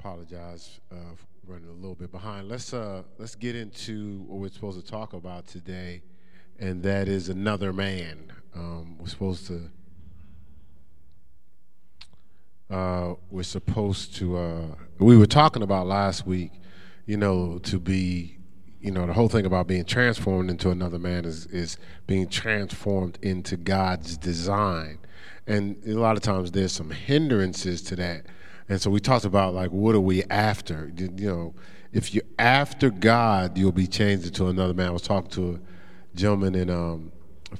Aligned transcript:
apologize 0.00 0.80
uh, 0.90 0.94
for 1.14 1.52
running 1.52 1.68
a 1.68 1.72
little 1.72 1.94
bit 1.94 2.10
behind. 2.10 2.48
Let's 2.48 2.72
uh, 2.72 3.02
let's 3.18 3.34
get 3.34 3.54
into 3.54 4.24
what 4.26 4.40
we're 4.40 4.48
supposed 4.48 4.82
to 4.82 4.90
talk 4.90 5.12
about 5.12 5.46
today, 5.46 6.00
and 6.58 6.82
that 6.84 7.06
is 7.06 7.28
another 7.28 7.70
man. 7.72 8.32
Um, 8.54 8.96
we're 8.98 9.08
supposed 9.08 9.46
to. 9.48 9.70
Uh, 12.74 13.14
we're 13.30 13.42
supposed 13.42 14.14
to. 14.16 14.38
Uh, 14.38 14.66
we 14.98 15.18
were 15.18 15.26
talking 15.26 15.62
about 15.62 15.86
last 15.86 16.26
week, 16.26 16.52
you 17.04 17.18
know, 17.18 17.58
to 17.58 17.78
be, 17.78 18.38
you 18.80 18.90
know, 18.90 19.06
the 19.06 19.12
whole 19.12 19.28
thing 19.28 19.44
about 19.44 19.66
being 19.66 19.84
transformed 19.84 20.48
into 20.48 20.70
another 20.70 20.98
man 20.98 21.26
is 21.26 21.44
is 21.46 21.76
being 22.06 22.26
transformed 22.26 23.18
into 23.20 23.58
God's 23.58 24.16
design, 24.16 24.98
and 25.46 25.76
a 25.86 25.92
lot 25.92 26.16
of 26.16 26.22
times 26.22 26.52
there's 26.52 26.72
some 26.72 26.90
hindrances 26.90 27.82
to 27.82 27.96
that 27.96 28.24
and 28.70 28.80
so 28.80 28.88
we 28.88 29.00
talked 29.00 29.24
about 29.24 29.52
like, 29.52 29.72
what 29.72 29.96
are 29.96 30.00
we 30.00 30.22
after? 30.30 30.92
You 30.96 31.08
know, 31.08 31.54
if 31.92 32.14
you're 32.14 32.22
after 32.38 32.88
God, 32.88 33.58
you'll 33.58 33.72
be 33.72 33.88
changed 33.88 34.26
into 34.26 34.46
another 34.46 34.72
man. 34.72 34.86
I 34.86 34.90
was 34.92 35.02
talking 35.02 35.30
to 35.32 35.54
a 35.54 36.16
gentleman 36.16 36.54
in 36.54 36.70
um, 36.70 37.10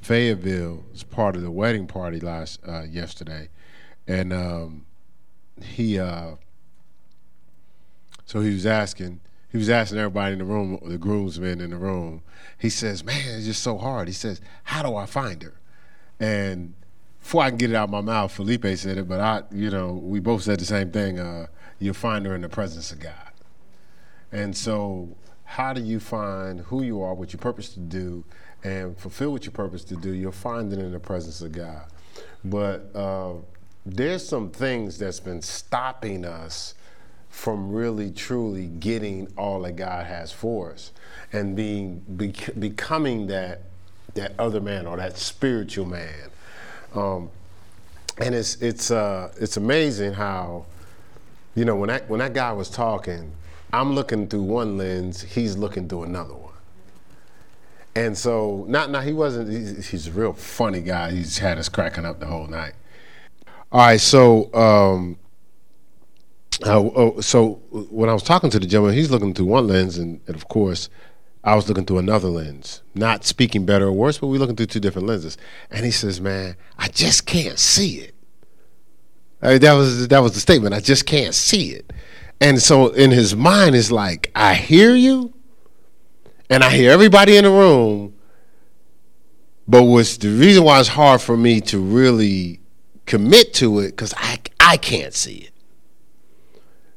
Fayetteville 0.01 0.85
as 0.95 1.03
part 1.03 1.35
of 1.35 1.43
the 1.43 1.51
wedding 1.51 1.89
party 1.89 2.21
last 2.21 2.61
uh, 2.67 2.83
yesterday, 2.83 3.49
and 4.07 4.33
um, 4.33 4.87
he 5.61 5.99
uh, 5.99 6.37
so 8.25 8.41
he 8.41 8.55
was 8.55 8.65
asking 8.65 9.21
he 9.51 9.59
was 9.59 9.69
asking 9.69 9.99
everybody 9.99 10.35
in 10.35 10.39
the 10.39 10.45
room, 10.45 10.79
the 10.85 10.97
groomsmen 10.97 11.61
in 11.61 11.71
the 11.71 11.77
room. 11.77 12.23
He 12.57 12.71
says, 12.71 13.03
"Man, 13.03 13.21
it's 13.35 13.47
just 13.47 13.65
so 13.65 13.79
hard." 13.79 14.07
He 14.07 14.15
says, 14.15 14.41
"How 14.63 14.85
do 14.85 14.95
I 14.95 15.07
find 15.07 15.43
her?" 15.43 15.55
And 16.21 16.75
before 17.21 17.43
I 17.43 17.51
can 17.51 17.59
get 17.59 17.71
it 17.71 17.77
out 17.77 17.85
of 17.85 17.91
my 17.91 18.01
mouth, 18.01 18.33
Felipe 18.33 18.67
said 18.77 18.99
it, 18.99 19.09
but 19.09 19.21
I, 19.21 19.43
you 19.53 19.71
know, 19.71 19.93
we 19.93 20.21
both 20.21 20.43
said 20.43 20.59
the 20.59 20.65
same 20.65 20.91
thing. 20.91 21.19
Uh, 21.19 21.47
you'll 21.79 21.95
find 21.95 22.27
her 22.27 22.35
in 22.35 22.43
the 22.43 22.49
presence 22.49 22.91
of 22.93 23.01
God. 23.01 23.15
And 24.33 24.57
so, 24.57 25.17
how 25.45 25.73
do 25.73 25.81
you 25.81 26.01
find 26.01 26.61
who 26.61 26.83
you 26.83 27.03
are, 27.03 27.15
what 27.15 27.33
your 27.33 27.41
purpose 27.41 27.71
to 27.75 27.81
do, 27.81 28.25
and 28.63 28.97
fulfill 28.97 29.33
what 29.33 29.45
your 29.45 29.53
purpose 29.53 29.85
to 29.85 29.97
do? 29.97 30.13
You'll 30.13 30.33
find 30.33 30.73
it 30.73 30.79
in 30.79 30.93
the 30.93 31.01
presence 31.01 31.41
of 31.41 31.53
God. 31.53 31.87
But 32.45 32.91
uh, 32.95 33.35
there's 33.85 34.27
some 34.27 34.51
things 34.51 34.99
that's 34.99 35.21
been 35.21 35.43
stopping 35.43 36.25
us 36.25 36.75
from 37.29 37.71
really 37.71 38.11
truly 38.11 38.67
getting 38.67 39.33
all 39.37 39.63
that 39.63 39.77
God 39.77 40.07
has 40.07 40.33
for 40.33 40.73
us 40.73 40.91
and 41.33 41.55
being 41.55 42.01
becoming 42.59 43.29
that 43.29 43.63
that 44.15 44.33
other 44.39 44.61
man 44.61 44.87
or 44.87 44.97
that 44.97 45.17
spiritual 45.17 45.87
man 45.87 46.31
um, 46.95 47.31
and 48.19 48.35
it's 48.35 48.57
it's 48.57 48.91
uh, 48.91 49.33
it's 49.41 49.57
amazing 49.57 50.13
how, 50.13 50.67
you 51.55 51.65
know, 51.65 51.77
when 51.77 51.89
that 51.89 52.09
when 52.09 52.21
that 52.21 52.35
guy 52.35 52.53
was 52.53 52.69
talking, 52.69 53.33
I'm 53.73 53.95
looking 53.95 54.29
through 54.29 54.43
one 54.43 54.77
lens, 54.77 55.23
he's 55.23 55.57
looking 55.57 55.89
through 55.89 56.05
another 56.05 56.35
one. 56.35 56.51
And 57.97 58.17
so, 58.17 58.65
not 58.69 58.91
now 58.91 59.01
he 59.01 59.13
wasn't. 59.13 59.51
He's, 59.51 59.89
he's 59.89 60.07
a 60.07 60.13
real 60.13 60.33
funny 60.33 60.81
guy. 60.81 61.11
He's 61.11 61.39
had 61.39 61.59
us 61.59 61.69
cracking 61.69 62.05
up 62.05 62.21
the 62.21 62.27
whole 62.27 62.47
night. 62.47 62.75
All 63.73 63.81
right, 63.81 64.01
so 64.01 64.53
um, 64.55 65.19
uh, 66.65 66.79
oh, 66.79 67.21
so 67.21 67.63
when 67.71 68.11
I 68.11 68.13
was 68.13 68.23
talking 68.23 68.51
to 68.51 68.59
the 68.59 68.67
gentleman, 68.67 68.97
he's 68.97 69.11
looking 69.11 69.33
through 69.33 69.47
one 69.47 69.67
lens, 69.67 69.97
and, 69.99 70.21
and 70.27 70.37
of 70.37 70.49
course, 70.49 70.89
I 71.43 71.55
was 71.55 71.69
looking 71.69 71.87
through 71.87 71.99
another 71.99 72.29
lens, 72.29 72.83
not 72.95 73.25
speaking 73.25 73.65
better 73.65 73.87
or 73.87 73.93
worse, 73.93 74.19
but 74.19 74.27
we're 74.27 74.39
looking 74.39 74.57
through 74.57 74.67
two 74.67 74.81
different 74.81 75.09
lenses. 75.09 75.39
And 75.71 75.85
he 75.85 75.91
says, 75.91 76.21
"Man, 76.21 76.57
I 76.79 76.89
just 76.89 77.27
can't 77.27 77.59
see 77.59 77.99
it." 78.01 78.15
I 79.43 79.53
mean, 79.53 79.61
that 79.61 79.73
was 79.73 80.09
that 80.09 80.19
was 80.19 80.35
the 80.35 80.41
statement. 80.41 80.75
I 80.75 80.81
just 80.81 81.07
can't 81.07 81.35
see 81.35 81.71
it. 81.71 81.93
And 82.41 82.61
so 82.61 82.89
in 82.89 83.11
his 83.11 83.35
mind 83.35 83.75
is 83.75 83.91
like, 83.93 84.31
I 84.35 84.55
hear 84.55 84.95
you, 84.95 85.33
and 86.49 86.63
I 86.63 86.71
hear 86.71 86.91
everybody 86.91 87.37
in 87.37 87.45
the 87.45 87.51
room. 87.51 88.15
But 89.67 89.85
what's 89.85 90.17
the 90.17 90.29
reason 90.29 90.65
why 90.65 90.81
it's 90.81 90.89
hard 90.89 91.21
for 91.21 91.37
me 91.37 91.61
to 91.63 91.79
really 91.79 92.61
commit 93.07 93.55
to 93.55 93.81
it 93.81 93.91
because 93.91 94.13
I 94.17 94.39
I 94.59 94.77
can't 94.77 95.15
see 95.15 95.37
it. 95.37 95.53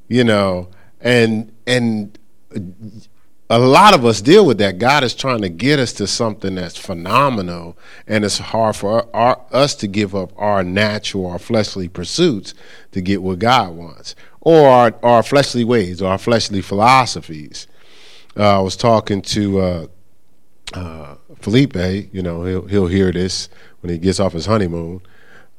You 0.08 0.24
know, 0.24 0.70
and 1.00 1.52
and 1.66 2.18
a 3.50 3.60
lot 3.60 3.94
of 3.94 4.06
us 4.06 4.22
deal 4.22 4.46
with 4.46 4.58
that. 4.60 4.80
God 4.80 5.04
is 5.04 5.14
trying 5.14 5.42
to 5.42 5.50
get 5.50 5.80
us 5.80 5.94
to 5.94 6.08
something 6.08 6.56
that's 6.56 6.78
phenomenal, 6.78 7.78
and 8.08 8.24
it's 8.24 8.38
hard 8.38 8.76
for 8.76 8.92
our, 8.92 9.08
our, 9.14 9.42
us 9.52 9.76
to 9.76 9.88
give 9.88 10.16
up 10.16 10.32
our 10.38 10.64
natural, 10.64 11.28
our 11.28 11.40
fleshly 11.40 11.88
pursuits 11.90 12.54
to 12.92 13.02
get 13.02 13.22
what 13.22 13.40
God 13.40 13.76
wants, 13.76 14.16
or 14.42 14.68
our, 14.68 14.96
our 15.04 15.24
fleshly 15.24 15.64
ways, 15.64 16.02
or 16.02 16.12
our 16.12 16.18
fleshly 16.18 16.62
philosophies. 16.62 17.68
Uh, 18.38 18.60
I 18.60 18.62
was 18.62 18.76
talking 18.76 19.22
to 19.22 19.60
uh, 19.60 19.88
uh, 20.74 21.16
Felipe. 21.40 21.76
You 22.14 22.24
know, 22.24 22.46
he'll 22.46 22.66
he'll 22.66 22.88
hear 22.88 23.12
this 23.12 23.50
when 23.82 23.92
he 23.92 23.98
gets 23.98 24.20
off 24.20 24.34
his 24.34 24.46
honeymoon. 24.46 25.02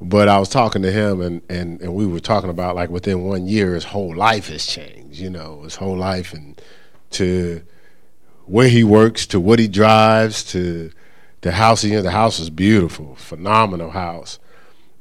But 0.00 0.28
I 0.28 0.38
was 0.38 0.48
talking 0.48 0.82
to 0.82 0.90
him, 0.90 1.20
and, 1.20 1.40
and, 1.48 1.80
and 1.80 1.94
we 1.94 2.04
were 2.04 2.20
talking 2.20 2.50
about 2.50 2.74
like 2.74 2.90
within 2.90 3.22
one 3.22 3.46
year, 3.46 3.74
his 3.74 3.84
whole 3.84 4.14
life 4.14 4.48
has 4.48 4.66
changed. 4.66 5.20
You 5.20 5.30
know, 5.30 5.62
his 5.62 5.76
whole 5.76 5.96
life, 5.96 6.32
and 6.32 6.60
to 7.12 7.62
where 8.46 8.68
he 8.68 8.84
works 8.84 9.26
to 9.26 9.40
what 9.40 9.58
he 9.58 9.68
drives 9.68 10.44
to 10.52 10.90
the 11.40 11.52
house 11.52 11.82
he 11.82 11.94
in. 11.94 12.02
The 12.02 12.10
house 12.10 12.38
is 12.38 12.50
beautiful, 12.50 13.14
phenomenal 13.16 13.90
house. 13.90 14.38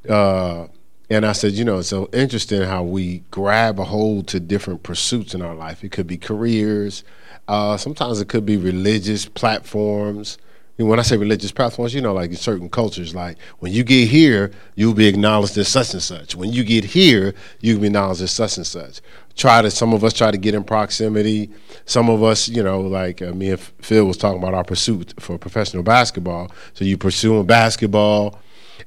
Uh, 0.07 0.67
and 1.09 1.25
I 1.25 1.33
said, 1.33 1.53
you 1.53 1.65
know, 1.65 1.79
it's 1.79 1.89
so 1.89 2.09
interesting 2.13 2.61
how 2.61 2.83
we 2.83 3.19
grab 3.31 3.79
a 3.79 3.83
hold 3.83 4.27
to 4.29 4.39
different 4.39 4.83
pursuits 4.83 5.33
in 5.33 5.41
our 5.41 5.55
life. 5.55 5.83
It 5.83 5.91
could 5.91 6.07
be 6.07 6.17
careers. 6.17 7.03
Uh, 7.47 7.77
sometimes 7.77 8.21
it 8.21 8.29
could 8.29 8.45
be 8.45 8.57
religious 8.57 9.25
platforms. 9.25 10.37
And 10.79 10.89
when 10.89 10.99
I 10.99 11.03
say 11.03 11.17
religious 11.17 11.51
platforms, 11.51 11.93
you 11.93 12.01
know, 12.01 12.13
like 12.13 12.31
in 12.31 12.35
certain 12.35 12.69
cultures, 12.69 13.13
like 13.13 13.37
when 13.59 13.71
you 13.71 13.83
get 13.83 14.07
here, 14.07 14.51
you'll 14.75 14.95
be 14.95 15.07
acknowledged 15.07 15.57
as 15.57 15.67
such 15.67 15.93
and 15.93 16.01
such. 16.01 16.35
When 16.35 16.51
you 16.51 16.63
get 16.63 16.83
here, 16.83 17.35
you'll 17.59 17.79
be 17.79 17.87
acknowledged 17.87 18.21
as 18.21 18.31
such 18.31 18.57
and 18.57 18.65
such. 18.65 18.99
Try 19.35 19.63
to, 19.63 19.71
some 19.71 19.93
of 19.93 20.03
us 20.03 20.13
try 20.13 20.29
to 20.31 20.37
get 20.37 20.53
in 20.53 20.63
proximity. 20.63 21.49
Some 21.85 22.09
of 22.09 22.21
us, 22.21 22.47
you 22.47 22.61
know, 22.61 22.81
like 22.81 23.21
uh, 23.21 23.33
me 23.33 23.49
and 23.49 23.59
Phil 23.59 24.05
was 24.05 24.17
talking 24.17 24.39
about 24.39 24.53
our 24.53 24.63
pursuit 24.63 25.13
for 25.19 25.37
professional 25.37 25.83
basketball. 25.83 26.51
So 26.73 26.85
you 26.85 26.97
pursuing 26.97 27.45
basketball, 27.45 28.39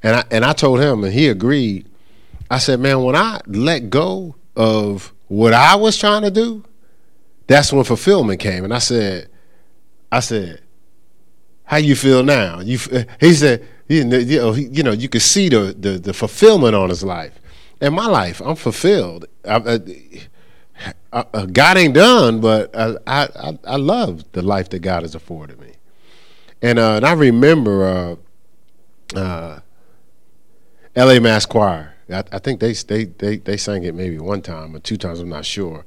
and 0.03 0.17
I 0.17 0.25
and 0.31 0.45
I 0.45 0.53
told 0.53 0.81
him, 0.81 1.05
and 1.05 1.13
he 1.13 1.29
agreed. 1.29 1.89
I 2.49 2.59
said, 2.59 2.79
man, 2.79 3.03
when 3.03 3.17
I 3.17 3.41
let 3.47 3.91
go 3.91 4.37
of 4.55 5.13
what 5.27 5.53
I 5.53 5.75
was 5.75 5.99
trying 5.99 6.23
to 6.23 6.31
do, 6.31 6.65
that's 7.49 7.73
when 7.73 7.83
fulfillment 7.83 8.39
came. 8.39 8.63
And 8.63 8.73
I 8.73 8.79
said, 8.79 9.29
I 10.13 10.21
said 10.21 10.63
how 11.67 11.77
you 11.79 11.95
feel 11.95 12.23
now? 12.23 12.61
You, 12.61 12.79
he 13.21 13.35
said, 13.35 13.67
you 13.89 14.05
know, 14.05 14.53
you 14.55 14.83
know, 14.83 14.93
you 14.93 15.09
could 15.09 15.23
see 15.23 15.49
the, 15.49 15.75
the, 15.79 15.99
the 15.99 16.13
fulfillment 16.15 16.75
on 16.75 16.89
his 16.89 17.05
life. 17.05 17.39
In 17.81 17.93
my 17.93 18.07
life, 18.07 18.41
I'm 18.41 18.57
fulfilled. 18.57 19.27
I, 19.45 19.57
I, 19.57 19.79
I, 21.13 21.47
God 21.47 21.79
ain't 21.79 21.95
done, 21.95 22.41
but 22.41 22.77
I, 22.77 22.97
I, 23.07 23.59
I 23.65 23.77
love 23.77 24.31
the 24.33 24.43
life 24.43 24.69
that 24.71 24.81
God 24.81 25.03
has 25.03 25.15
afforded 25.15 25.59
me. 25.61 25.73
And, 26.61 26.79
uh, 26.79 26.97
and 26.97 27.07
I 27.07 27.13
remember 27.13 28.19
uh, 29.15 29.19
uh, 29.19 29.61
L.A. 30.95 31.21
Mass 31.21 31.47
Choir. 31.47 31.95
I, 32.11 32.25
I 32.33 32.39
think 32.39 32.61
they, 32.61 32.73
they, 32.73 33.05
they, 33.05 33.37
they 33.39 33.57
sang 33.57 33.85
it 33.85 33.95
maybe 33.95 34.19
one 34.19 34.43
time 34.43 34.75
or 34.75 34.79
two 34.79 34.97
times, 34.97 35.21
I'm 35.21 35.29
not 35.29 35.45
sure. 35.45 35.85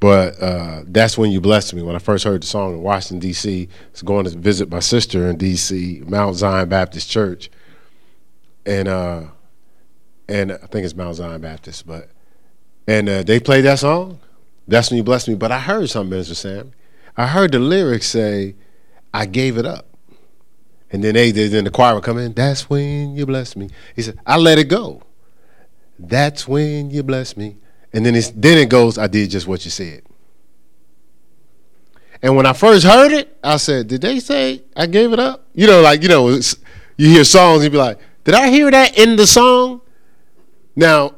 But 0.00 0.40
uh, 0.40 0.82
that's 0.86 1.18
when 1.18 1.32
you 1.32 1.40
blessed 1.40 1.74
me. 1.74 1.82
When 1.82 1.96
I 1.96 1.98
first 1.98 2.24
heard 2.24 2.42
the 2.42 2.46
song 2.46 2.74
in 2.74 2.82
Washington 2.82 3.18
D.C., 3.18 3.68
I 3.70 3.90
was 3.90 4.02
going 4.02 4.24
to 4.26 4.30
visit 4.30 4.70
my 4.70 4.78
sister 4.80 5.28
in 5.28 5.38
D.C., 5.38 6.02
Mount 6.06 6.36
Zion 6.36 6.68
Baptist 6.68 7.10
Church, 7.10 7.50
and 8.64 8.86
uh, 8.86 9.22
and 10.28 10.52
I 10.52 10.66
think 10.66 10.84
it's 10.84 10.94
Mount 10.94 11.16
Zion 11.16 11.40
Baptist, 11.40 11.84
but 11.84 12.10
and 12.88 13.08
uh, 13.08 13.22
they 13.22 13.38
played 13.38 13.64
that 13.66 13.78
song. 13.78 14.18
That's 14.66 14.90
when 14.90 14.96
you 14.96 15.04
blessed 15.04 15.28
me. 15.28 15.36
But 15.36 15.52
I 15.52 15.60
heard 15.60 15.88
something, 15.88 16.10
Minister 16.10 16.34
Sam. 16.34 16.72
I 17.16 17.28
heard 17.28 17.52
the 17.52 17.60
lyrics 17.60 18.08
say, 18.08 18.56
"I 19.14 19.26
gave 19.26 19.56
it 19.56 19.64
up," 19.64 19.86
and 20.90 21.04
then 21.04 21.14
they 21.14 21.30
then 21.30 21.62
the 21.62 21.70
choir 21.70 21.94
would 21.94 22.02
come 22.02 22.18
in. 22.18 22.32
That's 22.32 22.68
when 22.68 23.14
you 23.14 23.26
bless 23.26 23.54
me. 23.54 23.70
He 23.94 24.02
said, 24.02 24.18
"I 24.26 24.36
let 24.36 24.58
it 24.58 24.64
go." 24.64 25.02
That's 25.98 26.46
when 26.46 26.90
you 26.90 27.02
bless 27.02 27.36
me. 27.36 27.56
And 27.92 28.04
then 28.06 28.14
it's 28.14 28.30
then 28.30 28.58
it 28.58 28.68
goes, 28.68 28.98
I 28.98 29.06
did 29.06 29.30
just 29.30 29.46
what 29.46 29.64
you 29.64 29.70
said. 29.70 30.02
And 32.22 32.36
when 32.36 32.46
I 32.46 32.52
first 32.52 32.84
heard 32.84 33.12
it, 33.12 33.36
I 33.42 33.56
said, 33.56 33.88
Did 33.88 34.02
they 34.02 34.20
say 34.20 34.62
I 34.76 34.86
gave 34.86 35.12
it 35.12 35.18
up? 35.18 35.46
You 35.54 35.66
know, 35.66 35.80
like, 35.80 36.02
you 36.02 36.08
know, 36.08 36.28
you 36.28 37.08
hear 37.08 37.24
songs, 37.24 37.64
you 37.64 37.70
be 37.70 37.78
like, 37.78 37.98
Did 38.24 38.34
I 38.34 38.50
hear 38.50 38.70
that 38.70 38.98
in 38.98 39.16
the 39.16 39.26
song? 39.26 39.80
Now, 40.76 41.14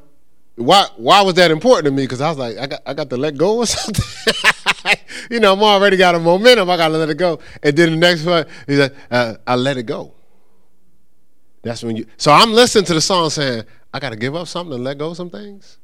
why 0.60 0.86
why 0.96 1.22
was 1.22 1.34
that 1.34 1.50
important 1.50 1.86
to 1.86 1.90
me? 1.90 2.04
Because 2.04 2.20
I 2.20 2.28
was 2.28 2.38
like, 2.38 2.58
I 2.58 2.66
got 2.66 2.82
I 2.86 2.94
got 2.94 3.10
to 3.10 3.16
let 3.16 3.36
go 3.36 3.58
or 3.58 3.66
something. 3.66 4.04
you 5.30 5.40
know, 5.40 5.52
I'm 5.54 5.62
already 5.62 5.96
got 5.96 6.14
a 6.14 6.18
momentum, 6.18 6.70
I 6.70 6.76
gotta 6.76 6.96
let 6.98 7.10
it 7.10 7.16
go. 7.16 7.40
And 7.62 7.76
then 7.76 7.90
the 7.92 7.96
next 7.96 8.24
one, 8.24 8.46
he's 8.66 8.78
like, 8.78 8.94
uh, 9.10 9.34
I 9.46 9.56
let 9.56 9.76
it 9.76 9.84
go. 9.84 10.14
That's 11.62 11.82
when 11.82 11.96
you 11.96 12.06
so 12.16 12.32
I'm 12.32 12.52
listening 12.52 12.84
to 12.86 12.94
the 12.94 13.00
song 13.00 13.30
saying, 13.30 13.64
I 13.92 14.00
gotta 14.00 14.16
give 14.16 14.36
up 14.36 14.48
something 14.48 14.74
and 14.74 14.84
let 14.84 14.98
go 14.98 15.10
of 15.10 15.16
some 15.16 15.30
things. 15.30 15.78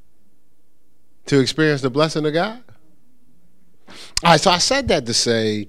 to 1.27 1.41
experience 1.41 1.83
the 1.83 1.91
blessing 1.91 2.27
of 2.27 2.33
God? 2.33 2.63
All 4.25 4.33
right, 4.33 4.41
so 4.41 4.51
I 4.51 4.59
said 4.59 4.89
that 4.89 5.07
to 5.07 5.15
say 5.15 5.69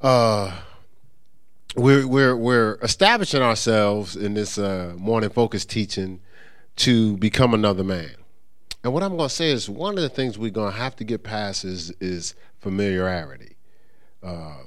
uh, 0.00 0.52
we're 1.76 2.06
we're 2.06 2.36
we're 2.36 2.78
establishing 2.82 3.42
ourselves 3.42 4.16
in 4.16 4.34
this 4.34 4.58
uh, 4.58 4.94
morning 4.96 5.30
focus 5.30 5.64
teaching 5.64 6.20
to 6.76 7.16
become 7.18 7.54
another 7.54 7.84
man. 7.84 8.14
And 8.84 8.92
what 8.92 9.02
I'm 9.02 9.16
going 9.16 9.28
to 9.28 9.34
say 9.34 9.50
is 9.50 9.68
one 9.68 9.96
of 9.96 10.02
the 10.02 10.08
things 10.08 10.38
we're 10.38 10.50
going 10.50 10.72
to 10.72 10.78
have 10.78 10.96
to 10.96 11.04
get 11.04 11.22
past 11.22 11.64
is 11.64 11.90
is 12.00 12.34
familiarity. 12.60 13.56
Uh, 14.22 14.62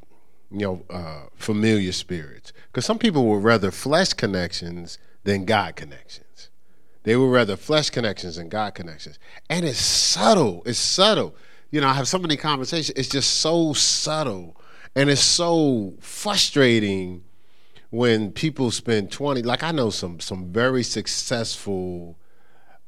you 0.51 0.59
know, 0.59 0.83
uh, 0.89 1.23
familiar 1.35 1.91
spirits. 1.91 2.53
Because 2.67 2.85
some 2.85 2.97
people 2.97 3.25
would 3.25 3.43
rather 3.43 3.71
flesh 3.71 4.13
connections 4.13 4.97
than 5.23 5.43
God 5.43 5.75
connections. 5.75 6.49
They 7.03 7.15
would 7.15 7.31
rather 7.31 7.57
flesh 7.57 7.89
connections 7.89 8.37
than 8.37 8.49
God 8.49 8.73
connections. 8.73 9.19
And 9.49 9.65
it's 9.65 9.79
subtle. 9.79 10.63
It's 10.65 10.79
subtle. 10.79 11.35
You 11.71 11.81
know, 11.81 11.87
I 11.87 11.93
have 11.93 12.07
so 12.07 12.17
many 12.17 12.37
conversations. 12.37 12.97
It's 12.97 13.09
just 13.09 13.35
so 13.35 13.73
subtle. 13.73 14.55
And 14.95 15.09
it's 15.09 15.21
so 15.21 15.93
frustrating 15.99 17.24
when 17.89 18.31
people 18.31 18.71
spend 18.71 19.11
20 19.11 19.41
like 19.43 19.63
I 19.63 19.71
know 19.71 19.89
some 19.89 20.19
some 20.19 20.51
very 20.51 20.83
successful 20.83 22.17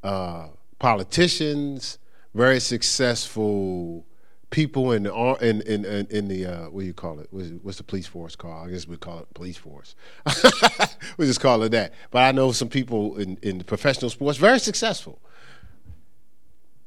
uh, 0.02 0.48
politicians, 0.78 1.98
very 2.34 2.60
successful 2.60 4.06
people 4.50 4.92
in 4.92 5.04
the 5.04 5.14
in 5.40 5.60
in 5.62 5.84
in, 5.84 6.06
in 6.06 6.28
the 6.28 6.46
uh, 6.46 6.70
what 6.70 6.80
do 6.80 6.86
you 6.86 6.94
call 6.94 7.20
it? 7.20 7.28
What's, 7.30 7.50
what's, 7.62 7.78
the 7.78 7.84
police 7.84 8.06
force 8.06 8.36
called? 8.36 8.68
I 8.68 8.70
guess 8.70 8.86
we 8.86 8.96
call 8.96 9.20
it 9.20 9.34
police 9.34 9.56
force. 9.56 9.94
we 11.16 11.26
just 11.26 11.40
call 11.40 11.62
it 11.62 11.70
that. 11.70 11.92
But 12.10 12.24
I 12.24 12.32
know 12.32 12.52
some 12.52 12.68
people 12.68 13.16
in 13.16 13.38
in 13.42 13.62
professional 13.64 14.10
sports 14.10 14.38
very 14.38 14.58
successful, 14.58 15.20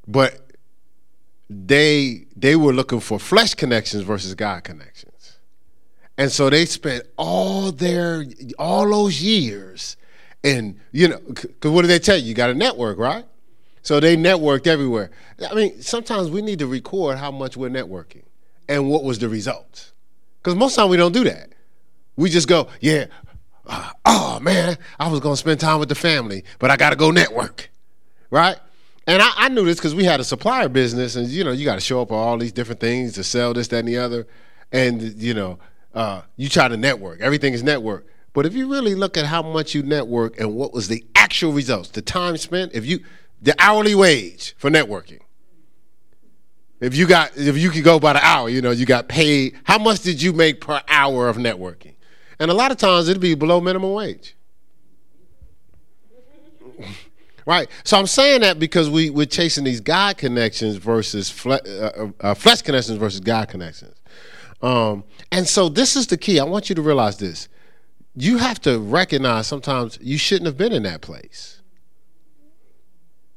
but 0.07 0.51
they 1.49 2.25
they 2.35 2.55
were 2.55 2.73
looking 2.73 2.99
for 2.99 3.19
flesh 3.19 3.53
connections 3.53 4.03
versus 4.03 4.33
God 4.35 4.63
connections, 4.63 5.10
and 6.17 6.31
so 6.31 6.49
they 6.49 6.65
spent 6.65 7.03
all 7.17 7.71
their 7.71 8.25
all 8.59 8.89
those 8.89 9.21
years, 9.21 9.97
and 10.43 10.79
you 10.91 11.07
know, 11.07 11.19
because 11.27 11.71
what 11.71 11.81
do 11.81 11.87
they 11.87 11.99
tell 11.99 12.17
you? 12.17 12.25
You 12.25 12.33
got 12.33 12.49
a 12.49 12.53
network, 12.53 12.97
right? 12.97 13.25
So 13.83 13.99
they 13.99 14.15
networked 14.15 14.67
everywhere. 14.67 15.11
I 15.49 15.53
mean, 15.55 15.81
sometimes 15.81 16.29
we 16.29 16.41
need 16.41 16.59
to 16.59 16.67
record 16.67 17.17
how 17.17 17.31
much 17.31 17.57
we're 17.57 17.69
networking 17.69 18.23
and 18.69 18.89
what 18.89 19.03
was 19.03 19.19
the 19.19 19.27
results. 19.27 19.91
Because 20.37 20.55
most 20.55 20.75
time 20.75 20.89
we 20.89 20.97
don't 20.97 21.13
do 21.13 21.23
that. 21.23 21.49
We 22.15 22.29
just 22.29 22.47
go, 22.47 22.67
yeah, 22.79 23.05
uh, 23.65 23.91
oh 24.05 24.39
man, 24.39 24.77
I 24.99 25.07
was 25.07 25.21
to 25.21 25.35
spend 25.35 25.59
time 25.59 25.79
with 25.79 25.89
the 25.89 25.95
family, 25.95 26.43
but 26.59 26.69
I 26.71 26.77
got 26.77 26.91
to 26.91 26.95
go 26.95 27.11
network, 27.11 27.69
right? 28.29 28.57
And 29.07 29.21
I, 29.21 29.31
I 29.35 29.49
knew 29.49 29.65
this 29.65 29.77
because 29.77 29.95
we 29.95 30.03
had 30.03 30.19
a 30.19 30.23
supplier 30.23 30.69
business, 30.69 31.15
and 31.15 31.27
you 31.27 31.43
know, 31.43 31.51
you 31.51 31.65
got 31.65 31.75
to 31.75 31.81
show 31.81 32.01
up 32.01 32.11
on 32.11 32.17
all 32.17 32.37
these 32.37 32.51
different 32.51 32.79
things 32.79 33.13
to 33.13 33.23
sell 33.23 33.53
this, 33.53 33.67
that, 33.69 33.79
and 33.79 33.87
the 33.87 33.97
other. 33.97 34.27
And 34.71 35.01
you 35.01 35.33
know, 35.33 35.59
uh, 35.93 36.21
you 36.37 36.49
try 36.49 36.67
to 36.67 36.77
network. 36.77 37.21
Everything 37.21 37.53
is 37.53 37.63
network. 37.63 38.07
But 38.33 38.45
if 38.45 38.53
you 38.53 38.71
really 38.71 38.95
look 38.95 39.17
at 39.17 39.25
how 39.25 39.41
much 39.41 39.75
you 39.75 39.83
network 39.83 40.39
and 40.39 40.55
what 40.55 40.73
was 40.73 40.87
the 40.87 41.03
actual 41.15 41.51
results, 41.51 41.89
the 41.89 42.01
time 42.01 42.37
spent, 42.37 42.73
if 42.73 42.85
you 42.85 43.01
the 43.41 43.55
hourly 43.59 43.95
wage 43.95 44.53
for 44.57 44.69
networking. 44.69 45.19
If 46.79 46.95
you 46.95 47.07
got 47.07 47.35
if 47.35 47.57
you 47.57 47.69
could 47.69 47.83
go 47.83 47.99
by 47.99 48.13
the 48.13 48.25
hour, 48.25 48.49
you 48.49 48.61
know, 48.61 48.71
you 48.71 48.85
got 48.85 49.07
paid. 49.07 49.55
How 49.63 49.77
much 49.77 50.01
did 50.01 50.21
you 50.21 50.33
make 50.33 50.61
per 50.61 50.81
hour 50.87 51.27
of 51.29 51.37
networking? 51.37 51.93
And 52.39 52.49
a 52.49 52.53
lot 52.53 52.71
of 52.71 52.77
times 52.77 53.07
it'd 53.07 53.21
be 53.21 53.35
below 53.35 53.61
minimum 53.61 53.93
wage. 53.93 54.35
right. 57.45 57.69
So 57.83 57.99
I'm 57.99 58.07
saying 58.07 58.41
that 58.41 58.57
because 58.57 58.89
we 58.89 59.11
we're 59.11 59.27
chasing 59.27 59.63
these 59.63 59.79
God 59.79 60.17
connections 60.17 60.77
versus 60.77 61.29
fle- 61.29 61.53
uh, 61.53 61.57
uh, 61.67 62.11
uh, 62.19 62.33
flesh 62.33 62.63
connections 62.63 62.97
versus 62.97 63.19
God 63.19 63.47
connections. 63.47 64.00
Um, 64.61 65.03
and 65.31 65.47
so 65.47 65.69
this 65.69 65.95
is 65.95 66.07
the 66.07 66.17
key. 66.17 66.39
I 66.39 66.43
want 66.43 66.69
you 66.69 66.75
to 66.75 66.81
realize 66.81 67.17
this. 67.17 67.49
You 68.15 68.37
have 68.37 68.59
to 68.61 68.79
recognize 68.79 69.47
sometimes 69.47 69.97
you 70.01 70.17
shouldn't 70.17 70.45
have 70.45 70.57
been 70.57 70.73
in 70.73 70.83
that 70.83 71.01
place. 71.01 71.61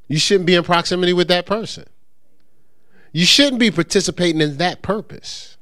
You 0.07 0.19
shouldn't 0.19 0.45
be 0.45 0.55
in 0.55 0.63
proximity 0.63 1.13
with 1.13 1.27
that 1.29 1.45
person. 1.45 1.85
You 3.11 3.25
shouldn't 3.25 3.59
be 3.59 3.71
participating 3.71 4.41
in 4.41 4.57
that 4.57 4.81
purpose. 4.81 5.57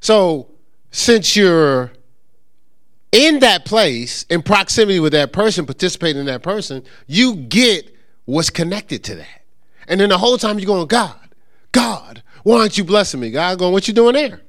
So, 0.00 0.48
since 0.90 1.36
you're 1.36 1.92
in 3.12 3.38
that 3.38 3.64
place, 3.64 4.24
in 4.24 4.42
proximity 4.42 4.98
with 4.98 5.12
that 5.12 5.32
person, 5.32 5.64
participating 5.64 6.20
in 6.20 6.26
that 6.26 6.42
person, 6.42 6.82
you 7.06 7.36
get 7.36 7.94
what's 8.24 8.50
connected 8.50 9.04
to 9.04 9.14
that. 9.14 9.42
And 9.86 10.00
then 10.00 10.08
the 10.08 10.18
whole 10.18 10.38
time 10.38 10.58
you're 10.58 10.66
going, 10.66 10.86
God, 10.86 11.16
God, 11.70 12.22
why 12.42 12.60
aren't 12.60 12.78
you 12.78 12.84
blessing 12.84 13.20
me? 13.20 13.30
God 13.30 13.58
going, 13.58 13.72
what 13.72 13.86
you 13.88 13.94
doing 13.94 14.14
there? 14.14 14.40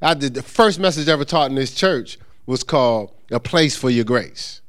I 0.00 0.14
did 0.14 0.34
the 0.34 0.42
first 0.42 0.78
message 0.78 1.08
ever 1.08 1.24
taught 1.24 1.50
in 1.50 1.56
this 1.56 1.74
church 1.74 2.18
was 2.46 2.62
called 2.62 3.12
A 3.30 3.40
Place 3.40 3.76
for 3.76 3.90
Your 3.90 4.04
Grace. 4.04 4.60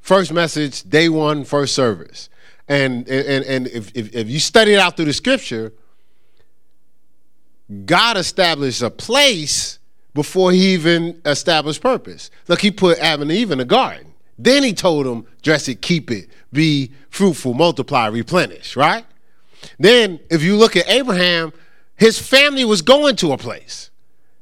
First 0.00 0.32
message, 0.32 0.82
day 0.82 1.08
one, 1.08 1.44
first 1.44 1.74
service. 1.74 2.28
And 2.68 3.08
and 3.08 3.44
and 3.44 3.66
if, 3.68 3.94
if, 3.94 4.14
if 4.14 4.28
you 4.28 4.38
study 4.38 4.72
it 4.72 4.78
out 4.78 4.96
through 4.96 5.04
the 5.06 5.12
scripture, 5.12 5.72
God 7.84 8.16
established 8.16 8.82
a 8.82 8.90
place 8.90 9.78
before 10.14 10.52
he 10.52 10.72
even 10.72 11.20
established 11.26 11.82
purpose. 11.82 12.30
Look, 12.48 12.60
he 12.60 12.70
put 12.70 12.98
Adam 12.98 13.22
and 13.22 13.32
Eve 13.32 13.50
in 13.50 13.60
a 13.60 13.64
garden. 13.64 14.14
Then 14.38 14.62
he 14.62 14.72
told 14.72 15.06
them, 15.06 15.26
dress 15.42 15.68
it, 15.68 15.80
keep 15.82 16.10
it, 16.10 16.28
be 16.52 16.92
fruitful, 17.10 17.54
multiply, 17.54 18.06
replenish, 18.06 18.76
right? 18.76 19.04
Then, 19.78 20.20
if 20.30 20.42
you 20.42 20.56
look 20.56 20.76
at 20.76 20.88
Abraham, 20.88 21.52
his 21.96 22.18
family 22.18 22.64
was 22.64 22.82
going 22.82 23.16
to 23.16 23.32
a 23.32 23.38
place. 23.38 23.90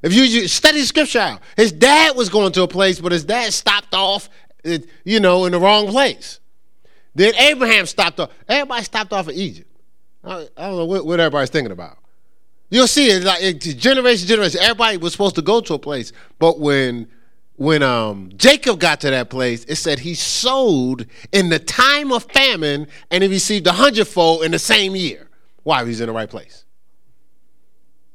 If 0.02 0.12
you 0.12 0.48
study 0.48 0.82
scripture 0.82 1.20
out, 1.20 1.40
his 1.56 1.70
dad 1.70 2.16
was 2.16 2.28
going 2.28 2.52
to 2.52 2.62
a 2.62 2.68
place, 2.68 3.00
but 3.00 3.12
his 3.12 3.24
dad 3.24 3.52
stopped 3.52 3.94
off 3.94 4.28
eh, 4.64 4.78
you 5.04 5.20
know, 5.20 5.44
in 5.44 5.52
the 5.52 5.60
wrong 5.60 5.86
place. 5.86 6.40
Then 7.14 7.34
Abraham 7.36 7.86
stopped 7.86 8.18
off. 8.18 8.30
Everybody 8.48 8.84
stopped 8.84 9.12
off 9.12 9.28
in 9.28 9.34
Egypt. 9.34 9.70
I, 10.24 10.48
I 10.56 10.66
don't 10.68 10.76
know 10.78 10.84
what, 10.86 11.06
what, 11.06 11.20
everybody's 11.20 11.50
thinking 11.50 11.72
about. 11.72 11.98
You'll 12.70 12.86
see 12.86 13.10
it 13.10 13.22
like 13.22 13.42
it, 13.42 13.58
generation, 13.58 14.26
generation. 14.26 14.60
Everybody 14.60 14.96
was 14.96 15.12
supposed 15.12 15.34
to 15.36 15.42
go 15.42 15.60
to 15.60 15.74
a 15.74 15.78
place, 15.78 16.12
but 16.38 16.58
when 16.58 17.08
when 17.62 17.80
um, 17.80 18.32
Jacob 18.36 18.80
got 18.80 19.00
to 19.02 19.10
that 19.10 19.30
place, 19.30 19.64
it 19.64 19.76
said 19.76 20.00
he 20.00 20.14
sowed 20.14 21.08
in 21.30 21.48
the 21.48 21.60
time 21.60 22.10
of 22.10 22.24
famine 22.24 22.88
and 23.10 23.22
he 23.22 23.30
received 23.30 23.68
a 23.68 23.72
hundredfold 23.72 24.42
in 24.42 24.50
the 24.50 24.58
same 24.58 24.96
year. 24.96 25.28
Why? 25.62 25.84
He's 25.84 26.00
in 26.00 26.08
the 26.08 26.12
right 26.12 26.28
place. 26.28 26.64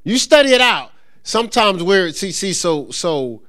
You 0.04 0.18
study 0.18 0.50
it 0.50 0.60
out. 0.60 0.92
Sometimes 1.24 1.82
we're 1.82 2.12
see 2.12 2.34
see 2.34 2.52
so 2.52 2.92
so 2.92 3.42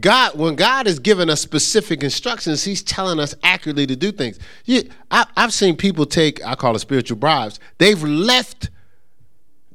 God, 0.00 0.36
when 0.38 0.56
God 0.56 0.88
is 0.88 0.98
giving 0.98 1.30
us 1.30 1.40
specific 1.40 2.02
instructions, 2.02 2.64
He's 2.64 2.82
telling 2.82 3.20
us 3.20 3.34
accurately 3.44 3.86
to 3.86 3.94
do 3.94 4.10
things. 4.10 4.38
You, 4.64 4.88
I, 5.10 5.26
have 5.36 5.52
seen 5.52 5.76
people 5.76 6.06
take, 6.06 6.44
I 6.44 6.54
call 6.54 6.74
it 6.74 6.78
spiritual 6.78 7.18
bribes. 7.18 7.60
They've 7.78 8.02
left 8.02 8.70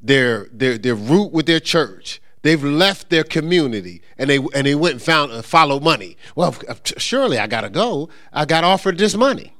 their 0.01 0.47
their 0.51 0.77
their 0.77 0.95
root 0.95 1.31
with 1.31 1.45
their 1.45 1.59
church. 1.59 2.21
They've 2.47 2.63
left 2.63 3.09
their 3.09 3.25
community, 3.25 4.01
and 4.17 4.29
they 4.29 4.37
and 4.37 4.65
they 4.65 4.73
went 4.73 4.93
and 4.93 5.01
found 5.01 5.33
uh, 5.33 5.41
follow 5.41 5.81
money. 5.81 6.15
Well, 6.33 6.55
surely 6.95 7.37
I 7.37 7.45
gotta 7.45 7.69
go. 7.69 8.07
I 8.31 8.45
got 8.45 8.63
offered 8.63 8.97
this 8.97 9.15
money. 9.15 9.53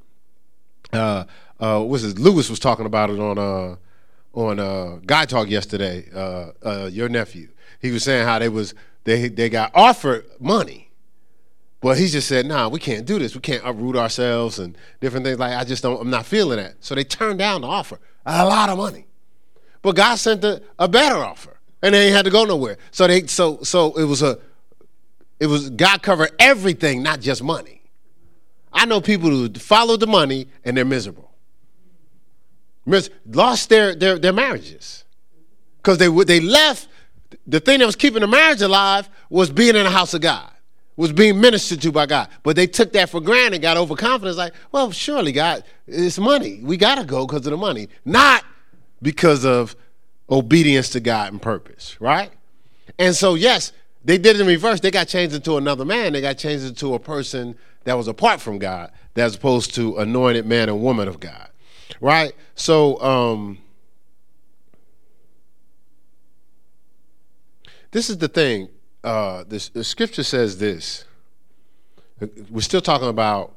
Uh, 0.94 1.26
uh, 1.60 1.84
was 1.86 2.06
it 2.06 2.18
Lewis 2.18 2.50
was 2.50 2.60
talking 2.60 2.86
about 2.86 3.10
it 3.10 3.20
on 3.20 3.38
uh 3.38 3.76
on 4.32 4.62
uh 4.62 5.00
Guy 5.06 5.26
Talk 5.26 5.50
yesterday. 5.50 6.08
Uh, 6.16 6.52
uh, 6.64 6.90
your 6.90 7.10
nephew. 7.10 7.50
He 7.82 7.92
was 7.92 8.06
saying 8.06 8.26
how 8.26 8.40
they 8.40 8.48
was 8.48 8.74
they 9.04 9.28
they 9.28 9.50
got 9.50 9.72
offered 9.76 10.26
money, 10.40 10.90
but 11.82 11.98
he 11.98 12.08
just 12.08 12.30
said, 12.30 12.46
"Nah, 12.46 12.70
we 12.70 12.80
can't 12.80 13.06
do 13.06 13.20
this. 13.20 13.36
We 13.36 13.42
can't 13.42 13.66
uproot 13.66 13.98
ourselves 13.98 14.60
and 14.60 14.78
different 15.02 15.26
things." 15.26 15.40
Like 15.40 15.58
I 15.58 15.66
just 15.66 15.84
don't. 15.84 16.00
I'm 16.00 16.10
not 16.10 16.26
feeling 16.26 16.56
that. 16.56 16.76
So 16.80 16.96
they 16.96 17.04
turned 17.04 17.40
down 17.40 17.60
the 17.60 17.68
offer, 17.68 18.00
a 18.26 18.46
lot 18.46 18.70
of 18.70 18.78
money, 18.78 19.08
but 19.82 19.98
God 19.98 20.16
sent 20.16 20.42
a, 20.46 20.62
a 20.80 20.88
better 20.88 21.18
offer, 21.18 21.57
and 21.82 21.94
they 21.94 22.08
ain't 22.08 22.16
had 22.16 22.26
to 22.26 22.32
go 22.32 22.46
nowhere. 22.46 22.78
So 22.92 23.08
they 23.08 23.28
so 23.28 23.60
so 23.64 23.94
it 23.98 24.04
was 24.04 24.22
a 24.22 24.40
it 25.40 25.48
was 25.48 25.70
God 25.70 26.02
covered 26.02 26.32
everything, 26.40 27.04
not 27.04 27.20
just 27.20 27.44
money. 27.44 27.82
I 28.74 28.86
know 28.86 29.02
people 29.02 29.30
who 29.30 29.52
followed 29.54 30.00
the 30.00 30.08
money 30.08 30.48
and 30.64 30.76
they're 30.76 30.86
miserable. 30.86 31.32
Lost 33.26 33.70
their 33.70 33.96
their, 33.96 34.18
their 34.18 34.34
marriages 34.34 35.04
because 35.78 35.98
they 35.98 36.08
they 36.24 36.40
left 36.40 36.88
the 37.46 37.60
thing 37.60 37.80
that 37.80 37.86
was 37.86 37.96
keeping 37.96 38.22
the 38.22 38.28
marriage 38.28 38.62
alive 38.62 39.10
was 39.30 39.50
being 39.50 39.76
in 39.76 39.84
the 39.84 39.90
house 39.90 40.14
of 40.14 40.22
God, 40.22 40.50
was 40.96 41.12
being 41.12 41.40
ministered 41.40 41.82
to 41.82 41.92
by 41.92 42.06
God. 42.06 42.30
But 42.44 42.56
they 42.56 42.68
took 42.68 42.94
that 42.94 43.10
for 43.10 43.22
granted, 43.22 43.62
got 43.62 43.78
overconfident, 43.78 44.38
like, 44.38 44.54
well, 44.72 44.92
surely 44.92 45.32
God, 45.32 45.64
it's 45.86 46.18
money. 46.18 46.60
We 46.62 46.78
got 46.78 46.96
to 46.96 47.04
go 47.04 47.26
because 47.26 47.46
of 47.46 47.52
the 47.52 47.58
money, 47.58 47.90
not 48.06 48.44
because 49.02 49.46
of 49.46 49.76
obedience 50.30 50.90
to 50.90 51.00
God 51.00 51.32
and 51.32 51.42
purpose, 51.42 51.96
right? 52.00 52.32
And 53.00 53.16
so, 53.16 53.36
yes, 53.36 53.72
they 54.04 54.18
did 54.18 54.38
it 54.38 54.42
in 54.42 54.48
reverse. 54.48 54.80
They 54.80 54.92
got 54.92 55.08
changed 55.08 55.36
into 55.36 55.58
another 55.58 55.86
man. 55.86 56.14
They 56.14 56.22
got 56.22 56.38
changed 56.38 56.66
into 56.66 56.94
a 56.94 57.00
person 57.00 57.56
that 57.84 57.96
was 57.96 58.08
apart 58.08 58.42
from 58.42 58.60
God. 58.60 58.92
as 59.16 59.36
opposed 59.36 59.74
to 59.76 59.98
anointed 59.98 60.46
man 60.46 60.70
and 60.70 60.82
woman 60.82 61.08
of 61.08 61.20
God. 61.20 61.50
Right? 62.00 62.34
So 62.56 63.02
um 63.02 63.58
this 67.92 68.10
is 68.10 68.18
the 68.18 68.28
thing. 68.28 68.70
Uh 69.04 69.44
this 69.48 69.70
the 69.70 69.84
scripture 69.84 70.24
says 70.24 70.60
this. 70.60 71.06
We're 72.50 72.62
still 72.62 72.82
talking 72.82 73.08
about 73.08 73.56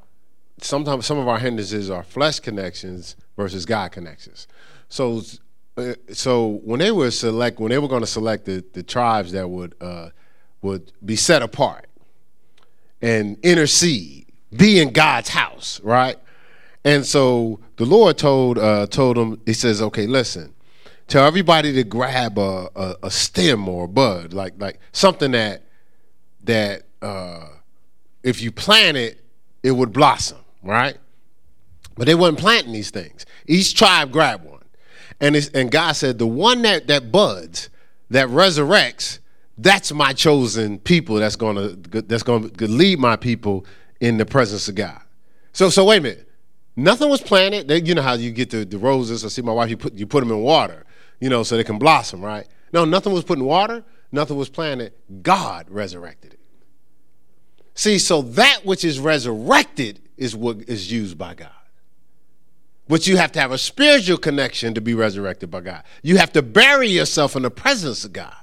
sometimes 0.62 1.06
some 1.06 1.18
of 1.18 1.28
our 1.28 1.38
hindrances 1.38 1.90
are 1.90 2.02
flesh 2.02 2.40
connections 2.40 3.16
versus 3.36 3.66
God 3.66 3.92
connections. 3.92 4.46
So 4.88 5.22
so 6.12 6.60
when 6.64 6.80
they 6.80 6.90
were 6.90 7.10
select 7.10 7.58
when 7.60 7.70
they 7.70 7.78
were 7.78 7.88
going 7.88 8.02
to 8.02 8.06
select 8.06 8.44
the, 8.44 8.64
the 8.72 8.82
tribes 8.82 9.32
that 9.32 9.48
would 9.48 9.74
uh, 9.80 10.10
would 10.62 10.92
be 11.04 11.16
set 11.16 11.42
apart 11.42 11.86
and 13.02 13.38
intercede, 13.42 14.26
be 14.54 14.80
in 14.80 14.92
God's 14.92 15.28
house, 15.30 15.80
right? 15.82 16.18
And 16.84 17.04
so 17.04 17.60
the 17.76 17.84
Lord 17.84 18.18
told 18.18 18.58
uh, 18.58 18.86
told 18.86 19.16
them, 19.16 19.40
He 19.46 19.52
says, 19.52 19.82
"Okay, 19.82 20.06
listen, 20.06 20.54
tell 21.06 21.26
everybody 21.26 21.72
to 21.74 21.84
grab 21.84 22.38
a, 22.38 22.68
a, 22.74 22.96
a 23.04 23.10
stem 23.10 23.68
or 23.68 23.84
a 23.84 23.88
bud, 23.88 24.32
like 24.32 24.54
like 24.58 24.80
something 24.92 25.32
that 25.32 25.62
that 26.44 26.82
uh, 27.02 27.46
if 28.22 28.42
you 28.42 28.50
plant 28.50 28.96
it, 28.96 29.22
it 29.62 29.72
would 29.72 29.92
blossom, 29.92 30.38
right? 30.62 30.96
But 31.96 32.06
they 32.06 32.14
weren't 32.14 32.38
planting 32.38 32.72
these 32.72 32.90
things. 32.90 33.26
Each 33.46 33.74
tribe 33.74 34.10
grabbed 34.10 34.44
one, 34.44 34.49
and 35.20 35.50
and 35.54 35.70
God 35.70 35.92
said, 35.92 36.18
the 36.18 36.26
one 36.26 36.62
that 36.62 36.86
that 36.86 37.12
buds, 37.12 37.70
that 38.10 38.28
resurrects, 38.28 39.18
that's 39.58 39.92
my 39.92 40.12
chosen 40.12 40.78
people. 40.78 41.16
That's 41.16 41.36
gonna 41.36 41.68
that's 41.68 42.22
gonna 42.22 42.48
lead 42.58 42.98
my 42.98 43.16
people 43.16 43.66
in 44.00 44.16
the 44.16 44.26
presence 44.26 44.68
of 44.68 44.74
God. 44.74 45.00
So 45.52 45.68
so 45.68 45.84
wait 45.84 45.98
a 45.98 46.00
minute. 46.00 46.26
Nothing 46.76 47.10
was 47.10 47.20
planted. 47.20 47.68
They, 47.68 47.82
you 47.82 47.94
know 47.94 48.02
how 48.02 48.14
you 48.14 48.30
get 48.30 48.50
the, 48.50 48.64
the 48.64 48.78
roses. 48.78 49.24
I 49.24 49.28
see 49.28 49.42
my 49.42 49.52
wife. 49.52 49.68
You 49.68 49.76
put 49.76 49.94
you 49.94 50.06
put 50.06 50.20
them 50.20 50.30
in 50.30 50.40
water, 50.40 50.84
you 51.20 51.28
know, 51.28 51.42
so 51.42 51.56
they 51.56 51.64
can 51.64 51.78
blossom, 51.78 52.24
right? 52.24 52.46
No, 52.72 52.84
nothing 52.84 53.12
was 53.12 53.24
put 53.24 53.38
in 53.38 53.44
water. 53.44 53.84
Nothing 54.12 54.36
was 54.36 54.48
planted. 54.48 54.92
God 55.22 55.66
resurrected 55.70 56.34
it. 56.34 56.40
See, 57.74 57.98
so 57.98 58.22
that 58.22 58.64
which 58.64 58.84
is 58.84 58.98
resurrected 58.98 60.00
is 60.16 60.34
what 60.34 60.68
is 60.68 60.90
used 60.90 61.16
by 61.16 61.34
God. 61.34 61.50
But 62.90 63.06
you 63.06 63.18
have 63.18 63.30
to 63.32 63.40
have 63.40 63.52
a 63.52 63.56
spiritual 63.56 64.18
connection 64.18 64.74
to 64.74 64.80
be 64.80 64.94
resurrected 64.94 65.48
by 65.48 65.60
God. 65.60 65.84
You 66.02 66.16
have 66.16 66.32
to 66.32 66.42
bury 66.42 66.88
yourself 66.88 67.36
in 67.36 67.44
the 67.44 67.50
presence 67.50 68.04
of 68.04 68.12
God. 68.12 68.34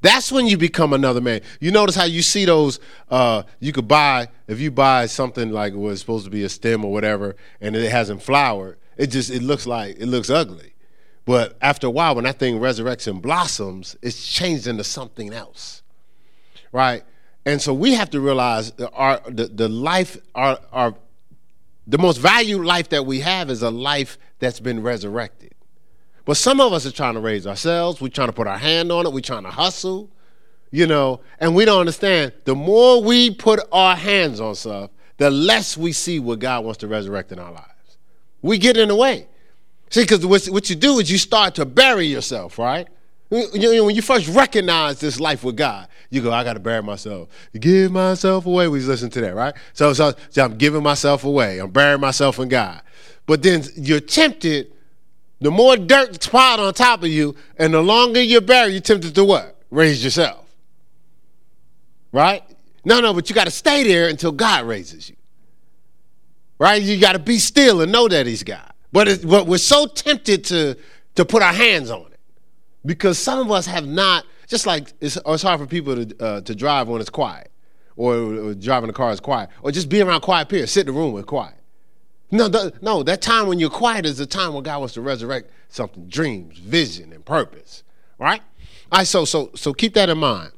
That's 0.00 0.32
when 0.32 0.46
you 0.46 0.56
become 0.56 0.94
another 0.94 1.20
man. 1.20 1.42
You 1.60 1.70
notice 1.70 1.94
how 1.94 2.04
you 2.04 2.22
see 2.22 2.46
those, 2.46 2.80
uh, 3.10 3.42
you 3.58 3.74
could 3.74 3.86
buy, 3.86 4.28
if 4.48 4.60
you 4.60 4.70
buy 4.70 5.04
something 5.04 5.50
like 5.50 5.74
was 5.74 6.00
supposed 6.00 6.24
to 6.24 6.30
be 6.30 6.42
a 6.42 6.48
stem 6.48 6.86
or 6.86 6.90
whatever, 6.90 7.36
and 7.60 7.76
it 7.76 7.92
hasn't 7.92 8.22
flowered, 8.22 8.78
it 8.96 9.08
just, 9.08 9.28
it 9.28 9.42
looks 9.42 9.66
like, 9.66 9.98
it 9.98 10.06
looks 10.06 10.30
ugly. 10.30 10.72
But 11.26 11.58
after 11.60 11.86
a 11.86 11.90
while, 11.90 12.14
when 12.14 12.24
that 12.24 12.38
thing 12.38 12.60
resurrects 12.60 13.06
and 13.06 13.20
blossoms, 13.20 13.94
it's 14.00 14.26
changed 14.26 14.68
into 14.68 14.84
something 14.84 15.34
else, 15.34 15.82
right? 16.72 17.04
And 17.44 17.60
so 17.60 17.74
we 17.74 17.92
have 17.92 18.08
to 18.10 18.20
realize 18.20 18.72
our, 18.94 19.20
the, 19.28 19.48
the 19.48 19.68
life, 19.68 20.16
our, 20.34 20.58
our, 20.72 20.94
the 21.90 21.98
most 21.98 22.18
valued 22.18 22.64
life 22.64 22.88
that 22.90 23.04
we 23.04 23.20
have 23.20 23.50
is 23.50 23.62
a 23.62 23.70
life 23.70 24.16
that's 24.38 24.60
been 24.60 24.80
resurrected. 24.80 25.52
But 26.24 26.36
some 26.36 26.60
of 26.60 26.72
us 26.72 26.86
are 26.86 26.92
trying 26.92 27.14
to 27.14 27.20
raise 27.20 27.46
ourselves. 27.46 28.00
We're 28.00 28.08
trying 28.08 28.28
to 28.28 28.32
put 28.32 28.46
our 28.46 28.58
hand 28.58 28.92
on 28.92 29.06
it. 29.06 29.12
We're 29.12 29.20
trying 29.20 29.42
to 29.42 29.50
hustle, 29.50 30.08
you 30.70 30.86
know, 30.86 31.20
and 31.40 31.56
we 31.56 31.64
don't 31.64 31.80
understand. 31.80 32.32
The 32.44 32.54
more 32.54 33.02
we 33.02 33.34
put 33.34 33.58
our 33.72 33.96
hands 33.96 34.40
on 34.40 34.54
stuff, 34.54 34.90
the 35.16 35.30
less 35.30 35.76
we 35.76 35.90
see 35.92 36.20
what 36.20 36.38
God 36.38 36.64
wants 36.64 36.78
to 36.78 36.86
resurrect 36.86 37.32
in 37.32 37.40
our 37.40 37.50
lives. 37.50 37.98
We 38.40 38.56
get 38.58 38.76
in 38.76 38.88
the 38.88 38.94
way. 38.94 39.26
See, 39.90 40.02
because 40.02 40.24
what 40.24 40.70
you 40.70 40.76
do 40.76 41.00
is 41.00 41.10
you 41.10 41.18
start 41.18 41.56
to 41.56 41.66
bury 41.66 42.06
yourself, 42.06 42.56
right? 42.56 42.86
When 43.30 43.94
you 43.94 44.02
first 44.02 44.28
recognize 44.28 45.00
this 45.00 45.18
life 45.18 45.42
with 45.42 45.56
God, 45.56 45.88
you 46.10 46.20
go, 46.20 46.32
I 46.32 46.44
got 46.44 46.54
to 46.54 46.60
bury 46.60 46.82
myself. 46.82 47.28
Give 47.58 47.90
myself 47.90 48.46
away. 48.46 48.68
We 48.68 48.80
listen 48.80 49.10
to 49.10 49.20
that, 49.20 49.34
right? 49.34 49.54
So, 49.72 49.92
so, 49.92 50.12
so 50.30 50.44
I'm 50.44 50.58
giving 50.58 50.82
myself 50.82 51.24
away. 51.24 51.58
I'm 51.58 51.70
burying 51.70 52.00
myself 52.00 52.38
in 52.38 52.48
God. 52.48 52.82
But 53.26 53.42
then 53.42 53.62
you're 53.76 54.00
tempted 54.00 54.72
the 55.40 55.50
more 55.50 55.76
dirt 55.76 56.28
piled 56.30 56.60
on 56.60 56.74
top 56.74 57.02
of 57.02 57.08
you, 57.08 57.34
and 57.56 57.72
the 57.72 57.80
longer 57.80 58.20
you're 58.20 58.42
buried, 58.42 58.72
you're 58.72 58.80
tempted 58.82 59.14
to 59.14 59.24
what? 59.24 59.56
Raise 59.70 60.04
yourself. 60.04 60.44
Right? 62.12 62.42
No, 62.84 63.00
no, 63.00 63.14
but 63.14 63.28
you 63.28 63.34
got 63.34 63.44
to 63.44 63.50
stay 63.50 63.84
there 63.84 64.08
until 64.08 64.32
God 64.32 64.66
raises 64.66 65.08
you. 65.08 65.16
Right? 66.58 66.82
You 66.82 67.00
got 67.00 67.12
to 67.12 67.18
be 67.18 67.38
still 67.38 67.80
and 67.80 67.90
know 67.90 68.06
that 68.08 68.26
He's 68.26 68.42
God. 68.42 68.70
But, 68.92 69.08
it, 69.08 69.26
but 69.26 69.46
we're 69.46 69.58
so 69.58 69.86
tempted 69.86 70.44
to, 70.46 70.76
to 71.14 71.24
put 71.24 71.42
our 71.42 71.52
hands 71.52 71.90
on 71.90 72.06
it 72.12 72.20
because 72.84 73.18
some 73.18 73.38
of 73.38 73.50
us 73.50 73.64
have 73.66 73.86
not, 73.86 74.26
just 74.50 74.66
like 74.66 74.92
it's, 75.00 75.16
it's 75.24 75.42
hard 75.42 75.60
for 75.60 75.66
people 75.66 76.04
to, 76.04 76.24
uh, 76.24 76.40
to 76.40 76.54
drive 76.56 76.88
when 76.88 77.00
it's 77.00 77.08
quiet 77.08 77.50
or, 77.96 78.14
or 78.14 78.54
driving 78.54 78.88
the 78.88 78.92
car 78.92 79.12
is 79.12 79.20
quiet 79.20 79.48
or 79.62 79.70
just 79.70 79.88
be 79.88 80.02
around 80.02 80.20
quiet 80.22 80.48
period, 80.48 80.68
sit 80.68 80.80
in 80.80 80.92
the 80.92 81.00
room 81.00 81.12
with 81.12 81.24
quiet. 81.24 81.54
No, 82.32 82.48
the, 82.48 82.72
no, 82.82 83.04
that 83.04 83.22
time 83.22 83.46
when 83.46 83.60
you're 83.60 83.70
quiet 83.70 84.04
is 84.04 84.18
the 84.18 84.26
time 84.26 84.52
when 84.52 84.64
God 84.64 84.78
wants 84.78 84.94
to 84.94 85.00
resurrect 85.00 85.50
something, 85.68 86.08
dreams, 86.08 86.58
vision, 86.58 87.12
and 87.12 87.24
purpose. 87.24 87.84
Right? 88.18 88.42
All 88.92 88.98
right, 88.98 89.06
so 89.06 89.24
so 89.24 89.50
so 89.54 89.72
keep 89.72 89.94
that 89.94 90.08
in 90.08 90.18
mind. 90.18 90.52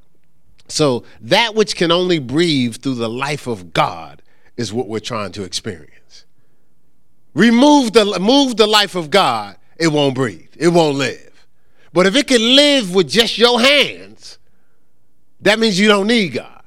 So 0.69 1.05
that 1.21 1.55
which 1.55 1.77
can 1.77 1.93
only 1.93 2.19
breathe 2.19 2.77
through 2.77 2.95
the 2.95 3.09
life 3.09 3.47
of 3.47 3.75
God 3.75 4.23
is 4.57 4.73
what 4.73 4.89
we're 4.89 5.01
trying 5.01 5.33
to 5.33 5.43
experience. 5.43 6.25
Remove 7.35 7.93
the 7.93 8.19
move 8.21 8.57
the 8.57 8.67
life 8.67 8.95
of 8.95 9.11
God, 9.11 9.57
it 9.77 9.89
won't 9.89 10.15
breathe. 10.15 10.51
It 10.57 10.69
won't 10.69 10.97
live. 10.97 11.32
But 11.93 12.07
if 12.07 12.17
it 12.17 12.27
can 12.27 12.41
live 12.57 12.95
with 12.95 13.09
just 13.09 13.39
your 13.39 13.61
hands, 13.61 14.39
that 15.41 15.59
means 15.59 15.79
you 15.79 15.89
don't 15.89 16.07
need 16.07 16.35
God. 16.35 16.63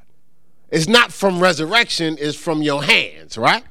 It's 0.69 0.87
not 0.87 1.11
from 1.11 1.39
resurrection, 1.39 2.17
it's 2.19 2.37
from 2.37 2.61
your 2.61 2.83
hands, 2.83 3.37
right? 3.37 3.63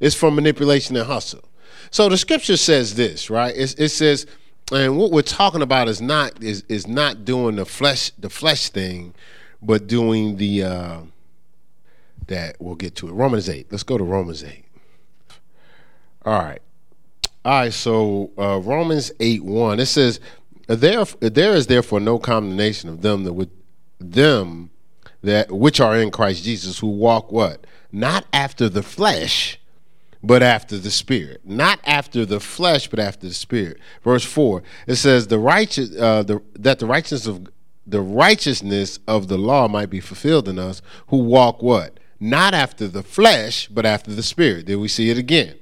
It's 0.00 0.14
from 0.14 0.34
manipulation 0.34 0.96
and 0.96 1.06
hustle. 1.06 1.48
So 1.90 2.08
the 2.08 2.16
scripture 2.16 2.56
says 2.56 2.94
this, 2.94 3.30
right? 3.30 3.54
It, 3.54 3.78
it 3.78 3.88
says, 3.90 4.26
and 4.72 4.96
what 4.96 5.10
we're 5.10 5.22
talking 5.22 5.62
about 5.62 5.88
is 5.88 6.00
not 6.00 6.42
is 6.42 6.64
is 6.68 6.86
not 6.86 7.24
doing 7.24 7.56
the 7.56 7.66
flesh 7.66 8.10
the 8.18 8.30
flesh 8.30 8.70
thing, 8.70 9.14
but 9.60 9.86
doing 9.86 10.36
the 10.36 10.62
uh, 10.62 11.00
that 12.28 12.56
we'll 12.58 12.74
get 12.74 12.94
to 12.96 13.08
it. 13.08 13.12
Romans 13.12 13.48
eight. 13.48 13.66
Let's 13.70 13.82
go 13.82 13.98
to 13.98 14.04
Romans 14.04 14.42
eight. 14.42 14.64
All 16.24 16.38
right. 16.42 16.62
All 17.44 17.52
right, 17.52 17.72
so 17.74 18.30
uh, 18.38 18.58
Romans 18.60 19.12
8 19.20 19.44
1, 19.44 19.78
it 19.78 19.84
says, 19.84 20.18
there, 20.66 21.04
there 21.20 21.54
is 21.54 21.66
therefore 21.66 22.00
no 22.00 22.18
condemnation 22.18 22.88
of 22.88 23.02
them 23.02 23.24
that 23.24 23.32
with 23.32 23.50
them 23.98 24.70
that 25.22 25.50
which 25.50 25.80
are 25.80 25.96
in 25.96 26.10
Christ 26.10 26.44
Jesus 26.44 26.78
who 26.78 26.88
walk 26.88 27.32
what? 27.32 27.66
Not 27.90 28.26
after 28.32 28.68
the 28.68 28.82
flesh, 28.82 29.58
but 30.22 30.42
after 30.42 30.78
the 30.78 30.90
spirit. 30.90 31.40
Not 31.44 31.80
after 31.84 32.24
the 32.24 32.40
flesh 32.40 32.88
but 32.88 32.98
after 32.98 33.28
the 33.28 33.34
spirit. 33.34 33.78
Verse 34.02 34.24
4 34.24 34.62
it 34.86 34.96
says 34.96 35.26
the 35.26 35.38
righteous 35.38 35.94
uh, 35.96 36.22
the, 36.22 36.42
that 36.54 36.78
the 36.78 36.86
righteousness 36.86 37.26
of 37.26 37.48
the 37.86 38.00
righteousness 38.00 38.98
of 39.06 39.28
the 39.28 39.36
law 39.36 39.68
might 39.68 39.90
be 39.90 40.00
fulfilled 40.00 40.48
in 40.48 40.58
us 40.58 40.80
who 41.08 41.18
walk 41.18 41.62
what? 41.62 42.00
Not 42.20 42.54
after 42.54 42.88
the 42.88 43.02
flesh 43.02 43.68
but 43.68 43.84
after 43.84 44.12
the 44.12 44.22
spirit. 44.22 44.66
Then 44.66 44.80
we 44.80 44.88
see 44.88 45.10
it 45.10 45.18
again. 45.18 45.56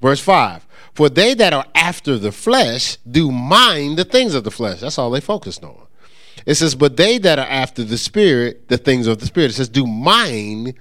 Verse 0.00 0.20
5 0.20 0.66
for 0.94 1.08
they 1.08 1.34
that 1.34 1.52
are 1.52 1.66
after 1.74 2.18
the 2.18 2.32
flesh 2.32 2.96
do 3.10 3.30
mind 3.30 3.96
the 3.96 4.04
things 4.04 4.34
of 4.34 4.44
the 4.44 4.50
flesh 4.50 4.80
that's 4.80 4.98
all 4.98 5.10
they 5.10 5.20
focused 5.20 5.64
on 5.64 5.86
it 6.46 6.54
says 6.54 6.74
but 6.74 6.96
they 6.96 7.18
that 7.18 7.38
are 7.38 7.46
after 7.46 7.84
the 7.84 7.98
spirit 7.98 8.68
the 8.68 8.78
things 8.78 9.06
of 9.06 9.18
the 9.18 9.26
spirit 9.26 9.50
it 9.50 9.54
says 9.54 9.68
do 9.68 9.86
mind 9.86 10.74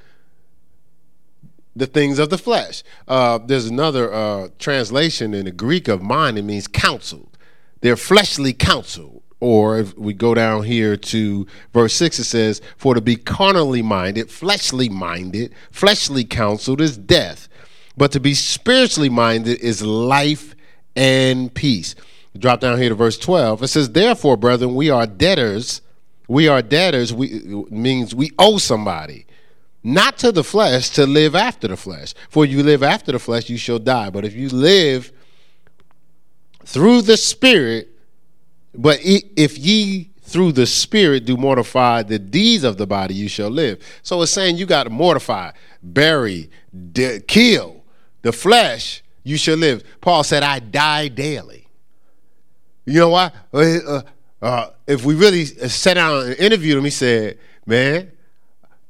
the 1.75 1.87
things 1.87 2.19
of 2.19 2.29
the 2.29 2.37
flesh. 2.37 2.83
Uh, 3.07 3.37
there's 3.37 3.65
another 3.65 4.13
uh, 4.13 4.49
translation 4.59 5.33
in 5.33 5.45
the 5.45 5.51
Greek 5.51 5.87
of 5.87 6.01
mind, 6.01 6.37
it 6.37 6.43
means 6.43 6.67
counseled. 6.67 7.37
They're 7.81 7.97
fleshly 7.97 8.53
counseled. 8.53 9.23
Or 9.39 9.79
if 9.79 9.97
we 9.97 10.13
go 10.13 10.35
down 10.35 10.63
here 10.63 10.95
to 10.95 11.47
verse 11.73 11.95
6, 11.95 12.19
it 12.19 12.23
says, 12.25 12.61
For 12.77 12.93
to 12.93 13.01
be 13.01 13.15
carnally 13.15 13.81
minded, 13.81 14.29
fleshly 14.29 14.87
minded, 14.87 15.51
fleshly 15.71 16.23
counseled 16.25 16.79
is 16.79 16.95
death, 16.95 17.49
but 17.97 18.11
to 18.13 18.19
be 18.19 18.33
spiritually 18.33 19.09
minded 19.09 19.59
is 19.59 19.81
life 19.81 20.55
and 20.95 21.53
peace. 21.53 21.95
Drop 22.37 22.61
down 22.61 22.77
here 22.77 22.89
to 22.89 22.95
verse 22.95 23.17
12. 23.17 23.63
It 23.63 23.67
says, 23.67 23.91
Therefore, 23.91 24.37
brethren, 24.37 24.75
we 24.75 24.89
are 24.89 25.05
debtors. 25.05 25.81
We 26.27 26.47
are 26.47 26.61
debtors, 26.61 27.13
we, 27.13 27.65
means 27.69 28.15
we 28.15 28.31
owe 28.39 28.57
somebody 28.57 29.25
not 29.83 30.17
to 30.19 30.31
the 30.31 30.43
flesh, 30.43 30.89
to 30.91 31.05
live 31.05 31.35
after 31.35 31.67
the 31.67 31.75
flesh. 31.75 32.13
For 32.29 32.45
you 32.45 32.63
live 32.63 32.83
after 32.83 33.11
the 33.11 33.19
flesh, 33.19 33.49
you 33.49 33.57
shall 33.57 33.79
die. 33.79 34.09
But 34.09 34.25
if 34.25 34.33
you 34.33 34.47
live 34.49 35.11
through 36.65 37.01
the 37.01 37.17
Spirit, 37.17 37.89
but 38.73 38.99
if 39.01 39.57
ye 39.57 40.11
through 40.21 40.53
the 40.53 40.65
Spirit 40.65 41.25
do 41.25 41.35
mortify 41.35 42.03
the 42.03 42.19
deeds 42.19 42.63
of 42.63 42.77
the 42.77 42.87
body, 42.87 43.15
you 43.15 43.27
shall 43.27 43.49
live. 43.49 43.83
So 44.03 44.21
it's 44.21 44.31
saying 44.31 44.57
you 44.57 44.65
got 44.65 44.83
to 44.83 44.89
mortify, 44.89 45.51
bury, 45.81 46.49
de- 46.93 47.19
kill 47.21 47.80
the 48.21 48.31
flesh, 48.31 49.03
you 49.23 49.37
shall 49.37 49.57
live. 49.57 49.83
Paul 50.01 50.23
said, 50.23 50.43
I 50.43 50.59
die 50.59 51.07
daily. 51.07 51.67
You 52.85 52.99
know 52.99 53.09
why? 53.09 53.31
Uh, 53.53 53.57
uh, 53.87 54.01
uh 54.41 54.69
if 54.87 55.05
we 55.05 55.15
really 55.15 55.45
sat 55.45 55.95
down 55.95 56.25
and 56.25 56.35
interviewed 56.35 56.77
him, 56.77 56.83
he 56.83 56.89
said, 56.89 57.37
Man, 57.65 58.11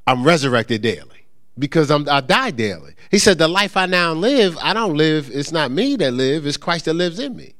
I'm 0.08 0.24
resurrected 0.24 0.82
daily 0.82 1.26
because 1.60 1.92
I'm, 1.92 2.08
I 2.10 2.22
die 2.22 2.52
daily. 2.52 2.96
He 3.12 3.20
said, 3.20 3.38
The 3.38 3.48
life 3.48 3.78
I 3.78 3.86
now 3.86 4.14
live, 4.14 4.58
I 4.62 4.74
don't 4.74 4.96
live, 4.96 5.30
it's 5.32 5.52
not 5.52 5.72
me 5.72 5.96
that 5.98 6.14
live, 6.14 6.46
it's 6.46 6.58
Christ 6.58 6.86
that 6.86 6.94
lives 6.94 7.20
in 7.20 7.36
me. 7.36 7.54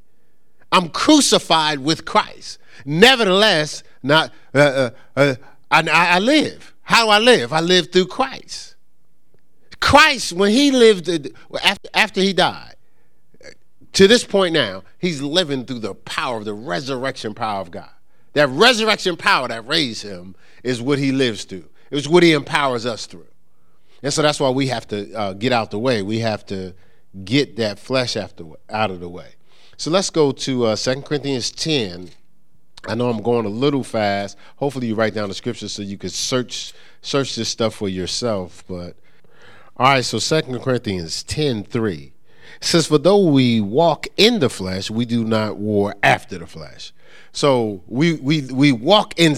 I'm 0.72 0.90
crucified 0.90 1.80
with 1.80 2.06
Christ. 2.06 2.58
Nevertheless, 2.86 3.84
not 4.02 4.32
uh, 4.54 4.58
uh, 4.58 4.90
uh, 5.16 5.36
I, 5.70 5.84
I 5.88 6.20
live. 6.20 6.74
How 6.82 7.06
do 7.06 7.12
I 7.12 7.20
live? 7.20 7.54
I 7.54 7.60
live 7.60 7.92
through 7.92 8.08
Christ. 8.08 8.71
Christ, 9.82 10.32
when 10.34 10.52
he 10.52 10.72
lived 10.72 11.10
after, 11.64 11.90
after 11.94 12.22
he 12.22 12.32
died, 12.32 12.76
to 13.94 14.08
this 14.08 14.24
point 14.24 14.54
now, 14.54 14.84
he's 15.00 15.22
living 15.22 15.66
through 15.66 15.80
the 15.80 15.96
power 15.96 16.38
of 16.38 16.46
the 16.46 16.54
resurrection 16.54 17.34
power 17.34 17.60
of 17.60 17.72
God. 17.72 17.90
That 18.34 18.48
resurrection 18.50 19.18
power 19.18 19.50
that 19.50 19.68
raised 19.68 20.04
him 20.04 20.36
is 20.64 20.82
what 20.82 21.00
he 21.00 21.12
lives 21.12 21.44
through. 21.44 21.68
It's 21.90 22.08
what 22.08 22.24
he 22.24 22.32
empowers 22.32 22.86
us 22.86 23.06
through. 23.06 23.28
And 24.02 24.14
so 24.14 24.22
that's 24.22 24.40
why 24.40 24.50
we 24.50 24.68
have 24.68 24.88
to 24.88 25.14
uh, 25.14 25.34
get 25.34 25.52
out 25.52 25.72
the 25.72 25.80
way. 25.80 26.02
We 26.02 26.20
have 26.20 26.46
to 26.46 26.74
get 27.26 27.58
that 27.58 27.78
flesh 27.78 28.16
after, 28.16 28.46
out 28.70 28.92
of 28.92 29.00
the 29.02 29.10
way. 29.10 29.36
So 29.78 29.92
let's 29.92 30.10
go 30.10 30.32
to 30.32 30.68
uh, 30.68 30.76
2 30.76 31.02
Corinthians 31.02 31.52
10. 31.52 32.12
I 32.88 32.96
know 32.96 33.10
I'm 33.10 33.22
going 33.22 33.46
a 33.46 33.50
little 33.50 33.84
fast. 33.84 34.38
Hopefully 34.56 34.88
you 34.88 34.96
write 34.96 35.14
down 35.14 35.28
the 35.28 35.36
scripture 35.36 35.68
so 35.68 35.82
you 35.82 35.98
can 35.98 36.10
search 36.10 36.74
search 37.02 37.36
this 37.36 37.50
stuff 37.50 37.76
for 37.76 37.90
yourself. 37.90 38.64
But 38.68 38.96
all 39.82 39.88
right, 39.88 40.06
so 40.06 40.20
2 40.20 40.60
Corinthians 40.60 41.24
10 41.24 41.64
3 41.64 42.14
says, 42.60 42.86
For 42.86 43.00
though 43.00 43.26
we 43.26 43.62
walk 43.62 44.06
in 44.16 44.38
the 44.38 44.48
flesh, 44.48 44.92
we 44.92 45.06
do 45.06 45.24
not 45.24 45.58
war 45.58 45.96
after 46.04 46.38
the 46.38 46.46
flesh. 46.46 46.94
So 47.32 47.82
we 47.88 48.14
we 48.14 48.42
we 48.42 48.72
walk 48.74 49.16
in 49.18 49.36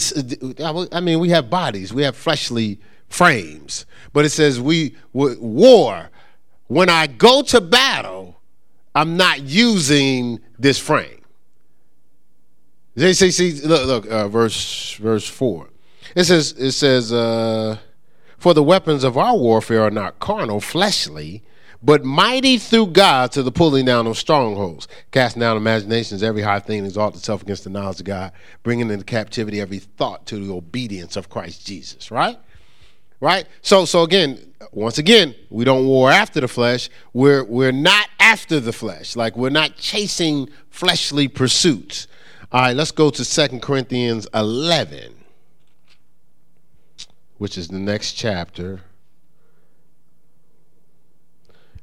I 0.92 1.00
mean, 1.00 1.22
we 1.22 1.30
have 1.30 1.50
bodies, 1.50 1.94
we 1.94 2.04
have 2.04 2.18
fleshly 2.18 2.82
frames. 3.08 3.86
But 4.12 4.26
it 4.26 4.32
says 4.32 4.60
we 4.60 4.98
war. 5.14 6.10
When 6.68 6.90
I 6.90 7.08
go 7.08 7.42
to 7.44 7.62
battle, 7.62 8.42
I'm 8.94 9.16
not 9.16 9.44
using 9.44 10.42
this 10.60 10.78
frame. 10.78 11.24
They 12.96 13.14
say, 13.14 13.32
see, 13.32 13.62
look, 13.62 13.88
look, 13.88 14.12
uh, 14.12 14.28
verse 14.28 14.96
verse 14.96 15.26
four. 15.26 15.70
It 16.18 16.26
says, 16.26 16.52
it 16.58 16.74
says, 16.74 17.14
uh, 17.14 17.78
for 18.44 18.54
the 18.54 18.62
weapons 18.62 19.06
of 19.06 19.18
our 19.18 19.38
warfare 19.38 19.84
are 19.84 19.90
not 19.90 20.20
carnal, 20.20 20.60
fleshly, 20.60 21.42
but 21.82 22.04
mighty 22.04 22.58
through 22.58 22.88
God 22.88 23.32
to 23.32 23.42
the 23.42 23.54
pulling 23.54 23.86
down 23.86 24.06
of 24.06 24.18
strongholds, 24.18 24.86
casting 25.12 25.40
down 25.40 25.56
imaginations, 25.56 26.22
every 26.22 26.42
high 26.42 26.60
thing 26.60 26.84
exalts 26.84 27.18
itself 27.18 27.42
against 27.42 27.64
the 27.64 27.70
knowledge 27.70 28.02
of 28.02 28.06
God, 28.06 28.34
bringing 28.62 28.90
into 28.90 29.06
captivity 29.06 29.62
every 29.62 29.80
thought 29.80 30.26
to 30.26 30.36
the 30.36 30.54
obedience 30.54 31.16
of 31.16 31.30
Christ 31.30 31.66
Jesus. 31.66 32.12
Right 32.12 32.38
right? 33.22 33.48
So 33.62 33.86
so 33.86 34.04
again, 34.04 34.54
once 34.74 34.98
again, 34.98 35.34
we 35.50 35.64
don't 35.64 35.88
war 35.88 36.12
after 36.12 36.42
the 36.42 36.50
flesh. 36.50 36.90
We're 37.14 37.46
we're 37.46 37.72
not 37.72 38.10
after 38.20 38.60
the 38.60 38.74
flesh. 38.74 39.16
Like 39.16 39.38
we're 39.38 39.52
not 39.52 39.78
chasing 39.78 40.50
fleshly 40.70 41.30
pursuits. 41.30 42.08
All 42.52 42.60
right, 42.60 42.76
let's 42.76 42.92
go 42.92 43.10
to 43.10 43.24
Second 43.24 43.62
Corinthians 43.62 44.28
11, 44.34 45.13
which 47.44 47.58
is 47.58 47.68
the 47.68 47.78
next 47.78 48.14
chapter. 48.14 48.80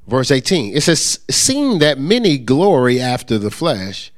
Verse 0.06 0.30
18. 0.30 0.74
It 0.74 0.80
says, 0.80 1.20
Seeing 1.28 1.80
that 1.80 1.98
many 1.98 2.38
glory 2.38 2.98
after 2.98 3.36
the 3.36 3.50
flesh, 3.50 4.10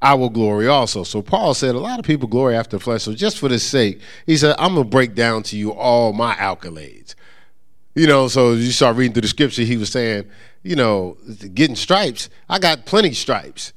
I 0.00 0.14
will 0.14 0.30
glory 0.30 0.66
also. 0.66 1.04
So 1.04 1.20
Paul 1.20 1.52
said 1.52 1.74
a 1.74 1.78
lot 1.78 1.98
of 1.98 2.06
people 2.06 2.26
glory 2.26 2.56
after 2.56 2.78
the 2.78 2.82
flesh. 2.82 3.02
So 3.02 3.12
just 3.12 3.38
for 3.38 3.50
the 3.50 3.58
sake, 3.58 4.00
he 4.24 4.38
said, 4.38 4.56
I'm 4.58 4.76
gonna 4.76 4.84
break 4.84 5.14
down 5.14 5.42
to 5.42 5.58
you 5.58 5.74
all 5.74 6.14
my 6.14 6.34
accolades. 6.36 7.14
You 7.94 8.06
know, 8.06 8.28
so 8.28 8.52
you 8.54 8.70
start 8.70 8.96
reading 8.96 9.12
through 9.12 9.20
the 9.20 9.28
scripture, 9.28 9.64
he 9.64 9.76
was 9.76 9.90
saying, 9.90 10.24
you 10.62 10.74
know, 10.74 11.18
getting 11.52 11.76
stripes, 11.76 12.30
I 12.48 12.60
got 12.60 12.86
plenty 12.86 13.12
stripes. 13.12 13.74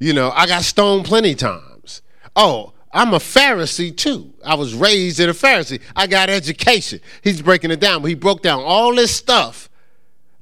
You 0.00 0.12
know, 0.12 0.32
I 0.34 0.48
got 0.48 0.64
stoned 0.64 1.04
plenty 1.04 1.36
times. 1.36 2.02
Oh, 2.34 2.72
I'm 2.92 3.12
a 3.12 3.18
Pharisee 3.18 3.94
too. 3.94 4.32
I 4.44 4.54
was 4.54 4.74
raised 4.74 5.20
in 5.20 5.28
a 5.28 5.34
Pharisee. 5.34 5.80
I 5.94 6.06
got 6.06 6.30
education. 6.30 7.00
He's 7.22 7.42
breaking 7.42 7.70
it 7.70 7.80
down, 7.80 8.02
but 8.02 8.08
he 8.08 8.14
broke 8.14 8.42
down 8.42 8.62
all 8.62 8.94
this 8.94 9.14
stuff 9.14 9.68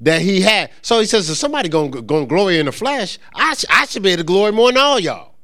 that 0.01 0.23
he 0.23 0.41
had. 0.41 0.71
So 0.83 1.01
he 1.01 1.07
says, 1.07 1.29
if 1.29 1.37
somebody 1.37 1.69
gonna, 1.69 2.03
gonna 2.03 2.27
glory 2.27 2.59
in 2.59 2.67
the 2.67 2.73
flesh, 2.73 3.19
I, 3.35 3.55
sh- 3.55 3.65
I 3.71 3.87
should 3.87 4.03
be 4.03 4.11
able 4.11 4.19
to 4.19 4.25
glory 4.25 4.53
more 4.53 4.71
than 4.71 4.81
all 4.81 5.01
y'all. 5.01 5.35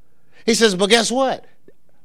He 0.47 0.55
says, 0.55 0.75
but 0.75 0.91
guess 0.91 1.11
what? 1.11 1.45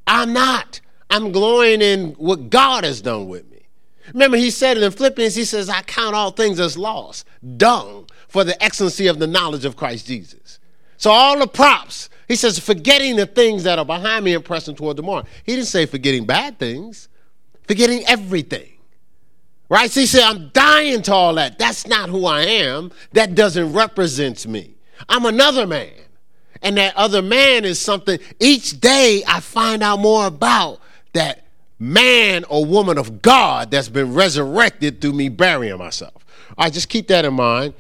I'm 0.06 0.34
not. 0.34 0.82
I'm 1.10 1.32
glorying 1.32 1.82
in 1.82 2.12
what 2.14 2.50
God 2.50 2.84
has 2.84 3.02
done 3.02 3.28
with 3.28 3.50
me. 3.52 3.68
Remember, 4.14 4.38
he 4.38 4.52
said 4.52 4.78
it 4.78 4.84
in 4.84 4.92
Philippians, 4.92 5.36
he 5.36 5.44
says, 5.44 5.70
I 5.70 5.82
count 5.82 6.16
all 6.16 6.32
things 6.32 6.60
as 6.60 6.78
loss, 6.78 7.26
dung, 7.58 8.08
for 8.28 8.44
the 8.44 8.62
excellency 8.64 9.08
of 9.08 9.20
the 9.20 9.28
knowledge 9.28 9.66
of 9.66 9.76
Christ 9.76 10.08
Jesus. 10.08 10.60
So 10.98 11.12
all 11.12 11.38
the 11.38 11.48
props, 11.48 12.10
he 12.28 12.36
says, 12.36 12.60
forgetting 12.60 13.16
the 13.16 13.26
things 13.26 13.64
that 13.64 13.80
are 13.80 13.86
behind 13.86 14.26
me 14.26 14.34
and 14.34 14.44
pressing 14.44 14.76
toward 14.76 14.98
the 14.98 15.04
mark. 15.04 15.26
He 15.44 15.56
didn't 15.56 15.68
say 15.68 15.86
forgetting 15.86 16.26
bad 16.26 16.60
things, 16.60 17.08
forgetting 17.68 18.04
everything. 18.06 18.70
Right? 19.70 19.90
So 19.92 20.00
he 20.00 20.06
said, 20.06 20.24
I'm 20.24 20.50
dying 20.50 21.02
to 21.04 21.14
all 21.14 21.36
that. 21.36 21.58
That's 21.60 21.88
not 21.88 22.10
who 22.10 22.26
I 22.26 22.42
am. 22.42 22.92
That 23.14 23.36
doesn't 23.36 23.74
represent 23.74 24.46
me. 24.48 24.76
I'm 25.10 25.26
another 25.26 25.68
man. 25.68 25.92
And 26.62 26.78
that 26.78 26.96
other 26.96 27.22
man 27.22 27.66
is 27.66 27.80
something 27.80 28.20
each 28.40 28.80
day 28.80 29.24
I 29.28 29.40
find 29.40 29.84
out 29.84 30.00
more 30.00 30.26
about 30.26 30.80
that 31.14 31.46
man 31.80 32.44
or 32.46 32.66
woman 32.66 32.98
of 32.98 33.22
God 33.22 33.72
that's 33.72 33.90
been 33.90 34.14
resurrected 34.14 35.00
through 35.00 35.14
me 35.14 35.30
burying 35.30 35.78
myself. 35.78 36.26
All 36.58 36.66
right, 36.66 36.74
just 36.74 36.90
keep 36.90 37.08
that 37.10 37.26
in 37.26 37.36
mind. 37.36 37.74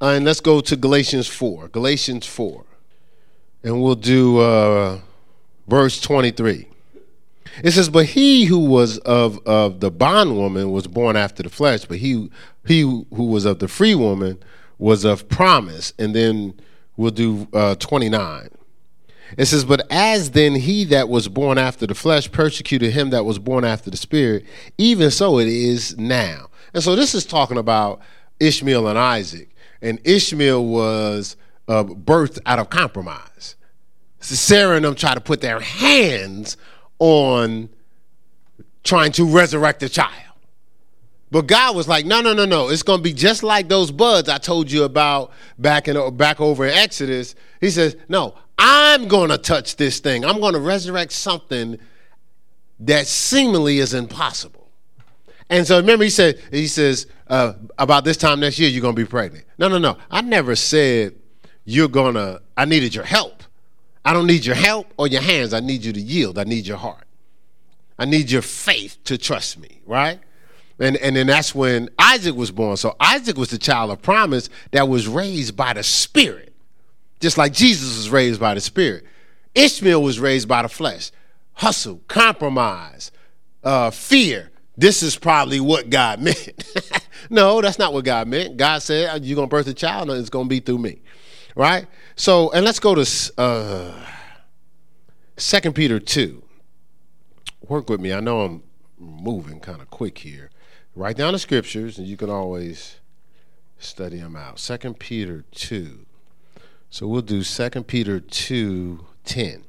Uh, 0.00 0.08
and 0.08 0.24
let's 0.24 0.40
go 0.40 0.60
to 0.60 0.76
Galatians 0.76 1.26
4. 1.28 1.68
Galatians 1.68 2.26
4. 2.26 2.64
And 3.66 3.82
we'll 3.82 3.96
do 3.96 4.38
uh, 4.38 5.00
verse 5.66 6.00
23. 6.00 6.68
It 7.64 7.70
says, 7.72 7.88
"But 7.88 8.06
he 8.06 8.44
who 8.44 8.60
was 8.60 8.98
of 8.98 9.44
of 9.44 9.80
the 9.80 9.90
bondwoman 9.90 10.70
was 10.70 10.86
born 10.86 11.16
after 11.16 11.42
the 11.42 11.48
flesh, 11.48 11.84
but 11.84 11.98
he 11.98 12.30
he 12.64 12.82
who 12.82 13.06
was 13.10 13.44
of 13.44 13.58
the 13.58 13.66
free 13.66 13.96
woman 13.96 14.38
was 14.78 15.04
of 15.04 15.28
promise." 15.28 15.92
And 15.98 16.14
then 16.14 16.54
we'll 16.96 17.10
do 17.10 17.48
uh, 17.52 17.74
twenty 17.74 18.08
nine. 18.08 18.50
It 19.36 19.46
says, 19.46 19.64
But 19.64 19.84
as 19.90 20.30
then 20.30 20.54
he 20.54 20.84
that 20.84 21.08
was 21.08 21.26
born 21.26 21.58
after 21.58 21.88
the 21.88 21.96
flesh 21.96 22.30
persecuted 22.30 22.92
him 22.92 23.10
that 23.10 23.24
was 23.24 23.40
born 23.40 23.64
after 23.64 23.90
the 23.90 23.96
spirit, 23.96 24.44
even 24.78 25.10
so 25.10 25.40
it 25.40 25.48
is 25.48 25.98
now. 25.98 26.50
And 26.72 26.84
so 26.84 26.94
this 26.94 27.16
is 27.16 27.26
talking 27.26 27.58
about 27.58 28.00
Ishmael 28.38 28.86
and 28.86 28.96
Isaac. 28.96 29.50
And 29.82 29.98
Ishmael 30.04 30.64
was 30.64 31.36
uh, 31.68 31.84
birthed 31.84 32.38
out 32.46 32.58
of 32.58 32.70
compromise. 32.70 33.56
Sarah 34.20 34.76
and 34.76 34.84
them 34.84 34.94
try 34.94 35.14
to 35.14 35.20
put 35.20 35.40
their 35.40 35.60
hands 35.60 36.56
on 36.98 37.68
trying 38.82 39.12
to 39.12 39.24
resurrect 39.24 39.80
the 39.80 39.88
child. 39.88 40.12
But 41.30 41.46
God 41.46 41.74
was 41.74 41.88
like, 41.88 42.06
no, 42.06 42.20
no, 42.20 42.32
no, 42.32 42.44
no. 42.44 42.68
It's 42.68 42.82
going 42.82 43.00
to 43.00 43.02
be 43.02 43.12
just 43.12 43.42
like 43.42 43.68
those 43.68 43.90
buds 43.90 44.28
I 44.28 44.38
told 44.38 44.70
you 44.70 44.84
about 44.84 45.32
back 45.58 45.88
in 45.88 46.16
back 46.16 46.40
over 46.40 46.64
in 46.64 46.72
Exodus. 46.72 47.34
He 47.60 47.70
says, 47.70 47.96
no, 48.08 48.36
I'm 48.58 49.08
going 49.08 49.30
to 49.30 49.38
touch 49.38 49.76
this 49.76 49.98
thing. 49.98 50.24
I'm 50.24 50.40
going 50.40 50.54
to 50.54 50.60
resurrect 50.60 51.12
something 51.12 51.78
that 52.80 53.06
seemingly 53.06 53.78
is 53.78 53.92
impossible. 53.92 54.70
And 55.50 55.66
so 55.66 55.76
remember, 55.78 56.04
he 56.04 56.10
said, 56.10 56.40
he 56.50 56.66
says, 56.66 57.06
uh, 57.28 57.54
about 57.78 58.04
this 58.04 58.16
time 58.16 58.40
next 58.40 58.58
year, 58.58 58.68
you're 58.68 58.82
going 58.82 58.94
to 58.96 59.02
be 59.02 59.08
pregnant. 59.08 59.44
No, 59.58 59.68
no, 59.68 59.78
no. 59.78 59.96
I 60.10 60.20
never 60.20 60.56
said 60.56 61.14
you're 61.66 61.88
to, 61.88 62.40
I 62.56 62.64
needed 62.64 62.94
your 62.94 63.04
help. 63.04 63.42
I 64.04 64.12
don't 64.12 64.28
need 64.28 64.46
your 64.46 64.54
help 64.54 64.94
or 64.96 65.08
your 65.08 65.20
hands. 65.20 65.52
I 65.52 65.58
need 65.58 65.84
you 65.84 65.92
to 65.92 66.00
yield. 66.00 66.38
I 66.38 66.44
need 66.44 66.64
your 66.66 66.76
heart. 66.76 67.04
I 67.98 68.04
need 68.04 68.30
your 68.30 68.42
faith 68.42 68.98
to 69.04 69.18
trust 69.18 69.58
me, 69.58 69.80
right? 69.84 70.20
And, 70.78 70.96
and 70.98 71.16
then 71.16 71.26
that's 71.26 71.54
when 71.54 71.88
Isaac 71.98 72.36
was 72.36 72.52
born. 72.52 72.76
So 72.76 72.94
Isaac 73.00 73.36
was 73.36 73.50
the 73.50 73.58
child 73.58 73.90
of 73.90 74.00
promise 74.00 74.48
that 74.70 74.88
was 74.88 75.08
raised 75.08 75.56
by 75.56 75.72
the 75.72 75.82
Spirit, 75.82 76.54
just 77.18 77.36
like 77.36 77.52
Jesus 77.52 77.96
was 77.96 78.10
raised 78.10 78.38
by 78.38 78.54
the 78.54 78.60
Spirit. 78.60 79.04
Ishmael 79.54 80.02
was 80.02 80.20
raised 80.20 80.46
by 80.46 80.62
the 80.62 80.68
flesh. 80.68 81.10
Hustle, 81.54 82.00
compromise, 82.06 83.10
uh, 83.64 83.90
fear. 83.90 84.52
This 84.76 85.02
is 85.02 85.16
probably 85.16 85.58
what 85.58 85.90
God 85.90 86.20
meant. 86.20 86.64
no, 87.28 87.60
that's 87.60 87.78
not 87.78 87.92
what 87.92 88.04
God 88.04 88.28
meant. 88.28 88.56
God 88.56 88.82
said, 88.82 89.24
You're 89.24 89.34
going 89.34 89.48
to 89.48 89.50
birth 89.50 89.66
a 89.66 89.74
child, 89.74 90.10
and 90.10 90.20
it's 90.20 90.30
going 90.30 90.44
to 90.44 90.50
be 90.50 90.60
through 90.60 90.78
me 90.78 91.00
right? 91.56 91.86
So, 92.14 92.52
and 92.52 92.64
let's 92.64 92.78
go 92.78 92.94
to 92.94 93.32
uh, 93.38 93.92
2 95.36 95.72
Peter 95.72 95.98
2. 95.98 96.42
Work 97.66 97.90
with 97.90 98.00
me. 98.00 98.12
I 98.12 98.20
know 98.20 98.42
I'm 98.42 98.62
moving 98.96 99.58
kind 99.58 99.80
of 99.80 99.90
quick 99.90 100.18
here. 100.18 100.50
Write 100.94 101.16
down 101.16 101.32
the 101.32 101.38
scriptures, 101.40 101.98
and 101.98 102.06
you 102.06 102.16
can 102.16 102.30
always 102.30 103.00
study 103.78 104.18
them 104.18 104.36
out. 104.36 104.60
Second 104.60 105.00
Peter 105.00 105.44
2. 105.50 106.06
So 106.90 107.08
we'll 107.08 107.22
do 107.22 107.42
Second 107.42 107.88
Peter 107.88 108.20
2 108.20 109.04
10. 109.24 109.64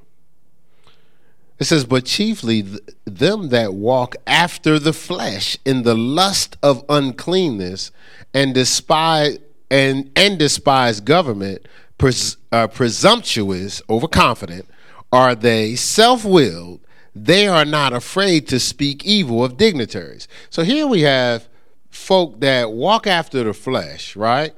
It 1.59 1.65
says, 1.65 1.85
But 1.85 2.05
chiefly 2.05 2.61
th- 2.61 2.79
them 3.05 3.49
that 3.49 3.73
walk 3.73 4.15
after 4.27 4.77
the 4.77 4.93
flesh 4.93 5.57
in 5.65 5.81
the 5.81 5.95
lust 5.95 6.55
of 6.61 6.85
uncleanness 6.87 7.91
and 8.33 8.53
despise 8.53 9.39
and, 9.69 10.11
and 10.15 10.39
despise 10.39 10.99
government, 10.99 11.67
pres- 11.97 12.37
uh, 12.51 12.67
presumptuous, 12.67 13.81
overconfident, 13.89 14.65
are 15.11 15.35
they 15.35 15.75
self 15.75 16.25
willed, 16.25 16.81
they 17.15 17.47
are 17.47 17.65
not 17.65 17.93
afraid 17.93 18.47
to 18.49 18.59
speak 18.59 19.05
evil 19.05 19.43
of 19.43 19.57
dignitaries. 19.57 20.27
So 20.49 20.63
here 20.63 20.87
we 20.87 21.01
have 21.01 21.47
folk 21.89 22.39
that 22.41 22.71
walk 22.71 23.07
after 23.07 23.43
the 23.43 23.53
flesh, 23.53 24.15
right? 24.15 24.53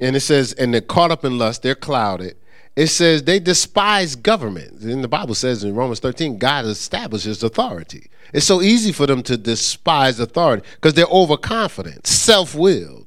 And 0.00 0.16
it 0.16 0.20
says, 0.20 0.52
and 0.54 0.72
they're 0.72 0.80
caught 0.80 1.10
up 1.10 1.24
in 1.24 1.38
lust, 1.38 1.62
they're 1.62 1.74
clouded. 1.74 2.36
It 2.76 2.86
says 2.86 3.24
they 3.24 3.38
despise 3.38 4.14
government. 4.14 4.80
And 4.80 5.04
the 5.04 5.08
Bible 5.08 5.34
says 5.34 5.64
in 5.64 5.74
Romans 5.74 6.00
13, 6.00 6.38
God 6.38 6.64
establishes 6.64 7.42
authority. 7.42 8.08
It's 8.32 8.46
so 8.46 8.62
easy 8.62 8.92
for 8.92 9.06
them 9.06 9.22
to 9.24 9.36
despise 9.36 10.18
authority 10.20 10.66
because 10.76 10.94
they're 10.94 11.04
overconfident, 11.06 12.06
self 12.06 12.54
willed, 12.54 12.99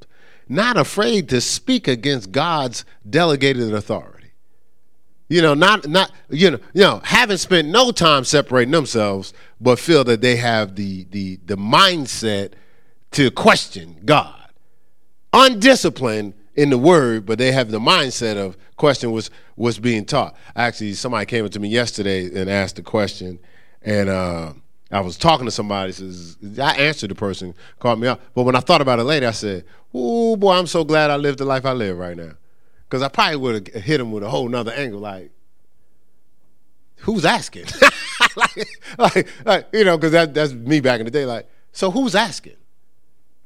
not 0.54 0.78
afraid 0.78 1.30
to 1.30 1.42
speak 1.42 1.88
against 1.88 2.32
God's 2.32 2.86
delegated 3.10 3.74
authority. 3.74 4.14
You 5.30 5.42
know, 5.42 5.54
not 5.54 5.88
not 5.88 6.12
you 6.30 6.52
know, 6.52 6.60
you 6.74 6.82
know, 6.82 7.02
haven't 7.04 7.40
spent 7.40 7.68
no 7.68 7.92
time 7.92 8.24
separating 8.24 8.72
themselves, 8.72 9.34
but 9.60 9.80
feel 9.80 10.04
that 10.04 10.22
they 10.22 10.36
have 10.36 10.76
the 10.76 11.06
the 11.06 11.40
the 11.46 11.56
mindset 11.58 12.54
to 13.12 13.32
question 13.32 13.98
God. 14.06 14.36
Undisciplined 15.32 16.36
in 16.56 16.70
the 16.70 16.78
word, 16.78 17.26
but 17.26 17.40
they 17.40 17.52
have 17.52 17.72
the 17.72 17.80
mindset 17.80 18.38
of 18.38 18.58
question 18.76 19.12
was 19.12 19.32
was 19.56 19.80
being 19.80 20.06
taught. 20.06 20.36
Actually, 20.56 20.94
somebody 20.94 21.26
came 21.26 21.46
up 21.46 21.52
to 21.52 21.60
me 21.60 21.70
yesterday 21.70 22.26
and 22.40 22.50
asked 22.50 22.78
a 22.78 22.84
question, 22.84 23.40
and 23.82 24.10
uh, 24.10 24.54
I 24.94 25.02
was 25.02 25.18
talking 25.18 25.46
to 25.46 25.52
somebody. 25.52 25.92
Says 25.92 26.38
I 26.60 26.76
answered 26.76 27.10
the 27.10 27.16
person, 27.16 27.56
called 27.80 28.00
me 28.00 28.08
up, 28.08 28.22
but 28.36 28.44
when 28.44 28.56
I 28.56 28.60
thought 28.60 28.82
about 28.82 29.00
it 29.00 29.04
later, 29.04 29.28
I 29.28 29.32
said, 29.32 29.66
"Oh 29.94 30.36
boy, 30.36 30.54
I'm 30.54 30.68
so 30.68 30.84
glad 30.84 31.10
I 31.10 31.16
live 31.18 31.38
the 31.38 31.46
life 31.46 31.66
I 31.66 31.74
live 31.74 31.98
right 31.98 32.16
now." 32.16 32.34
Because 32.88 33.02
I 33.02 33.08
probably 33.08 33.38
would 33.38 33.68
have 33.68 33.84
hit 33.84 34.00
him 34.00 34.12
with 34.12 34.24
a 34.24 34.30
whole 34.30 34.48
nother 34.48 34.72
angle, 34.72 35.00
like, 35.00 35.32
who's 36.98 37.26
asking? 37.26 37.66
like, 38.36 38.68
like, 39.00 39.28
like, 39.46 39.68
you 39.74 39.84
know, 39.84 39.98
because 39.98 40.12
that, 40.12 40.34
that's 40.36 40.54
me 40.54 40.80
back 40.80 41.00
in 41.00 41.06
the 41.06 41.12
day. 41.12 41.26
Like, 41.26 41.50
so 41.72 41.90
who's 41.90 42.14
asking? 42.14 42.58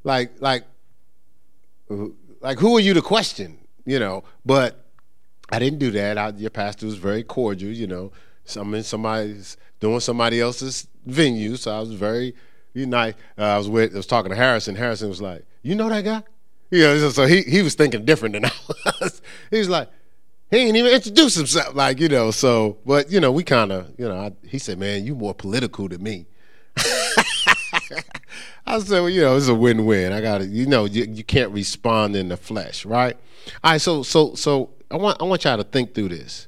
Like, 0.04 0.34
like, 0.40 0.66
like, 2.42 2.60
who 2.60 2.76
are 2.76 2.82
you 2.82 2.94
to 2.94 3.02
question? 3.02 3.58
You 3.86 4.00
know, 4.00 4.26
but 4.46 4.86
I 5.50 5.60
didn't 5.60 5.80
do 5.80 5.92
that. 5.92 6.18
I, 6.18 6.30
your 6.32 6.50
pastor 6.50 6.86
was 6.86 6.98
very 6.98 7.24
cordial. 7.24 7.72
You 7.72 7.88
know, 7.88 8.12
i 8.14 8.50
some 8.50 8.84
somebody's 8.84 9.56
doing 9.80 10.02
somebody 10.02 10.42
else's 10.42 10.88
venue, 11.08 11.56
so 11.56 11.76
I 11.76 11.80
was 11.80 11.94
very, 11.94 12.36
you 12.74 12.86
know, 12.86 12.98
uh, 12.98 13.14
I 13.38 13.58
was 13.58 13.70
with, 13.70 13.94
I 13.94 13.98
was 13.98 14.08
talking 14.08 14.30
to 14.30 14.36
Harrison. 14.36 14.76
Harrison 14.76 15.10
was 15.10 15.22
like, 15.22 15.46
"You 15.64 15.76
know 15.76 15.90
that 15.90 16.04
guy?" 16.04 16.24
You 16.70 16.82
know, 16.82 17.10
so 17.10 17.26
he 17.26 17.42
he 17.42 17.62
was 17.62 17.76
thinking 17.76 18.06
different 18.06 18.34
than 18.34 18.46
I 18.86 18.92
was. 19.02 19.22
he 19.50 19.60
was 19.60 19.70
like, 19.70 19.90
he 20.52 20.58
ain't 20.58 20.78
even 20.78 20.92
introduce 20.92 21.36
himself, 21.36 21.76
like 21.76 22.00
you 22.00 22.10
know. 22.10 22.32
So, 22.32 22.78
but 22.86 23.12
you 23.12 23.20
know, 23.20 23.32
we 23.32 23.44
kind 23.44 23.72
of, 23.72 23.94
you 23.98 24.08
know, 24.08 24.18
I, 24.18 24.34
he 24.48 24.60
said, 24.60 24.78
"Man, 24.78 25.06
you 25.06 25.16
more 25.16 25.34
political 25.34 25.88
than 25.88 26.04
me." 26.04 26.28
I 28.68 28.80
said, 28.80 29.00
well, 29.00 29.10
you 29.10 29.22
know, 29.22 29.38
it's 29.38 29.48
a 29.48 29.56
win-win. 29.56 30.12
I 30.12 30.20
got 30.20 30.40
to, 30.40 30.46
you 30.46 30.66
know, 30.66 30.84
you, 30.84 31.06
you 31.06 31.24
can't 31.24 31.52
respond 31.52 32.18
in 32.18 32.28
the 32.28 32.36
flesh, 32.36 32.86
right? 32.86 33.16
All 33.64 33.72
right, 33.72 33.82
so 33.82 34.04
so 34.04 34.36
so 34.36 34.72
I 34.92 34.98
want 34.98 35.22
I 35.22 35.24
want 35.26 35.46
y'all 35.46 35.58
to 35.58 35.64
think 35.64 35.94
through 35.94 36.10
this. 36.10 36.48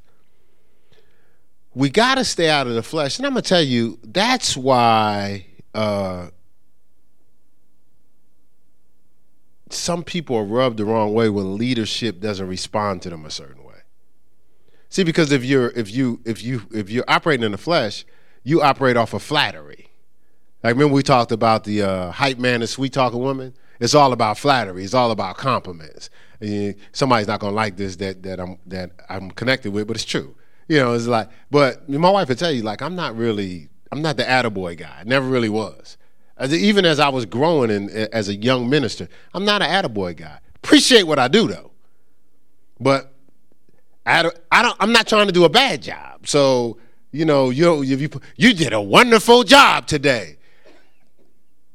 We 1.73 1.89
got 1.89 2.15
to 2.15 2.25
stay 2.25 2.49
out 2.49 2.67
of 2.67 2.73
the 2.73 2.83
flesh, 2.83 3.17
and 3.17 3.25
I'm 3.25 3.33
gonna 3.33 3.43
tell 3.43 3.61
you 3.61 3.99
that's 4.03 4.57
why 4.57 5.45
uh, 5.73 6.29
some 9.69 10.03
people 10.03 10.35
are 10.35 10.43
rubbed 10.43 10.77
the 10.77 10.85
wrong 10.85 11.13
way 11.13 11.29
when 11.29 11.57
leadership 11.57 12.19
doesn't 12.19 12.47
respond 12.47 13.01
to 13.03 13.09
them 13.09 13.25
a 13.25 13.31
certain 13.31 13.63
way. 13.63 13.75
See, 14.89 15.03
because 15.03 15.31
if 15.31 15.45
you're 15.45 15.69
if 15.69 15.91
you 15.91 16.19
if 16.25 16.41
you 16.43 16.63
if 16.73 16.89
you're 16.89 17.05
operating 17.07 17.45
in 17.45 17.51
the 17.51 17.57
flesh, 17.57 18.05
you 18.43 18.61
operate 18.61 18.97
off 18.97 19.13
of 19.13 19.21
flattery. 19.21 19.91
Like 20.63 20.73
remember 20.73 20.95
we 20.95 21.03
talked 21.03 21.31
about 21.31 21.63
the 21.63 21.83
uh, 21.83 22.11
hype 22.11 22.39
man 22.39 22.61
and 22.61 22.69
sweet 22.69 22.93
talking 22.93 23.19
woman. 23.19 23.53
It's 23.79 23.93
all 23.93 24.11
about 24.11 24.37
flattery. 24.37 24.83
It's 24.83 24.93
all 24.93 25.11
about 25.11 25.37
compliments. 25.37 26.09
And 26.41 26.75
somebody's 26.91 27.27
not 27.27 27.39
gonna 27.39 27.55
like 27.55 27.77
this 27.77 27.97
that 27.97 28.23
that 28.23 28.39
I'm 28.39 28.57
that 28.65 28.91
I'm 29.07 29.29
connected 29.31 29.71
with, 29.71 29.87
but 29.87 29.95
it's 29.95 30.05
true. 30.05 30.35
You 30.69 30.77
know, 30.77 30.93
it's 30.93 31.07
like, 31.07 31.29
but 31.51 31.89
my 31.89 32.09
wife 32.09 32.29
would 32.29 32.37
tell 32.37 32.51
you, 32.51 32.61
like, 32.61 32.81
I'm 32.81 32.95
not 32.95 33.17
really, 33.17 33.69
I'm 33.91 34.01
not 34.01 34.17
the 34.17 34.23
attaboy 34.23 34.77
guy. 34.77 34.99
I 34.99 35.03
never 35.03 35.27
really 35.27 35.49
was. 35.49 35.97
As, 36.37 36.53
even 36.53 36.85
as 36.85 36.99
I 36.99 37.09
was 37.09 37.25
growing 37.25 37.71
and 37.71 37.89
as 37.89 38.29
a 38.29 38.35
young 38.35 38.69
minister, 38.69 39.09
I'm 39.33 39.43
not 39.43 39.61
an 39.61 39.69
attaboy 39.69 40.15
guy. 40.15 40.39
Appreciate 40.55 41.03
what 41.03 41.19
I 41.19 41.27
do 41.27 41.47
though, 41.47 41.71
but 42.79 43.13
I 44.05 44.23
don't, 44.23 44.39
I 44.51 44.61
don't. 44.61 44.77
I'm 44.79 44.93
not 44.93 45.07
trying 45.07 45.27
to 45.27 45.33
do 45.33 45.43
a 45.43 45.49
bad 45.49 45.81
job. 45.81 46.27
So 46.27 46.77
you 47.11 47.25
know, 47.25 47.49
you 47.49 47.81
you 47.81 48.09
you 48.37 48.53
did 48.53 48.73
a 48.73 48.81
wonderful 48.81 49.43
job 49.43 49.87
today. 49.87 50.37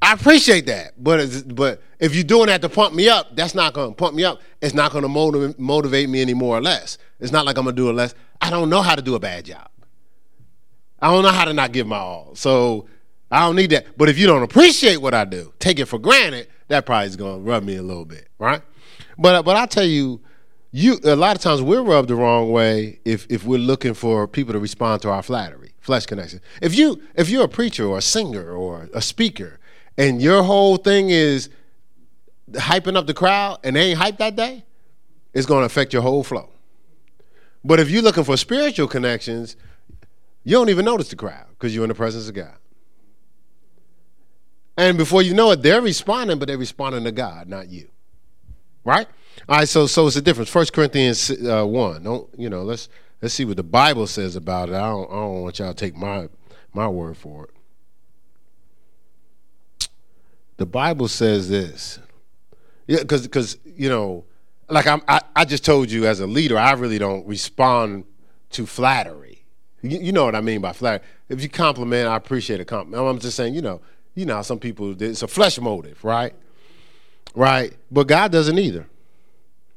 I 0.05 0.13
appreciate 0.13 0.67
that, 0.67 1.03
but 1.03 1.57
but 1.57 1.81
if 1.99 2.15
you're 2.15 2.25
doing 2.25 2.49
that 2.49 2.61
to 2.61 2.69
pump 2.69 2.95
me 2.95 3.09
up, 3.09 3.35
that's 3.35 3.55
not 3.55 3.73
to 3.73 3.93
pump 3.93 4.15
me 4.15 4.23
up. 4.23 4.43
It's 4.61 4.75
not 4.75 4.93
going 4.93 5.03
to 5.03 5.55
motivate 5.59 6.11
me 6.11 6.21
any 6.21 6.35
more 6.35 6.59
or 6.59 6.61
less. 6.61 6.99
It's 7.21 7.33
not 7.33 7.47
like 7.47 7.57
I'm 7.57 7.65
to 7.65 7.73
do 7.73 7.89
it 7.89 7.95
less. 7.95 8.15
I 8.39 8.51
don't 8.51 8.69
know 8.69 8.83
how 8.83 8.95
to 8.97 9.01
do 9.01 9.15
a 9.15 9.19
bad 9.19 9.47
job. 9.47 9.67
I 11.01 11.11
don't 11.11 11.23
know 11.23 11.31
how 11.31 11.47
to 11.47 11.55
not 11.55 11.73
give 11.73 11.87
my 11.87 11.97
all. 11.97 12.35
So 12.35 12.87
I 13.31 13.41
don't 13.47 13.57
need 13.57 13.71
that. 13.71 13.97
But 13.97 14.11
if 14.11 14.19
you 14.19 14.27
don't 14.27 14.43
appreciate 14.43 14.99
what 14.99 15.15
I 15.15 15.25
do, 15.25 15.55
take 15.59 15.79
it 15.79 15.87
for 15.87 15.99
granted, 15.99 16.49
that 16.69 16.85
probably 16.85 17.07
is 17.07 17.17
to 17.17 17.39
rub 17.39 17.65
me 17.65 17.77
a 17.77 17.83
little 17.83 18.05
bit, 18.05 18.29
right? 18.39 18.61
But 19.17 19.43
but 19.47 19.57
I 19.57 19.65
tell 19.65 19.87
you, 19.87 20.21
you 20.71 20.99
a 21.05 21.17
lot 21.17 21.35
of 21.35 21.41
times 21.41 21.63
we're 21.63 21.81
rubbed 21.81 22.09
the 22.11 22.15
wrong 22.15 22.53
way 22.53 23.01
if 23.07 23.27
if 23.31 23.47
we're 23.47 23.59
looking 23.59 23.95
for 23.95 24.29
people 24.29 24.53
to 24.53 24.59
respond 24.59 25.01
to 25.03 25.09
our 25.09 25.23
flattery, 25.23 25.73
flesh 25.81 26.05
connection. 26.05 26.43
If 26.61 26.77
you 26.77 27.01
if 27.15 27.31
you're 27.31 27.45
a 27.45 27.49
preacher 27.49 27.87
or 27.87 27.97
a 27.97 28.03
singer 28.03 28.53
or 28.53 28.91
a 28.93 29.01
speaker 29.01 29.61
and 29.97 30.21
your 30.21 30.43
whole 30.43 30.77
thing 30.77 31.11
is 31.11 31.49
hyping 32.53 32.97
up 32.97 33.07
the 33.07 33.15
crowd 33.15 33.59
and 33.65 33.77
they 33.77 33.91
ain't 33.91 34.01
hyped 34.01 34.19
that 34.19 34.37
day, 34.37 34.65
it's 35.33 35.47
going 35.47 35.61
to 35.61 35.67
affect 35.67 35.93
your 35.93 36.03
whole 36.03 36.25
flow. 36.25 36.51
But 37.65 37.81
if 37.81 37.91
you're 37.91 38.03
looking 38.03 38.25
for 38.25 38.37
spiritual 38.37 38.89
connections, 38.89 39.57
you 40.43 40.53
don't 40.53 40.69
even 40.69 40.85
notice 40.85 41.09
the 41.09 41.17
crowd 41.17 41.47
because 41.51 41.75
you're 41.75 41.85
in 41.85 41.89
the 41.89 41.95
presence 41.95 42.29
of 42.29 42.35
God. 42.35 42.57
And 44.77 44.99
before 44.99 45.23
you 45.23 45.35
know 45.35 45.53
it, 45.53 45.63
they're 45.63 45.81
responding, 45.81 46.39
but 46.39 46.49
they're 46.49 46.59
responding 46.59 47.05
to 47.05 47.13
God, 47.13 47.49
not 47.49 47.69
you. 47.69 47.89
Right? 48.85 49.07
All 49.49 49.59
right, 49.59 49.69
so 49.69 49.87
so 49.87 50.07
it's 50.07 50.17
a 50.17 50.23
difference. 50.23 50.51
First 50.51 50.73
Corinthians 50.73 51.31
uh, 51.31 51.65
one. 51.65 52.03
Don't 52.03 52.29
you 52.37 52.51
know? 52.51 52.63
Let's 52.63 52.89
let's 53.23 53.35
see 53.35 53.45
what 53.45 53.57
the 53.57 53.63
Bible 53.63 54.07
says 54.07 54.37
about 54.37 54.69
it. 54.69 54.75
I 54.75 54.89
don't, 54.89 55.11
I 55.11 55.15
don't 55.15 55.43
want 55.43 55.59
y'all 55.59 55.73
to 55.73 55.75
take 55.75 55.97
my 55.97 56.29
my 56.73 56.87
word 56.87 57.17
for 57.17 57.45
it 57.45 57.51
the 60.57 60.67
Bible 60.67 61.09
says 61.09 61.49
this. 61.49 61.99
Yeah, 62.87 63.01
because 63.01 63.23
because 63.23 63.59
you 63.65 63.89
know, 63.89 64.25
like 64.69 64.87
I'm, 64.87 65.03
I, 65.09 65.21
I 65.35 65.45
just 65.45 65.65
told 65.65 65.91
you 65.91 66.07
as 66.07 66.21
a 66.21 66.27
leader, 66.27 66.59
I 66.59 66.73
really 66.73 66.99
don't 66.99 67.27
respond 67.27 68.05
to 68.51 68.67
flattery. 68.67 69.45
You, 69.83 69.99
you 69.99 70.13
know 70.13 70.25
what 70.25 70.35
I 70.35 70.41
mean 70.41 70.61
by 70.61 70.73
flattery. 70.73 71.07
If 71.29 71.43
you 71.43 71.49
compliment, 71.49 72.09
I 72.09 72.17
appreciate 72.17 72.61
a 72.61 72.65
compliment. 72.65 73.07
I'm 73.09 73.19
just 73.19 73.37
saying, 73.37 73.55
you 73.55 73.63
know, 73.63 73.81
you 74.15 74.27
know, 74.27 74.43
some 74.43 74.59
people 74.59 75.01
it's 75.03 75.23
a 75.23 75.29
flesh 75.29 75.59
motive, 75.59 76.05
right? 76.05 76.35
Right, 77.35 77.75
but 77.91 78.07
God 78.07 78.31
doesn't 78.31 78.59
either. 78.59 78.87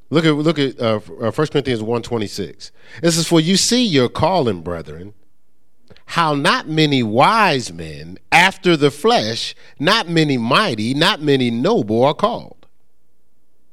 Look 0.09 0.25
at 0.25 0.31
look 0.31 0.59
at 0.59 0.79
uh, 0.79 0.99
1 0.99 1.27
uh, 1.27 1.31
Corinthians 1.31 1.81
1.26. 1.81 2.71
It 3.03 3.11
says, 3.11 3.27
"For 3.27 3.41
you 3.41 3.57
see 3.57 3.85
your 3.85 4.09
calling, 4.09 4.61
brethren." 4.61 5.13
How 6.05 6.33
not 6.33 6.67
many 6.67 7.03
wise 7.03 7.71
men 7.71 8.17
after 8.31 8.77
the 8.77 8.91
flesh, 8.91 9.55
not 9.79 10.07
many 10.07 10.37
mighty, 10.37 10.93
not 10.93 11.21
many 11.21 11.51
noble 11.51 12.03
are 12.03 12.13
called. 12.13 12.65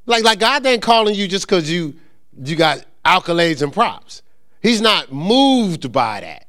Like, 0.06 0.24
like 0.24 0.38
God 0.38 0.66
ain't 0.66 0.82
calling 0.82 1.14
you 1.14 1.28
just 1.28 1.46
because 1.46 1.70
you 1.70 1.94
you 2.42 2.56
got 2.56 2.84
accolades 3.04 3.62
and 3.62 3.72
props. 3.72 4.22
He's 4.60 4.80
not 4.80 5.12
moved 5.12 5.92
by 5.92 6.20
that, 6.20 6.46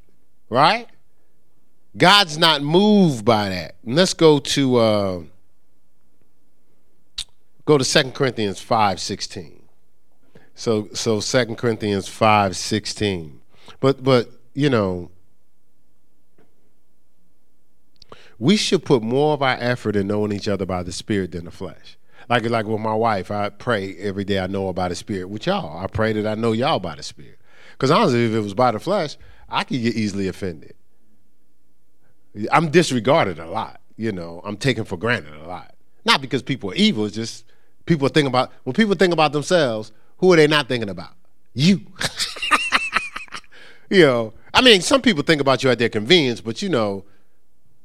right? 0.49 0.87
God's 1.97 2.37
not 2.37 2.61
moved 2.61 3.23
by 3.23 3.49
that. 3.49 3.75
And 3.85 3.95
let's 3.95 4.13
go 4.13 4.39
to 4.39 4.75
uh, 4.77 5.21
go 7.65 7.77
to 7.77 7.85
2 7.85 8.11
Corinthians 8.11 8.59
5 8.59 8.99
16. 8.99 9.63
So 10.55 10.89
so 10.93 11.21
2 11.21 11.55
Corinthians 11.55 12.07
5 12.07 12.55
16. 12.55 13.41
But 13.79 14.03
but 14.03 14.29
you 14.53 14.69
know, 14.69 15.11
we 18.39 18.57
should 18.57 18.83
put 18.83 19.01
more 19.01 19.33
of 19.33 19.41
our 19.41 19.57
effort 19.59 19.95
in 19.95 20.07
knowing 20.07 20.31
each 20.31 20.47
other 20.47 20.65
by 20.65 20.83
the 20.83 20.91
spirit 20.91 21.31
than 21.31 21.45
the 21.45 21.51
flesh. 21.51 21.97
like 22.29 22.43
like 22.49 22.65
with 22.65 22.81
my 22.81 22.93
wife, 22.93 23.31
I 23.31 23.49
pray 23.49 23.95
every 23.97 24.23
day. 24.23 24.39
I 24.39 24.47
know 24.47 24.67
about 24.67 24.89
the 24.89 24.95
spirit. 24.95 25.29
With 25.29 25.45
y'all, 25.45 25.77
I 25.77 25.87
pray 25.87 26.13
that 26.13 26.27
I 26.27 26.35
know 26.35 26.51
y'all 26.51 26.79
by 26.79 26.95
the 26.95 27.03
spirit. 27.03 27.39
Because 27.71 27.91
honestly, 27.91 28.25
if 28.25 28.33
it 28.33 28.39
was 28.39 28.53
by 28.53 28.71
the 28.71 28.79
flesh, 28.79 29.17
I 29.49 29.63
could 29.63 29.81
get 29.81 29.95
easily 29.95 30.27
offended. 30.27 30.73
I'm 32.51 32.69
disregarded 32.69 33.39
a 33.39 33.47
lot. 33.47 33.81
You 33.97 34.11
know, 34.11 34.41
I'm 34.43 34.57
taken 34.57 34.83
for 34.83 34.97
granted 34.97 35.33
a 35.33 35.47
lot. 35.47 35.73
Not 36.03 36.21
because 36.21 36.41
people 36.41 36.71
are 36.71 36.75
evil. 36.75 37.05
It's 37.05 37.15
just 37.15 37.45
people 37.85 38.07
think 38.09 38.27
about 38.27 38.51
when 38.63 38.73
people 38.73 38.95
think 38.95 39.13
about 39.13 39.31
themselves. 39.33 39.91
Who 40.19 40.31
are 40.31 40.35
they 40.35 40.47
not 40.47 40.67
thinking 40.67 40.89
about? 40.89 41.13
You. 41.53 41.81
you 43.89 44.01
know, 44.05 44.33
I 44.53 44.61
mean, 44.61 44.81
some 44.81 45.01
people 45.01 45.23
think 45.23 45.41
about 45.41 45.63
you 45.63 45.69
at 45.69 45.79
their 45.79 45.89
convenience, 45.89 46.41
but 46.41 46.61
you 46.61 46.69
know, 46.69 47.05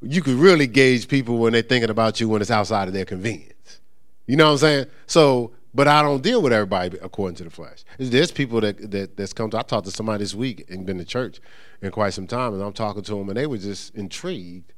you 0.02 0.22
could 0.22 0.34
really 0.34 0.66
gauge 0.66 1.08
people 1.08 1.38
when 1.38 1.52
they're 1.52 1.62
thinking 1.62 1.90
about 1.90 2.20
you 2.20 2.28
when 2.28 2.40
it's 2.40 2.50
outside 2.50 2.88
of 2.88 2.94
their 2.94 3.04
convenience. 3.04 3.80
You 4.26 4.36
know 4.36 4.46
what 4.46 4.52
I'm 4.52 4.58
saying? 4.58 4.86
So, 5.06 5.52
but 5.74 5.88
I 5.88 6.02
don't 6.02 6.22
deal 6.22 6.40
with 6.42 6.52
everybody 6.52 6.98
according 7.02 7.36
to 7.36 7.44
the 7.44 7.50
flesh. 7.50 7.84
There's 7.98 8.30
people 8.30 8.60
that, 8.60 8.90
that 8.90 9.16
that's 9.16 9.32
come 9.32 9.50
to. 9.50 9.58
I 9.58 9.62
talked 9.62 9.86
to 9.86 9.90
somebody 9.90 10.24
this 10.24 10.34
week 10.34 10.66
and 10.70 10.86
been 10.86 10.98
to 10.98 11.04
church 11.04 11.40
in 11.82 11.90
quite 11.90 12.14
some 12.14 12.26
time, 12.26 12.54
and 12.54 12.62
I'm 12.62 12.72
talking 12.72 13.02
to 13.02 13.14
them, 13.14 13.28
and 13.28 13.36
they 13.36 13.46
were 13.46 13.58
just 13.58 13.94
intrigued 13.94 14.72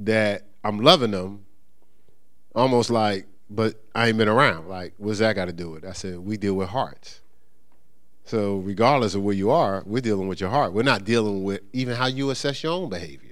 that 0.00 0.44
I'm 0.64 0.80
loving 0.80 1.10
them, 1.10 1.44
almost 2.54 2.90
like, 2.90 3.26
but 3.50 3.74
I 3.94 4.08
ain't 4.08 4.18
been 4.18 4.28
around. 4.28 4.68
Like, 4.68 4.94
what's 4.98 5.18
that 5.18 5.34
got 5.34 5.46
to 5.46 5.52
do 5.52 5.70
with? 5.70 5.84
it? 5.84 5.88
I 5.88 5.92
said 5.92 6.18
we 6.18 6.36
deal 6.36 6.54
with 6.54 6.68
hearts. 6.68 7.20
So 8.24 8.56
regardless 8.58 9.14
of 9.14 9.22
where 9.22 9.34
you 9.34 9.50
are, 9.50 9.82
we're 9.86 10.02
dealing 10.02 10.28
with 10.28 10.40
your 10.40 10.50
heart. 10.50 10.74
We're 10.74 10.82
not 10.82 11.04
dealing 11.04 11.44
with 11.44 11.62
even 11.72 11.96
how 11.96 12.06
you 12.06 12.30
assess 12.30 12.62
your 12.62 12.72
own 12.72 12.90
behavior. 12.90 13.27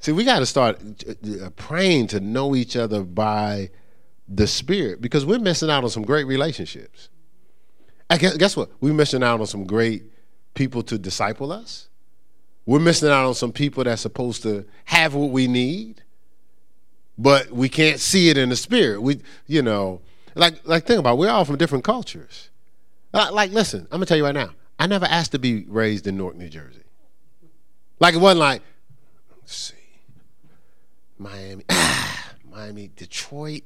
See, 0.00 0.12
we 0.12 0.24
got 0.24 0.38
to 0.38 0.46
start 0.46 0.80
uh, 1.06 1.46
uh, 1.46 1.50
praying 1.50 2.08
to 2.08 2.20
know 2.20 2.54
each 2.54 2.76
other 2.76 3.02
by 3.02 3.70
the 4.28 4.46
Spirit 4.46 5.00
because 5.00 5.26
we're 5.26 5.38
missing 5.38 5.70
out 5.70 5.84
on 5.84 5.90
some 5.90 6.04
great 6.04 6.24
relationships. 6.24 7.08
I 8.10 8.16
guess, 8.16 8.56
what? 8.56 8.70
We're 8.80 8.94
missing 8.94 9.22
out 9.22 9.40
on 9.40 9.46
some 9.46 9.64
great 9.64 10.04
people 10.54 10.82
to 10.84 10.98
disciple 10.98 11.52
us. 11.52 11.88
We're 12.64 12.78
missing 12.78 13.10
out 13.10 13.26
on 13.26 13.34
some 13.34 13.52
people 13.52 13.84
that's 13.84 14.02
supposed 14.02 14.42
to 14.42 14.64
have 14.86 15.14
what 15.14 15.30
we 15.30 15.46
need, 15.46 16.02
but 17.16 17.50
we 17.50 17.68
can't 17.68 18.00
see 18.00 18.28
it 18.28 18.38
in 18.38 18.48
the 18.48 18.56
spirit. 18.56 19.00
We, 19.02 19.20
you 19.46 19.62
know, 19.62 20.00
like 20.34 20.66
like 20.66 20.86
think 20.86 21.00
about 21.00 21.14
it, 21.14 21.18
we're 21.18 21.30
all 21.30 21.44
from 21.44 21.56
different 21.56 21.84
cultures. 21.84 22.50
Like, 23.12 23.52
listen, 23.52 23.82
I'm 23.90 23.98
gonna 23.98 24.06
tell 24.06 24.16
you 24.16 24.24
right 24.24 24.34
now. 24.34 24.50
I 24.78 24.86
never 24.86 25.06
asked 25.06 25.32
to 25.32 25.38
be 25.38 25.64
raised 25.66 26.06
in 26.06 26.16
Newark, 26.16 26.36
New 26.36 26.48
Jersey. 26.48 26.84
Like 28.00 28.14
it 28.14 28.18
wasn't 28.18 28.40
like, 28.40 28.62
see, 29.44 29.74
Miami, 31.18 31.64
Miami, 32.50 32.90
Detroit, 32.94 33.62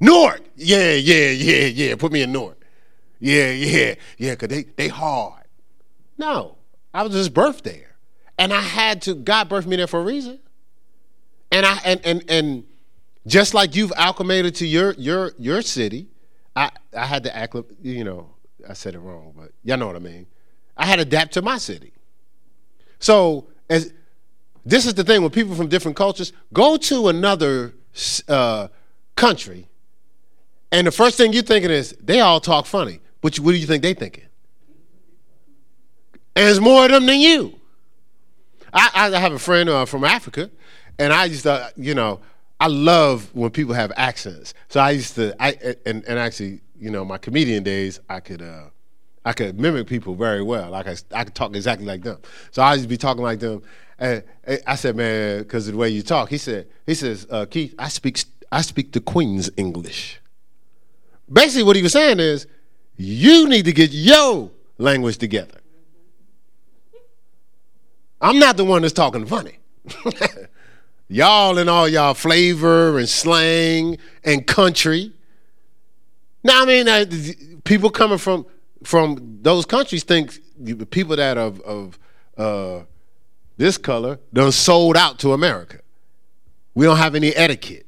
Newark. 0.00 0.42
Yeah, 0.56 0.92
yeah, 0.92 1.30
yeah, 1.30 1.66
yeah. 1.66 1.96
Put 1.96 2.12
me 2.12 2.22
in 2.22 2.32
Newark. 2.32 2.60
Yeah, 3.20 3.50
yeah, 3.50 3.94
yeah. 4.18 4.34
Cause 4.34 4.48
they 4.48 4.64
they 4.64 4.88
hard. 4.88 5.44
No, 6.18 6.56
I 6.92 7.02
was 7.02 7.12
just 7.12 7.32
birthed 7.32 7.62
there, 7.62 7.96
and 8.38 8.52
I 8.52 8.60
had 8.60 9.02
to. 9.02 9.14
God 9.14 9.48
birthed 9.48 9.66
me 9.66 9.76
there 9.76 9.86
for 9.86 10.00
a 10.00 10.04
reason. 10.04 10.40
And 11.50 11.64
I 11.64 11.78
and 11.84 12.00
and 12.04 12.24
and 12.28 12.64
just 13.26 13.54
like 13.54 13.74
you've 13.76 13.92
acclimated 13.96 14.54
to 14.56 14.66
your 14.66 14.92
your 14.94 15.32
your 15.38 15.62
city, 15.62 16.08
I 16.54 16.70
I 16.96 17.06
had 17.06 17.24
to 17.24 17.34
acclimate. 17.34 17.70
You 17.82 18.04
know, 18.04 18.34
I 18.68 18.74
said 18.74 18.94
it 18.94 18.98
wrong, 18.98 19.32
but 19.36 19.52
y'all 19.62 19.78
know 19.78 19.86
what 19.86 19.96
I 19.96 20.00
mean. 20.00 20.26
I 20.76 20.86
had 20.86 20.96
to 20.96 21.02
adapt 21.02 21.34
to 21.34 21.42
my 21.42 21.58
city. 21.58 21.92
So 22.98 23.48
as 23.70 23.92
this 24.64 24.86
is 24.86 24.94
the 24.94 25.04
thing 25.04 25.22
with 25.22 25.32
people 25.32 25.54
from 25.54 25.68
different 25.68 25.96
cultures, 25.96 26.32
go 26.52 26.76
to 26.76 27.08
another 27.08 27.74
uh, 28.28 28.68
country, 29.16 29.68
and 30.72 30.86
the 30.86 30.92
first 30.92 31.16
thing 31.16 31.32
you're 31.32 31.42
thinking 31.42 31.70
is 31.70 31.96
they 32.00 32.20
all 32.20 32.40
talk 32.40 32.66
funny. 32.66 33.00
But 33.20 33.38
what 33.38 33.52
do 33.52 33.58
you 33.58 33.66
think 33.66 33.82
they 33.82 33.94
thinking? 33.94 34.24
And 36.36 36.46
there's 36.46 36.60
more 36.60 36.84
of 36.84 36.90
them 36.90 37.06
than 37.06 37.20
you. 37.20 37.60
I, 38.72 38.90
I 39.14 39.18
have 39.18 39.32
a 39.32 39.38
friend 39.38 39.68
uh, 39.68 39.84
from 39.84 40.02
Africa, 40.04 40.50
and 40.98 41.12
I 41.12 41.26
used 41.26 41.44
to, 41.44 41.72
you 41.76 41.94
know, 41.94 42.20
I 42.58 42.66
love 42.66 43.32
when 43.34 43.50
people 43.50 43.74
have 43.74 43.92
accents. 43.96 44.52
So 44.68 44.80
I 44.80 44.90
used 44.90 45.14
to, 45.14 45.34
I 45.40 45.76
and, 45.86 46.04
and 46.04 46.18
actually, 46.18 46.60
you 46.76 46.90
know, 46.90 47.04
my 47.04 47.18
comedian 47.18 47.62
days, 47.62 48.00
I 48.08 48.20
could 48.20 48.42
uh, 48.42 48.64
I 49.24 49.32
could 49.32 49.58
mimic 49.58 49.86
people 49.86 50.14
very 50.14 50.42
well. 50.42 50.70
Like 50.70 50.86
I, 50.86 50.96
I 51.12 51.24
could 51.24 51.34
talk 51.34 51.54
exactly 51.54 51.86
like 51.86 52.02
them. 52.02 52.18
So 52.50 52.62
I 52.62 52.72
used 52.72 52.84
to 52.84 52.88
be 52.88 52.96
talking 52.96 53.22
like 53.22 53.40
them. 53.40 53.62
And 53.98 54.24
I 54.66 54.74
said, 54.74 54.96
man, 54.96 55.38
because 55.38 55.68
of 55.68 55.74
the 55.74 55.78
way 55.78 55.88
you 55.88 56.02
talk. 56.02 56.28
He 56.28 56.38
said, 56.38 56.66
he 56.86 56.94
says, 56.94 57.26
uh, 57.30 57.46
Keith, 57.46 57.74
I 57.78 57.88
speak 57.88 58.24
I 58.50 58.60
speak 58.60 58.92
the 58.92 59.00
Queen's 59.00 59.50
English. 59.56 60.20
Basically, 61.32 61.64
what 61.64 61.76
he 61.76 61.82
was 61.82 61.92
saying 61.92 62.20
is, 62.20 62.46
you 62.96 63.48
need 63.48 63.64
to 63.64 63.72
get 63.72 63.90
your 63.90 64.50
language 64.78 65.18
together. 65.18 65.58
I'm 68.20 68.38
not 68.38 68.56
the 68.56 68.64
one 68.64 68.82
that's 68.82 68.94
talking 68.94 69.26
funny. 69.26 69.58
y'all 71.08 71.58
and 71.58 71.68
all 71.68 71.88
y'all 71.88 72.14
flavor 72.14 72.98
and 72.98 73.08
slang 73.08 73.98
and 74.24 74.46
country. 74.46 75.12
Now, 76.42 76.62
I 76.62 76.66
mean, 76.66 76.88
uh, 76.88 77.04
people 77.64 77.90
coming 77.90 78.18
from 78.18 78.46
from 78.82 79.38
those 79.42 79.66
countries 79.66 80.04
think 80.04 80.38
people 80.90 81.16
that 81.16 81.36
of 81.38 81.60
of 81.62 81.98
uh, 82.36 82.82
this 83.56 83.78
color 83.78 84.18
done 84.32 84.52
sold 84.52 84.96
out 84.96 85.18
to 85.20 85.32
America. 85.32 85.80
We 86.74 86.86
don't 86.86 86.96
have 86.96 87.14
any 87.14 87.34
etiquette. 87.34 87.86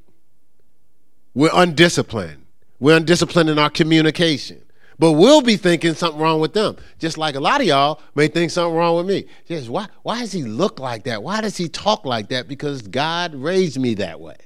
We're 1.35 1.51
undisciplined. 1.53 2.45
We're 2.79 2.97
undisciplined 2.97 3.51
in 3.51 3.59
our 3.59 3.71
communication. 3.71 4.63
But 4.99 5.13
we'll 5.13 5.43
be 5.43 5.57
thinking 5.57 5.95
something 5.95 6.21
wrong 6.21 6.41
with 6.41 6.55
them. 6.55 6.77
Just 6.99 7.19
like 7.19 7.35
a 7.35 7.41
lot 7.41 7.61
of 7.61 7.67
y'all 7.67 8.01
may 8.15 8.29
think 8.29 8.51
something 8.51 8.75
wrong 8.75 8.97
with 8.97 9.07
me. 9.07 9.27
Just 9.47 9.69
why 9.69 9.89
why 10.03 10.21
does 10.21 10.33
he 10.33 10.43
look 10.45 10.79
like 10.79 11.05
that? 11.05 11.23
Why 11.23 11.43
does 11.43 11.57
he 11.57 11.69
talk 11.69 12.07
like 12.07 12.29
that? 12.29 12.49
Because 12.49 12.81
God 12.83 13.35
raised 13.35 13.79
me 13.79 13.95
that 13.95 14.21
way. 14.21 14.37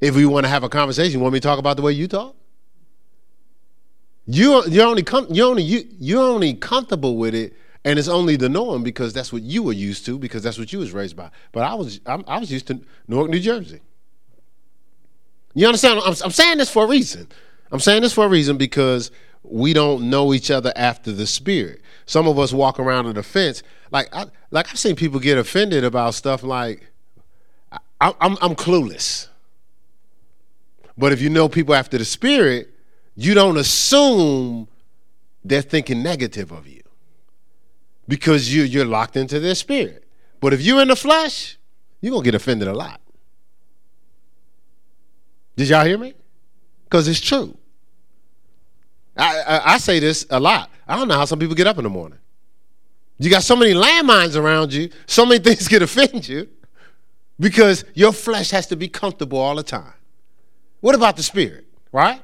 If 0.00 0.16
we 0.16 0.26
want 0.26 0.44
to 0.44 0.48
have 0.50 0.64
a 0.64 0.68
conversation, 0.68 1.20
want 1.20 1.32
me 1.32 1.40
to 1.40 1.46
talk 1.46 1.58
about 1.58 1.76
the 1.76 1.82
way 1.82 1.92
you 1.92 2.08
talk? 2.08 2.36
You 4.26 4.64
you're 4.66 4.86
only 4.86 5.02
com- 5.02 5.28
you 5.30 5.44
only 5.44 5.62
you 5.62 5.84
you're 5.98 6.22
only 6.22 6.54
comfortable 6.54 7.16
with 7.16 7.34
it, 7.34 7.54
and 7.84 7.98
it's 7.98 8.08
only 8.08 8.36
the 8.36 8.48
norm 8.48 8.82
because 8.82 9.12
that's 9.12 9.32
what 9.32 9.42
you 9.42 9.62
were 9.62 9.72
used 9.72 10.04
to 10.06 10.18
because 10.18 10.42
that's 10.42 10.58
what 10.58 10.72
you 10.72 10.78
was 10.78 10.92
raised 10.92 11.16
by. 11.16 11.30
But 11.52 11.62
I 11.62 11.74
was 11.74 12.00
I'm, 12.06 12.24
i 12.26 12.38
was 12.38 12.52
used 12.52 12.66
to 12.66 12.80
Newark, 13.08 13.30
New 13.30 13.40
Jersey. 13.40 13.80
You 15.54 15.66
understand? 15.66 16.00
I'm, 16.04 16.14
I'm 16.24 16.30
saying 16.30 16.58
this 16.58 16.70
for 16.70 16.84
a 16.84 16.86
reason. 16.86 17.28
I'm 17.72 17.80
saying 17.80 18.02
this 18.02 18.12
for 18.12 18.26
a 18.26 18.28
reason 18.28 18.56
because 18.56 19.10
we 19.42 19.72
don't 19.72 20.10
know 20.10 20.34
each 20.34 20.50
other 20.50 20.72
after 20.76 21.10
the 21.12 21.26
spirit. 21.26 21.80
Some 22.04 22.28
of 22.28 22.38
us 22.38 22.52
walk 22.52 22.78
around 22.78 23.06
on 23.06 23.14
the 23.14 23.22
fence. 23.22 23.62
Like 23.90 24.14
I 24.14 24.26
like 24.50 24.68
I've 24.70 24.78
seen 24.78 24.96
people 24.96 25.18
get 25.18 25.38
offended 25.38 25.82
about 25.82 26.14
stuff 26.14 26.42
like 26.42 26.86
I, 28.00 28.14
I'm 28.20 28.36
I'm 28.42 28.54
clueless. 28.54 29.28
But 30.98 31.12
if 31.12 31.22
you 31.22 31.30
know 31.30 31.48
people 31.48 31.74
after 31.74 31.96
the 31.96 32.04
spirit, 32.04 32.68
you 33.16 33.32
don't 33.32 33.56
assume 33.56 34.68
they're 35.42 35.62
thinking 35.62 36.02
negative 36.02 36.52
of 36.52 36.66
you 36.66 36.79
because 38.10 38.52
you, 38.52 38.64
you're 38.64 38.84
locked 38.84 39.16
into 39.16 39.38
their 39.38 39.54
spirit. 39.54 40.04
But 40.40 40.52
if 40.52 40.60
you're 40.60 40.82
in 40.82 40.88
the 40.88 40.96
flesh, 40.96 41.56
you're 42.00 42.10
going 42.10 42.24
to 42.24 42.24
get 42.24 42.34
offended 42.34 42.66
a 42.66 42.74
lot. 42.74 43.00
Did 45.56 45.68
y'all 45.68 45.84
hear 45.84 45.96
me? 45.96 46.14
Because 46.84 47.06
it's 47.06 47.20
true. 47.20 47.56
I, 49.16 49.40
I, 49.40 49.72
I, 49.74 49.78
say 49.78 50.00
this 50.00 50.26
a 50.28 50.40
lot. 50.40 50.70
I 50.88 50.96
don't 50.96 51.06
know 51.06 51.14
how 51.14 51.24
some 51.24 51.38
people 51.38 51.54
get 51.54 51.68
up 51.68 51.78
in 51.78 51.84
the 51.84 51.90
morning. 51.90 52.18
You 53.18 53.30
got 53.30 53.44
so 53.44 53.54
many 53.54 53.74
landmines 53.74 54.34
around 54.34 54.72
you, 54.72 54.90
so 55.06 55.24
many 55.24 55.38
things 55.44 55.68
can 55.68 55.82
offend 55.82 56.26
you 56.26 56.48
because 57.38 57.84
your 57.94 58.12
flesh 58.12 58.50
has 58.50 58.66
to 58.68 58.76
be 58.76 58.88
comfortable 58.88 59.38
all 59.38 59.54
the 59.54 59.62
time. 59.62 59.92
What 60.80 60.96
about 60.96 61.16
the 61.16 61.22
spirit, 61.22 61.66
right? 61.92 62.20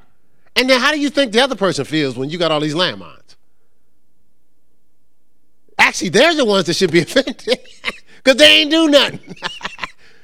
And 0.55 0.69
then 0.69 0.81
how 0.81 0.91
do 0.91 0.99
you 0.99 1.09
think 1.09 1.31
the 1.31 1.39
other 1.39 1.55
person 1.55 1.85
feels 1.85 2.17
when 2.17 2.29
you 2.29 2.37
got 2.37 2.51
all 2.51 2.59
these 2.59 2.75
landmines? 2.75 3.26
Actually, 5.77 6.09
they're 6.09 6.35
the 6.35 6.45
ones 6.45 6.65
that 6.65 6.75
should 6.75 6.91
be 6.91 6.99
offended 7.01 7.59
because 8.17 8.37
they 8.37 8.61
ain't 8.61 8.71
do 8.71 8.89
nothing. 8.89 9.19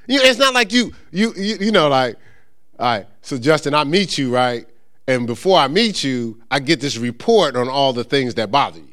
you 0.08 0.20
it's 0.22 0.40
not 0.40 0.54
like 0.54 0.72
you, 0.72 0.94
you, 1.12 1.34
you, 1.36 1.58
you 1.60 1.72
know, 1.72 1.90
like, 1.90 2.18
all 2.80 2.98
right, 2.98 3.08
so 3.22 3.38
Justin, 3.38 3.74
I 3.74 3.84
meet 3.84 4.18
you, 4.18 4.34
right? 4.34 4.66
And 5.08 5.28
before 5.28 5.60
I 5.60 5.68
meet 5.68 6.04
you, 6.04 6.42
I 6.50 6.60
get 6.60 6.80
this 6.80 6.98
report 6.98 7.56
on 7.56 7.68
all 7.70 7.94
the 7.94 8.04
things 8.04 8.36
that 8.36 8.52
bother 8.52 8.80
you. 8.80 8.88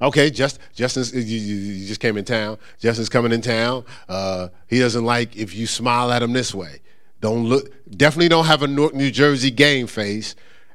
Okay, 0.00 0.30
just 0.30 0.58
Justin, 0.74 1.04
you, 1.12 1.38
you, 1.38 1.86
just 1.86 2.00
came 2.00 2.16
in 2.16 2.24
town. 2.24 2.58
Justin's 2.80 3.08
coming 3.08 3.30
in 3.30 3.40
town. 3.40 3.84
Uh, 4.08 4.48
he 4.66 4.80
doesn't 4.80 5.04
like 5.04 5.36
if 5.36 5.54
you 5.54 5.66
smile 5.66 6.10
at 6.10 6.22
him 6.22 6.32
this 6.32 6.52
way. 6.52 6.80
Don't 7.20 7.44
look. 7.44 7.70
Definitely 7.88 8.28
don't 8.28 8.46
have 8.46 8.62
a 8.62 8.66
New 8.66 9.10
Jersey 9.12 9.52
game 9.52 9.86
face. 9.86 10.34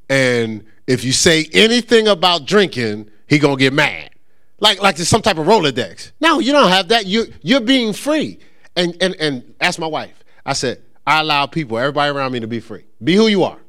And 0.09 0.63
if 0.87 1.03
you 1.03 1.11
say 1.11 1.45
anything 1.51 2.07
about 2.07 2.45
drinking, 2.45 3.09
he 3.27 3.37
gonna 3.37 3.57
get 3.57 3.73
mad. 3.73 4.11
Like 4.59 4.81
like 4.81 4.95
there's 4.95 5.09
some 5.09 5.21
type 5.21 5.37
of 5.37 5.45
Rolodex. 5.45 6.11
No, 6.19 6.39
you 6.39 6.51
don't 6.51 6.69
have 6.69 6.87
that. 6.89 7.05
You 7.05 7.25
you're 7.41 7.61
being 7.61 7.93
free. 7.93 8.39
And 8.75 8.95
and 9.01 9.15
and 9.15 9.55
ask 9.59 9.79
my 9.79 9.87
wife. 9.87 10.23
I 10.45 10.53
said 10.53 10.81
I 11.05 11.21
allow 11.21 11.45
people, 11.45 11.77
everybody 11.77 12.11
around 12.11 12.33
me, 12.33 12.41
to 12.41 12.47
be 12.47 12.59
free. 12.59 12.85
Be 13.03 13.15
who 13.15 13.27
you 13.27 13.43
are. 13.43 13.59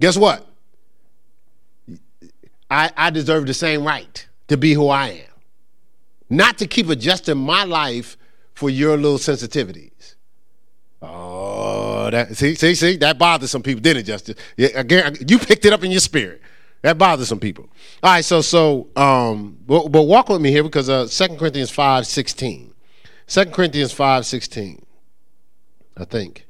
Guess 0.00 0.16
what? 0.18 0.46
I, 2.70 2.90
I 2.96 3.10
deserve 3.10 3.46
the 3.46 3.54
same 3.54 3.84
right 3.84 4.26
to 4.48 4.56
be 4.56 4.72
who 4.74 4.88
I 4.88 5.08
am, 5.08 5.32
not 6.28 6.58
to 6.58 6.66
keep 6.66 6.88
adjusting 6.88 7.38
my 7.38 7.64
life 7.64 8.16
for 8.54 8.68
your 8.68 8.96
little 8.96 9.18
sensitivities. 9.18 10.16
Oh, 11.00 12.10
that 12.10 12.36
see, 12.36 12.54
see, 12.54 12.74
see, 12.74 12.96
that 12.96 13.18
bothers 13.18 13.50
some 13.50 13.62
people, 13.62 13.80
didn't 13.80 14.00
it, 14.00 14.06
Justin? 14.06 14.34
Yeah, 14.56 14.68
again, 14.74 15.16
you 15.28 15.38
picked 15.38 15.64
it 15.64 15.72
up 15.72 15.84
in 15.84 15.90
your 15.90 16.00
spirit. 16.00 16.42
That 16.82 16.98
bothers 16.98 17.28
some 17.28 17.40
people. 17.40 17.68
All 18.02 18.12
right, 18.12 18.24
so 18.24 18.40
so 18.40 18.88
um, 18.96 19.58
but, 19.66 19.88
but 19.88 20.02
walk 20.02 20.28
with 20.28 20.40
me 20.40 20.50
here 20.50 20.62
because 20.62 20.88
uh, 20.88 21.08
2 21.10 21.36
Corinthians 21.36 21.70
five 21.70 22.06
sixteen, 22.06 22.74
2 23.26 23.46
Corinthians 23.46 23.92
five 23.92 24.26
sixteen, 24.26 24.84
I 25.96 26.04
think. 26.04 26.46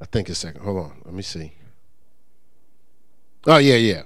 I 0.00 0.06
think 0.06 0.28
it's 0.28 0.38
second. 0.38 0.62
Hold 0.62 0.78
on, 0.78 1.02
let 1.04 1.14
me 1.14 1.22
see. 1.22 1.52
Oh 3.46 3.58
yeah, 3.58 3.76
yeah. 3.76 4.02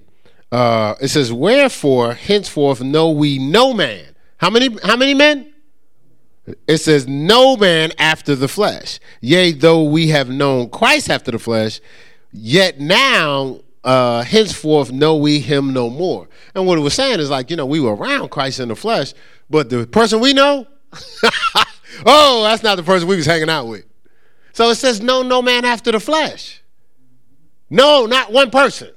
Uh, 0.52 0.94
it 1.00 1.08
says, 1.08 1.32
"Wherefore 1.32 2.14
henceforth 2.14 2.80
know 2.80 3.10
we 3.10 3.38
no 3.38 3.72
man." 3.72 4.14
How 4.38 4.50
many? 4.50 4.76
How 4.84 4.96
many 4.96 5.14
men? 5.14 5.52
It 6.68 6.78
says, 6.78 7.08
"No 7.08 7.56
man 7.56 7.92
after 7.98 8.34
the 8.34 8.48
flesh." 8.48 9.00
Yea, 9.20 9.52
though 9.52 9.82
we 9.82 10.08
have 10.08 10.28
known 10.28 10.68
Christ 10.68 11.10
after 11.10 11.30
the 11.30 11.38
flesh, 11.38 11.80
yet 12.32 12.78
now 12.78 13.60
uh, 13.84 14.22
henceforth 14.22 14.90
know 14.90 15.16
we 15.16 15.38
him 15.38 15.72
no 15.72 15.90
more. 15.90 16.28
And 16.54 16.66
what 16.66 16.78
it 16.78 16.80
was 16.80 16.94
saying 16.94 17.20
is 17.20 17.30
like, 17.30 17.50
you 17.50 17.56
know, 17.56 17.66
we 17.66 17.80
were 17.80 17.94
around 17.94 18.30
Christ 18.30 18.60
in 18.60 18.68
the 18.68 18.76
flesh, 18.76 19.12
but 19.50 19.68
the 19.70 19.86
person 19.86 20.20
we 20.20 20.32
know, 20.32 20.66
oh, 22.06 22.42
that's 22.44 22.62
not 22.62 22.76
the 22.76 22.82
person 22.82 23.06
we 23.06 23.16
was 23.16 23.26
hanging 23.26 23.50
out 23.50 23.66
with. 23.66 23.84
So 24.52 24.70
it 24.70 24.76
says, 24.76 25.00
no, 25.00 25.22
no 25.22 25.42
man 25.42 25.64
after 25.64 25.92
the 25.92 26.00
flesh. 26.00 26.62
No, 27.68 28.06
not 28.06 28.32
one 28.32 28.50
person. 28.50 28.90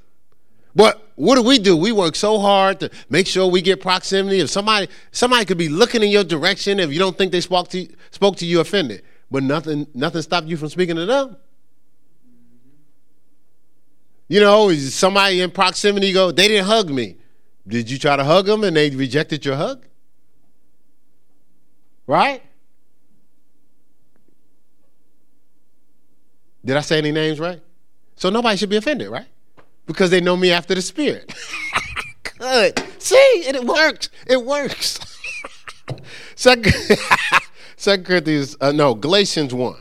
But 0.74 1.02
what 1.16 1.34
do 1.34 1.42
we 1.42 1.58
do? 1.58 1.76
We 1.76 1.90
work 1.90 2.14
so 2.14 2.38
hard 2.38 2.80
to 2.80 2.90
make 3.10 3.26
sure 3.26 3.46
we 3.46 3.60
get 3.60 3.80
proximity. 3.80 4.38
If 4.38 4.50
somebody 4.50 4.88
somebody 5.10 5.44
could 5.44 5.58
be 5.58 5.68
looking 5.68 6.02
in 6.02 6.10
your 6.10 6.22
direction, 6.22 6.78
if 6.78 6.92
you 6.92 7.00
don't 7.00 7.18
think 7.18 7.32
they 7.32 7.40
spoke 7.40 7.68
to 7.70 7.88
spoke 8.12 8.36
to 8.36 8.46
you 8.46 8.60
offended, 8.60 9.02
but 9.28 9.42
nothing 9.42 9.88
nothing 9.94 10.22
stopped 10.22 10.46
you 10.46 10.56
from 10.56 10.68
speaking 10.68 10.94
to 10.94 11.06
them. 11.06 11.36
You 14.28 14.40
know, 14.40 14.72
somebody 14.74 15.40
in 15.40 15.50
proximity 15.50 16.12
go, 16.12 16.30
they 16.30 16.48
didn't 16.48 16.66
hug 16.66 16.90
me. 16.90 17.16
Did 17.66 17.90
you 17.90 17.98
try 17.98 18.16
to 18.16 18.24
hug 18.24 18.46
them 18.46 18.62
and 18.64 18.76
they 18.76 18.90
rejected 18.90 19.44
your 19.44 19.56
hug? 19.56 19.86
Right? 22.06 22.42
Did 26.64 26.76
I 26.76 26.80
say 26.80 26.98
any 26.98 27.12
names 27.12 27.40
right? 27.40 27.62
So 28.16 28.30
nobody 28.30 28.56
should 28.56 28.68
be 28.68 28.76
offended, 28.76 29.08
right? 29.08 29.26
Because 29.86 30.10
they 30.10 30.20
know 30.20 30.36
me 30.36 30.50
after 30.50 30.74
the 30.74 30.82
spirit. 30.82 31.32
Good. 32.38 32.82
See, 32.98 33.14
it 33.14 33.64
works. 33.64 34.10
It 34.26 34.44
works. 34.44 34.98
Second, 36.34 36.74
Second 37.76 38.04
Corinthians, 38.04 38.56
uh, 38.60 38.72
no, 38.72 38.94
Galatians 38.94 39.54
1. 39.54 39.76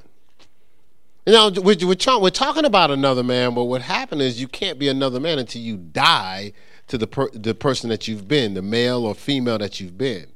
You 1.27 1.33
know, 1.33 1.49
we're, 1.49 1.75
we're, 1.81 2.19
we're, 2.21 2.29
talking 2.29 2.63
about 2.63 2.89
another 2.89 3.21
man, 3.21 3.53
but 3.53 3.65
what 3.65 3.81
happened 3.81 4.21
is 4.21 4.39
you 4.39 4.47
can't 4.47 4.79
be 4.79 4.87
another 4.87 5.19
man 5.19 5.39
until 5.39 5.61
you 5.61 5.75
die 5.75 6.53
to 6.87 6.97
the 6.97 7.05
per, 7.05 7.29
the 7.31 7.53
person 7.53 7.89
that 7.89 8.07
you've 8.07 8.29
been, 8.29 8.53
the 8.53 8.61
male 8.61 9.05
or 9.05 9.13
female 9.13 9.57
that 9.57 9.81
you've 9.81 9.97
been. 9.97 10.27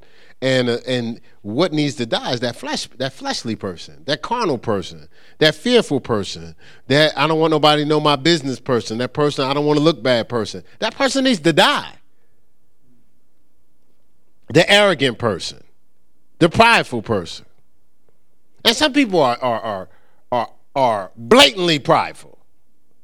And 0.41 0.67
uh, 0.67 0.79
and 0.85 1.21
what 1.43 1.71
needs 1.71 1.95
to 1.95 2.05
die 2.05 2.33
is 2.33 2.41
that 2.41 2.57
flesh, 2.57 2.87
that 2.97 3.13
fleshly 3.13 3.55
person, 3.55 4.03
that 4.03 4.21
carnal 4.21 4.57
person, 4.57 5.07
that 5.37 5.55
fearful 5.55 6.01
person, 6.01 6.55
that 6.87 7.17
I 7.17 7.25
don't 7.25 7.39
want 7.39 7.51
nobody 7.51 7.83
to 7.83 7.87
know 7.87 8.01
my 8.01 8.17
business 8.17 8.59
person, 8.59 8.97
that 8.97 9.13
person 9.13 9.45
I 9.45 9.53
don't 9.53 9.65
want 9.65 9.77
to 9.77 9.83
look 9.83 10.03
bad 10.03 10.27
person. 10.27 10.61
That 10.79 10.95
person 10.95 11.23
needs 11.23 11.39
to 11.39 11.53
die. 11.53 11.93
The 14.49 14.69
arrogant 14.69 15.19
person, 15.19 15.63
the 16.39 16.49
prideful 16.49 17.01
person. 17.01 17.45
And 18.65 18.75
some 18.75 18.91
people 18.91 19.21
are 19.21 19.37
are 19.41 19.61
are 19.61 19.89
are 20.33 20.49
blatantly 20.73 21.79
prideful. 21.79 22.37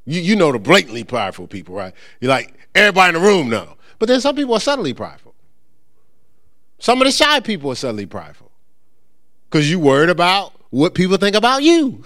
You, 0.06 0.22
you 0.22 0.36
know 0.36 0.52
the 0.52 0.60
blatantly 0.60 1.04
prideful 1.04 1.48
people, 1.48 1.76
right? 1.76 1.94
You're 2.20 2.30
like, 2.30 2.54
everybody 2.74 3.16
in 3.16 3.22
the 3.22 3.28
room 3.28 3.50
know. 3.50 3.76
But 4.00 4.08
then 4.08 4.22
some 4.22 4.36
people 4.36 4.54
are 4.54 4.60
subtly 4.60 4.94
prideful. 4.94 5.34
Some 6.80 7.02
of 7.02 7.06
the 7.06 7.12
shy 7.12 7.40
people 7.40 7.72
are 7.72 7.76
subtly 7.76 8.06
prideful. 8.06 8.52
Because 9.50 9.70
you 9.70 9.80
worried 9.80 10.10
about 10.10 10.54
what 10.70 10.94
people 10.94 11.18
think 11.18 11.36
about 11.36 11.64
you. 11.64 12.04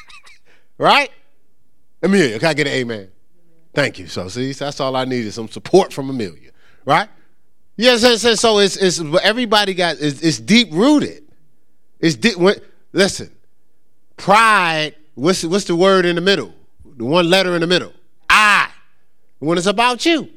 right? 0.78 1.10
Amelia, 2.02 2.38
can 2.38 2.48
I 2.48 2.54
get 2.54 2.66
an 2.66 2.74
amen? 2.74 3.10
Thank 3.74 3.98
you. 3.98 4.06
So 4.06 4.28
see, 4.28 4.52
that's 4.52 4.80
all 4.80 4.94
I 4.96 5.04
need 5.04 5.24
is 5.26 5.34
some 5.34 5.48
support 5.48 5.92
from 5.92 6.10
Amelia. 6.10 6.50
Right? 6.84 7.08
Yes, 7.76 8.02
yeah, 8.02 8.16
so, 8.16 8.34
so 8.34 8.58
it's, 8.58 8.76
it's 8.76 9.00
everybody 9.22 9.74
got 9.74 9.96
it's, 10.00 10.20
it's 10.20 10.38
deep 10.38 10.72
rooted. 10.72 11.24
It's 12.00 12.16
deep. 12.16 12.36
When, 12.36 12.56
Listen, 12.92 13.30
Pride, 14.18 14.94
what's, 15.14 15.42
what's 15.44 15.64
the 15.64 15.74
word 15.74 16.04
in 16.04 16.16
the 16.16 16.20
middle? 16.20 16.52
The 16.84 17.04
one 17.04 17.30
letter 17.30 17.54
in 17.54 17.62
the 17.62 17.66
middle. 17.66 17.92
I. 18.28 18.68
When 19.38 19.56
it's 19.56 19.66
about 19.66 20.04
you. 20.04 20.28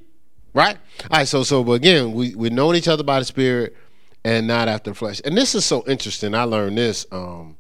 Right? 0.54 0.78
All 1.10 1.20
right, 1.20 1.28
so 1.28 1.44
so 1.44 1.64
but 1.64 1.74
again, 1.74 2.14
we, 2.14 2.36
we've 2.36 2.52
known 2.52 2.76
each 2.76 2.88
other 2.88 3.04
by 3.04 3.20
the 3.20 3.26
spirit 3.26 3.76
and 4.24 4.48
not 4.48 4.68
after 4.68 4.92
the 4.92 4.96
flesh. 4.96 5.22
And 5.24 5.38
this 5.38 5.56
is 5.56 5.66
so 5.66 5.84
interesting. 5.88 6.36
I 6.36 6.44
learned 6.44 6.78
this, 6.78 7.06
um, 7.12 7.58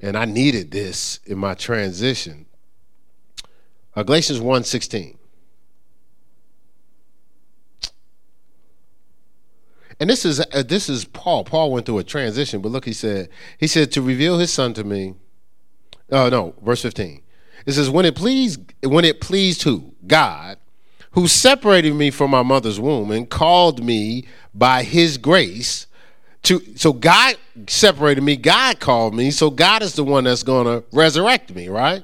and 0.00 0.16
I 0.16 0.24
needed 0.24 0.70
this 0.70 1.20
in 1.26 1.38
my 1.38 1.54
transition. 1.54 2.46
Uh, 3.94 4.02
Galatians 4.02 4.40
1 4.40 4.64
16. 4.64 5.18
And 10.00 10.08
this 10.08 10.24
is 10.24 10.40
uh, 10.40 10.62
this 10.66 10.88
is 10.88 11.04
Paul. 11.04 11.44
Paul 11.44 11.70
went 11.70 11.84
through 11.86 11.98
a 11.98 12.04
transition, 12.04 12.62
but 12.62 12.72
look, 12.72 12.86
he 12.86 12.94
said 12.94 13.28
he 13.58 13.66
said 13.66 13.92
to 13.92 14.02
reveal 14.02 14.38
his 14.38 14.50
son 14.50 14.72
to 14.74 14.82
me. 14.82 15.14
Oh 16.10 16.30
no, 16.30 16.54
verse 16.62 16.82
fifteen. 16.82 17.22
It 17.66 17.72
says 17.72 17.90
when 17.90 18.06
it 18.06 18.16
pleased 18.16 18.72
when 18.82 19.04
it 19.04 19.20
pleased 19.20 19.62
who 19.62 19.94
God, 20.06 20.56
who 21.12 21.28
separated 21.28 21.94
me 21.94 22.10
from 22.10 22.30
my 22.30 22.42
mother's 22.42 22.80
womb 22.80 23.10
and 23.10 23.28
called 23.28 23.84
me 23.84 24.24
by 24.54 24.82
His 24.82 25.18
grace. 25.18 25.86
To, 26.44 26.62
so 26.74 26.94
God 26.94 27.36
separated 27.68 28.22
me, 28.22 28.34
God 28.36 28.80
called 28.80 29.14
me, 29.14 29.30
so 29.30 29.50
God 29.50 29.82
is 29.82 29.92
the 29.92 30.04
one 30.04 30.24
that's 30.24 30.42
going 30.42 30.64
to 30.64 30.82
resurrect 30.90 31.54
me, 31.54 31.68
right? 31.68 32.02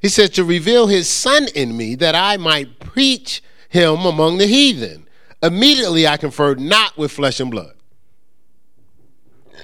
He 0.00 0.08
said 0.08 0.32
to 0.34 0.44
reveal 0.44 0.86
his 0.86 1.08
son 1.08 1.48
in 1.56 1.76
me 1.76 1.96
that 1.96 2.14
I 2.14 2.36
might 2.36 2.78
preach 2.78 3.42
him 3.68 4.06
among 4.06 4.38
the 4.38 4.46
heathen 4.46 5.08
Immediately 5.42 6.06
I 6.06 6.16
conferred 6.16 6.60
not 6.60 6.96
with 6.96 7.10
flesh 7.12 7.40
and 7.40 7.50
blood. 7.50 7.74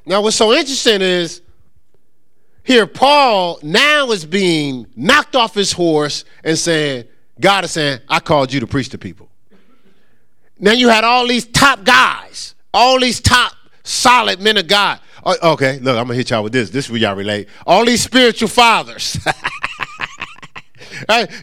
Now, 0.05 0.23
what's 0.23 0.37
so 0.37 0.53
interesting 0.53 1.01
is 1.03 1.43
here, 2.65 2.87
Paul 2.87 3.59
now 3.63 4.11
is 4.11 4.27
being 4.27 4.87
knocked 4.97 5.37
off 5.37 5.55
his 5.55 5.73
horse 5.73 6.25
and 6.45 6.59
saying, 6.59 7.05
God 7.41 7.65
is 7.65 7.71
saying, 7.71 8.01
I 8.09 8.21
called 8.21 8.53
you 8.53 8.61
to 8.61 8.67
preach 8.67 8.89
to 8.91 8.99
people. 8.99 9.31
Now 10.59 10.73
you 10.73 10.89
had 10.89 11.05
all 11.05 11.27
these 11.27 11.47
top 11.47 11.85
guys, 11.85 12.55
all 12.75 12.99
these 13.01 13.21
top 13.21 13.53
solid 13.85 14.41
men 14.41 14.57
of 14.57 14.67
God. 14.67 15.01
Oh, 15.25 15.53
okay, 15.53 15.79
look, 15.79 15.97
I'm 15.97 16.07
gonna 16.07 16.15
hit 16.15 16.31
y'all 16.31 16.43
with 16.43 16.53
this. 16.53 16.71
This 16.71 16.87
is 16.87 16.91
where 16.91 17.01
y'all 17.01 17.15
relate. 17.15 17.49
All 17.67 17.85
these 17.85 18.03
spiritual 18.03 18.49
fathers. 18.49 19.17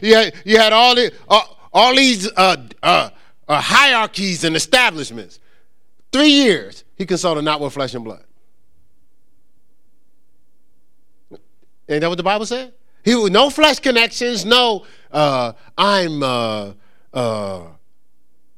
you, 0.02 0.14
had, 0.14 0.34
you 0.44 0.58
had 0.58 0.72
all, 0.72 0.94
the, 0.94 1.12
all, 1.28 1.58
all 1.72 1.94
these 1.94 2.30
uh, 2.36 2.56
uh, 2.82 3.10
uh, 3.48 3.60
hierarchies 3.60 4.44
and 4.44 4.56
establishments. 4.56 5.40
Three 6.12 6.30
years, 6.30 6.84
he 6.96 7.06
consulted 7.06 7.42
not 7.42 7.60
with 7.60 7.72
flesh 7.72 7.94
and 7.94 8.04
blood. 8.04 8.24
Ain't 11.88 12.00
that 12.00 12.08
what 12.08 12.16
the 12.16 12.22
Bible 12.22 12.46
said? 12.46 12.72
He 13.04 13.30
no 13.30 13.50
flesh 13.50 13.78
connections, 13.78 14.44
no 14.44 14.84
uh, 15.12 15.52
I'm 15.78 16.22
uh, 16.22 16.72
uh, 17.12 17.62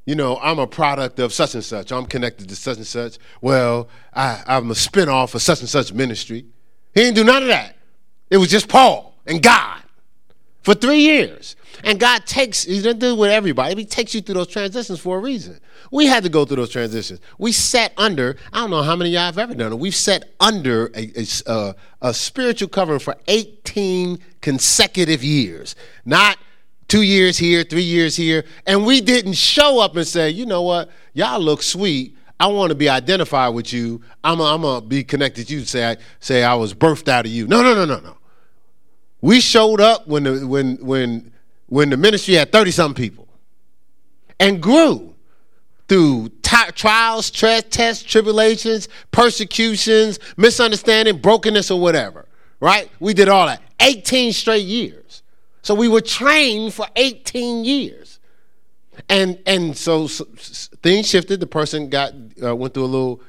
you 0.05 0.15
know, 0.15 0.39
I'm 0.41 0.57
a 0.57 0.65
product 0.65 1.19
of 1.19 1.31
such 1.31 1.53
and 1.53 1.63
such. 1.63 1.91
I'm 1.91 2.07
connected 2.07 2.49
to 2.49 2.55
such 2.55 2.77
and 2.77 2.87
such. 2.87 3.19
Well, 3.41 3.89
I, 4.11 4.41
I'm 4.47 4.71
a 4.71 4.73
spinoff 4.73 5.35
of 5.35 5.41
such 5.43 5.59
and 5.59 5.69
such 5.69 5.93
ministry. 5.93 6.47
He 6.95 7.01
didn't 7.01 7.15
do 7.15 7.23
none 7.23 7.43
of 7.43 7.49
that. 7.49 7.77
It 8.31 8.37
was 8.37 8.49
just 8.49 8.67
Paul 8.67 9.13
and 9.27 9.41
God 9.41 9.83
for 10.69 10.75
three 10.75 10.99
years. 10.99 11.55
And 11.83 11.99
God 11.99 12.27
takes, 12.27 12.63
He 12.63 12.75
doesn't 12.75 12.99
do 12.99 13.13
it 13.13 13.17
with 13.17 13.31
everybody. 13.31 13.73
He 13.75 13.85
takes 13.85 14.13
you 14.13 14.21
through 14.21 14.35
those 14.35 14.49
transitions 14.49 14.99
for 14.99 15.17
a 15.17 15.19
reason. 15.19 15.59
We 15.91 16.05
had 16.05 16.21
to 16.23 16.29
go 16.29 16.45
through 16.45 16.57
those 16.57 16.69
transitions. 16.69 17.21
We 17.39 17.53
sat 17.53 17.91
under, 17.97 18.37
I 18.53 18.59
don't 18.59 18.69
know 18.69 18.83
how 18.83 18.95
many 18.95 19.09
y'all 19.09 19.21
have 19.21 19.39
ever 19.39 19.55
done 19.55 19.71
it, 19.71 19.79
we've 19.79 19.95
sat 19.95 20.29
under 20.39 20.91
a, 20.95 21.11
a, 21.15 21.49
uh, 21.49 21.73
a 22.03 22.13
spiritual 22.13 22.69
covering 22.69 22.99
for 22.99 23.15
18 23.27 24.19
consecutive 24.41 25.23
years. 25.23 25.75
Not 26.05 26.37
two 26.87 27.01
years 27.01 27.39
here, 27.39 27.63
three 27.63 27.81
years 27.81 28.15
here. 28.15 28.45
And 28.67 28.85
we 28.85 29.01
didn't 29.01 29.33
show 29.33 29.79
up 29.79 29.95
and 29.95 30.05
say, 30.05 30.29
you 30.29 30.45
know 30.45 30.61
what, 30.61 30.91
y'all 31.13 31.39
look 31.39 31.63
sweet. 31.63 32.15
I 32.39 32.45
want 32.45 32.69
to 32.69 32.75
be 32.75 32.89
identified 32.89 33.55
with 33.55 33.73
you. 33.73 34.01
I'm 34.23 34.37
gonna 34.37 34.81
be 34.81 35.03
connected 35.03 35.47
to 35.47 35.53
you. 35.55 35.65
Say 35.65 35.89
I 35.89 35.97
say 36.19 36.43
I 36.43 36.53
was 36.53 36.75
birthed 36.75 37.07
out 37.07 37.25
of 37.25 37.31
you. 37.31 37.47
No, 37.47 37.63
no, 37.63 37.73
no, 37.73 37.85
no, 37.85 37.99
no. 37.99 38.18
We 39.21 39.41
showed 39.41 39.81
up 39.81 40.07
when 40.07 40.23
the 40.23 40.47
when 40.47 40.77
when 40.77 41.31
when 41.67 41.89
the 41.89 41.97
ministry 41.97 42.35
had 42.35 42.51
30 42.51 42.71
something 42.71 43.03
people 43.03 43.27
and 44.39 44.61
grew 44.61 45.13
through 45.87 46.29
t- 46.41 46.71
trials, 46.73 47.31
tests, 47.31 48.03
tribulations, 48.03 48.87
persecutions, 49.11 50.19
misunderstanding, 50.37 51.17
brokenness, 51.17 51.71
or 51.71 51.79
whatever. 51.79 52.27
Right? 52.59 52.89
We 52.99 53.13
did 53.13 53.27
all 53.29 53.47
that. 53.47 53.61
18 53.79 54.33
straight 54.33 54.65
years. 54.65 55.23
So 55.61 55.73
we 55.75 55.87
were 55.87 56.01
trained 56.01 56.73
for 56.73 56.87
18 56.95 57.65
years. 57.65 58.19
And 59.07 59.39
and 59.45 59.75
so, 59.77 60.07
so 60.07 60.25
things 60.83 61.07
shifted. 61.07 61.39
The 61.39 61.47
person 61.47 61.89
got 61.89 62.13
uh, 62.43 62.55
went 62.55 62.73
through 62.73 62.83
a 62.83 62.85
little 62.85 63.21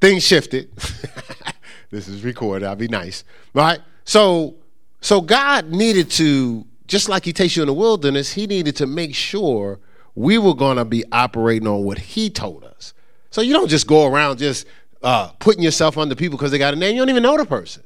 things 0.00 0.24
shifted. 0.24 0.74
this 1.90 2.08
is 2.08 2.24
recorded. 2.24 2.66
I'll 2.66 2.74
be 2.74 2.88
nice. 2.88 3.24
Right? 3.54 3.78
So 4.04 4.56
so 5.00 5.20
God 5.20 5.70
needed 5.70 6.10
to 6.12 6.66
just 6.86 7.08
like 7.08 7.24
he 7.24 7.32
takes 7.32 7.54
you 7.54 7.62
in 7.62 7.66
the 7.68 7.74
wilderness, 7.74 8.32
he 8.32 8.46
needed 8.46 8.74
to 8.76 8.86
make 8.86 9.14
sure 9.14 9.78
we 10.14 10.38
were 10.38 10.54
going 10.54 10.78
to 10.78 10.84
be 10.84 11.04
operating 11.12 11.68
on 11.68 11.84
what 11.84 11.98
he 11.98 12.30
told 12.30 12.64
us. 12.64 12.94
So 13.30 13.42
you 13.42 13.52
don't 13.52 13.68
just 13.68 13.86
go 13.86 14.06
around 14.06 14.38
just 14.38 14.66
uh, 15.02 15.28
putting 15.38 15.62
yourself 15.62 15.98
under 15.98 16.14
people 16.14 16.36
because 16.36 16.50
they 16.50 16.58
got 16.58 16.74
a 16.74 16.76
name. 16.76 16.96
You 16.96 17.02
don't 17.02 17.10
even 17.10 17.22
know 17.22 17.36
the 17.36 17.44
person. 17.44 17.84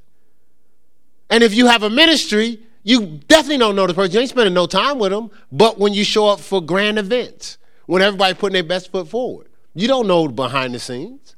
And 1.28 1.42
if 1.42 1.52
you 1.52 1.66
have 1.66 1.82
a 1.82 1.90
ministry, 1.90 2.60
you 2.84 3.20
definitely 3.28 3.58
don't 3.58 3.76
know 3.76 3.86
the 3.86 3.94
person. 3.94 4.12
You 4.12 4.20
ain't 4.20 4.30
spending 4.30 4.54
no 4.54 4.66
time 4.66 4.98
with 4.98 5.10
them. 5.10 5.30
But 5.50 5.78
when 5.78 5.92
you 5.92 6.04
show 6.04 6.28
up 6.28 6.40
for 6.40 6.62
grand 6.62 6.98
events, 6.98 7.58
when 7.86 8.02
everybody 8.02 8.34
putting 8.34 8.54
their 8.54 8.62
best 8.62 8.92
foot 8.92 9.08
forward, 9.08 9.48
you 9.74 9.88
don't 9.88 10.06
know 10.06 10.28
behind 10.28 10.74
the 10.74 10.78
scenes. 10.78 11.36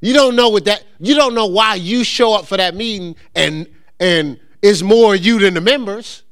You 0.00 0.12
don't 0.12 0.36
know 0.36 0.50
what 0.50 0.66
that. 0.66 0.84
You 1.00 1.14
don't 1.14 1.34
know 1.34 1.46
why 1.46 1.76
you 1.76 2.04
show 2.04 2.34
up 2.34 2.46
for 2.46 2.56
that 2.58 2.74
meeting 2.74 3.16
and 3.34 3.66
and 4.00 4.38
it's 4.62 4.82
more 4.82 5.14
you 5.14 5.38
than 5.38 5.54
the 5.54 5.60
members. 5.60 6.22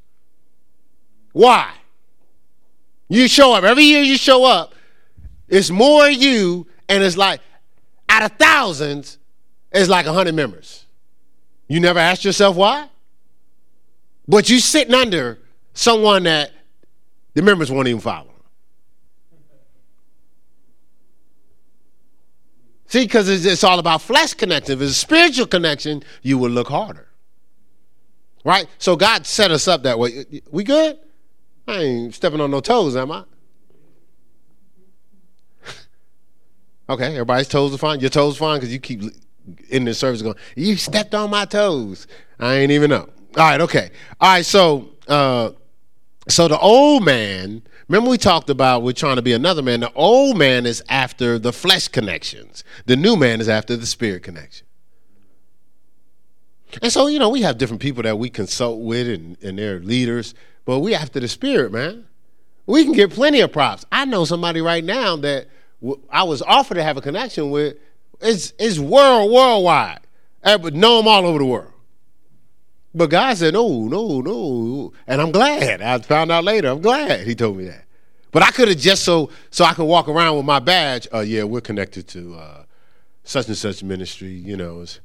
Why? 1.33 1.73
You 3.09 3.29
show 3.29 3.53
up 3.53 3.65
every 3.65 3.85
year. 3.85 4.03
You 4.03 4.17
show 4.17 4.45
up. 4.45 4.75
It's 5.49 5.71
more 5.71 6.09
you, 6.09 6.67
and 6.89 7.03
it's 7.03 7.17
like 7.17 7.41
out 8.09 8.23
of 8.23 8.33
thousands, 8.39 9.19
it's 9.71 9.89
like 9.89 10.07
a 10.07 10.13
hundred 10.13 10.35
members. 10.35 10.87
You 11.69 11.81
never 11.81 11.99
asked 11.99 12.25
yourself 12.25 12.57
why? 12.57 12.89
But 14.27 14.49
you 14.49 14.61
sitting 14.61 14.95
under 14.95 15.39
someone 15.75 16.23
that 16.25 16.53
the 17.35 17.43
members 17.43 17.71
won't 17.71 17.89
even 17.89 18.01
follow. 18.01 18.29
See, 22.87 23.05
because 23.05 23.29
it's, 23.29 23.47
it's, 23.47 23.65
all 23.65 23.79
about 23.79 24.03
flesh 24.03 24.35
connection. 24.35 24.75
If 24.75 24.83
it's 24.83 24.91
a 24.91 24.95
spiritual 24.95 25.47
connection, 25.47 26.03
you 26.21 26.37
will 26.37 26.51
look 26.51 26.69
harder. 26.69 27.09
Right? 28.45 28.67
So 28.79 28.97
God 28.97 29.27
set 29.27 29.51
us 29.51 29.69
up 29.69 29.83
that 29.85 29.99
way. 29.99 30.25
We 30.51 30.65
good? 30.65 30.99
I 31.67 31.77
ain't 31.77 32.15
stepping 32.15 32.41
on 32.41 32.51
no 32.51 32.61
toes, 32.61 32.97
am 32.97 33.13
I? 33.13 33.25
okay, 36.89 37.13
everybody's 37.13 37.49
toes 37.49 37.73
are 37.73 37.79
fine. 37.79 38.01
Your 38.01 38.11
toes 38.11 38.37
are 38.37 38.39
fine 38.39 38.59
because 38.59 38.73
you 38.73 38.81
keep 38.81 39.03
in 39.69 39.85
the 39.85 39.95
service 39.95 40.23
going, 40.23 40.37
You 40.57 40.77
stepped 40.77 41.15
on 41.15 41.31
my 41.31 41.45
toes. 41.45 42.07
I 42.39 42.55
ain't 42.55 42.73
even 42.73 42.91
know. 42.91 43.09
All 43.37 43.49
right, 43.49 43.61
okay. 43.61 43.91
All 44.21 44.35
right, 44.35 44.45
so 44.45 44.91
uh 45.09 45.51
so 46.29 46.47
the 46.47 46.59
old 46.59 47.05
man, 47.05 47.63
remember 47.89 48.11
we 48.11 48.19
talked 48.19 48.49
about 48.49 48.83
we're 48.83 48.93
trying 48.93 49.17
to 49.17 49.23
be 49.23 49.33
another 49.33 49.63
man. 49.63 49.81
The 49.81 49.93
old 49.95 50.37
man 50.37 50.67
is 50.67 50.83
after 50.89 51.39
the 51.39 51.53
flesh 51.53 51.89
connections. 51.89 52.65
The 52.87 52.97
new 52.97 53.17
man 53.17 53.41
is 53.41 53.49
after 53.49 53.77
the 53.77 53.87
spirit 53.87 54.23
connection. 54.23 54.67
And 56.81 56.93
so, 56.93 57.07
you 57.07 57.19
know, 57.19 57.29
we 57.29 57.43
have 57.43 57.59
different 57.59 57.83
people 57.83 58.03
that 58.05 58.19
we 58.19 58.31
consult 58.31 58.81
with 58.81 59.09
and, 59.09 59.37
and 59.43 59.59
they're 59.59 59.81
leaders, 59.81 60.35
but 60.65 60.79
we 60.79 60.95
after 60.95 61.21
the 61.21 61.29
spirit, 61.29 61.73
man. 61.73 62.07
We 62.67 62.85
can 62.85 62.93
get 62.93 63.11
plenty 63.11 63.41
of 63.41 63.53
props. 63.53 63.85
I 63.91 64.05
know 64.05 64.25
somebody 64.25 64.61
right 64.61 64.85
now 64.85 65.17
that 65.17 65.49
I 66.09 66.23
was 66.23 66.43
offered 66.43 66.77
to 66.77 66.83
have 66.83 66.97
a 66.97 67.01
connection 67.01 67.51
with 67.51 67.77
it's 68.21 68.53
it's 68.59 68.79
world 68.79 69.33
worldwide. 69.33 70.01
I 70.45 70.57
know 70.57 70.99
them 70.99 71.09
all 71.09 71.27
over 71.27 71.39
the 71.39 71.45
world. 71.45 71.73
But 72.95 73.11
God 73.11 73.37
said, 73.37 73.55
no, 73.55 73.89
no, 73.89 74.21
no. 74.21 74.93
And 75.07 75.21
I'm 75.21 75.33
glad. 75.33 75.81
I 75.81 75.99
found 75.99 76.31
out 76.31 76.45
later. 76.45 76.69
I'm 76.69 76.83
glad 76.83 77.27
he 77.27 77.35
told 77.35 77.57
me 77.57 77.65
that. 77.65 77.85
But 78.33 78.43
I 78.43 78.51
could 78.51 78.69
have 78.69 78.79
just 78.79 79.03
so 79.05 79.31
so 79.51 79.65
I 79.65 79.75
could 79.75 79.85
walk 79.85 80.09
around 80.09 80.37
with 80.37 80.47
my 80.47 80.59
badge. 80.59 81.09
Uh, 81.13 81.21
yeah, 81.21 81.45
we're 81.45 81.61
connected 81.61 82.07
to 82.09 82.35
uh, 82.35 82.65
such 83.25 83.49
and 83.49 83.57
such 83.57 83.83
ministry. 83.83 84.31
You 84.33 84.57
know, 84.57 84.83
it's, 84.83 85.01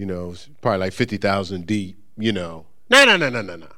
you 0.00 0.06
know, 0.06 0.34
probably 0.62 0.78
like 0.78 0.94
fifty 0.94 1.18
thousand 1.18 1.66
deep. 1.66 1.98
You 2.16 2.32
know, 2.32 2.64
no, 2.88 3.04
no, 3.04 3.18
no, 3.18 3.28
no, 3.28 3.42
no, 3.42 3.56
no. 3.56 3.68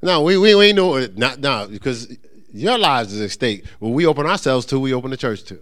No, 0.00 0.22
we 0.22 0.38
we, 0.38 0.54
we 0.54 0.66
ain't 0.66 0.76
know 0.76 1.04
not 1.16 1.40
no 1.40 1.66
because 1.68 2.16
your 2.52 2.78
lives 2.78 3.12
is 3.12 3.20
at 3.20 3.32
stake. 3.32 3.64
When 3.80 3.94
we 3.94 4.06
open 4.06 4.26
ourselves 4.26 4.64
to, 4.66 4.78
we 4.78 4.94
open 4.94 5.10
the 5.10 5.16
church 5.16 5.42
to. 5.44 5.58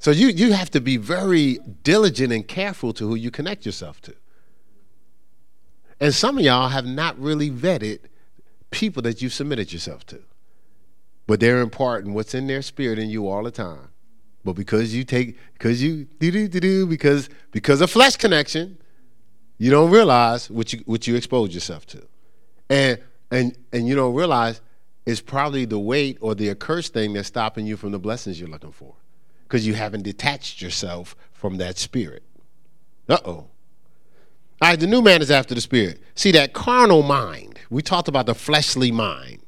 So 0.00 0.10
you, 0.10 0.28
you 0.28 0.52
have 0.52 0.70
to 0.72 0.80
be 0.80 0.96
very 0.96 1.58
diligent 1.84 2.32
and 2.32 2.46
careful 2.46 2.92
to 2.94 3.08
who 3.08 3.14
you 3.14 3.30
connect 3.30 3.64
yourself 3.64 4.00
to. 4.02 4.14
And 6.00 6.12
some 6.12 6.38
of 6.38 6.44
y'all 6.44 6.68
have 6.70 6.86
not 6.86 7.18
really 7.18 7.50
vetted 7.50 8.00
people 8.70 9.00
that 9.02 9.22
you've 9.22 9.32
submitted 9.32 9.72
yourself 9.72 10.04
to. 10.06 10.22
But 11.26 11.38
they're 11.38 11.60
imparting 11.60 12.14
what's 12.14 12.34
in 12.34 12.46
their 12.48 12.62
spirit 12.62 12.98
in 12.98 13.10
you 13.10 13.28
all 13.28 13.44
the 13.44 13.50
time. 13.50 13.90
But 14.46 14.54
because 14.54 14.94
you 14.94 15.02
take, 15.02 15.36
because 15.54 15.82
you 15.82 16.04
do 16.20 16.30
do 16.30 16.46
do 16.46 16.60
do, 16.60 16.86
because 16.86 17.28
because 17.50 17.80
of 17.80 17.90
flesh 17.90 18.14
connection, 18.14 18.78
you 19.58 19.72
don't 19.72 19.90
realize 19.90 20.48
what 20.48 20.72
you 20.72 20.82
what 20.86 21.08
you 21.08 21.16
expose 21.16 21.52
yourself 21.52 21.84
to, 21.86 22.06
and 22.70 23.02
and 23.32 23.58
and 23.72 23.88
you 23.88 23.96
don't 23.96 24.14
realize 24.14 24.60
it's 25.04 25.20
probably 25.20 25.64
the 25.64 25.80
weight 25.80 26.18
or 26.20 26.36
the 26.36 26.48
accursed 26.48 26.94
thing 26.94 27.12
that's 27.12 27.26
stopping 27.26 27.66
you 27.66 27.76
from 27.76 27.90
the 27.90 27.98
blessings 27.98 28.38
you're 28.38 28.48
looking 28.48 28.70
for 28.70 28.94
because 29.42 29.66
you 29.66 29.74
haven't 29.74 30.02
detached 30.02 30.62
yourself 30.62 31.16
from 31.32 31.56
that 31.56 31.76
spirit. 31.76 32.22
Uh 33.08 33.18
oh. 33.24 33.30
All 33.30 33.50
right, 34.62 34.78
the 34.78 34.86
new 34.86 35.02
man 35.02 35.22
is 35.22 35.30
after 35.32 35.56
the 35.56 35.60
spirit. 35.60 36.00
See, 36.14 36.30
that 36.32 36.52
carnal 36.52 37.02
mind, 37.02 37.58
we 37.68 37.82
talked 37.82 38.06
about 38.06 38.26
the 38.26 38.34
fleshly 38.34 38.92
mind. 38.92 39.40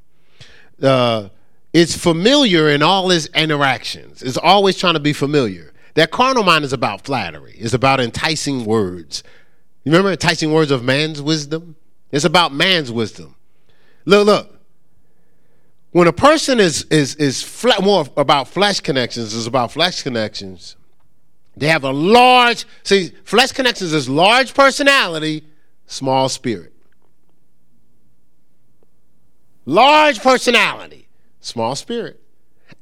Uh, 0.82 1.28
it's 1.72 1.96
familiar 1.96 2.68
in 2.68 2.82
all 2.82 3.08
his 3.08 3.26
interactions, 3.34 4.22
it's 4.22 4.38
always 4.38 4.76
trying 4.76 4.94
to 4.94 5.00
be 5.00 5.12
familiar. 5.12 5.72
That 5.94 6.10
carnal 6.10 6.44
mind 6.44 6.64
is 6.64 6.72
about 6.72 7.04
flattery, 7.04 7.56
it's 7.58 7.74
about 7.74 8.00
enticing 8.00 8.64
words. 8.64 9.22
You 9.84 9.92
remember 9.92 10.10
enticing 10.10 10.52
words 10.52 10.70
of 10.70 10.84
man's 10.84 11.22
wisdom? 11.22 11.76
It's 12.10 12.24
about 12.24 12.52
man's 12.52 12.92
wisdom. 12.92 13.34
Look, 14.04 14.26
look 14.26 14.58
when 15.92 16.06
a 16.06 16.12
person 16.12 16.60
is 16.60 16.84
is 16.90 17.14
is 17.16 17.66
more 17.82 18.06
about 18.16 18.48
flesh 18.48 18.80
connections 18.80 19.34
is 19.34 19.46
about 19.46 19.72
flesh 19.72 20.02
connections 20.02 20.76
they 21.56 21.66
have 21.66 21.84
a 21.84 21.90
large 21.90 22.64
see 22.82 23.12
flesh 23.24 23.52
connections 23.52 23.92
is 23.92 24.08
large 24.08 24.54
personality 24.54 25.44
small 25.86 26.28
spirit 26.28 26.72
large 29.64 30.20
personality 30.20 31.07
small 31.40 31.74
spirit 31.74 32.20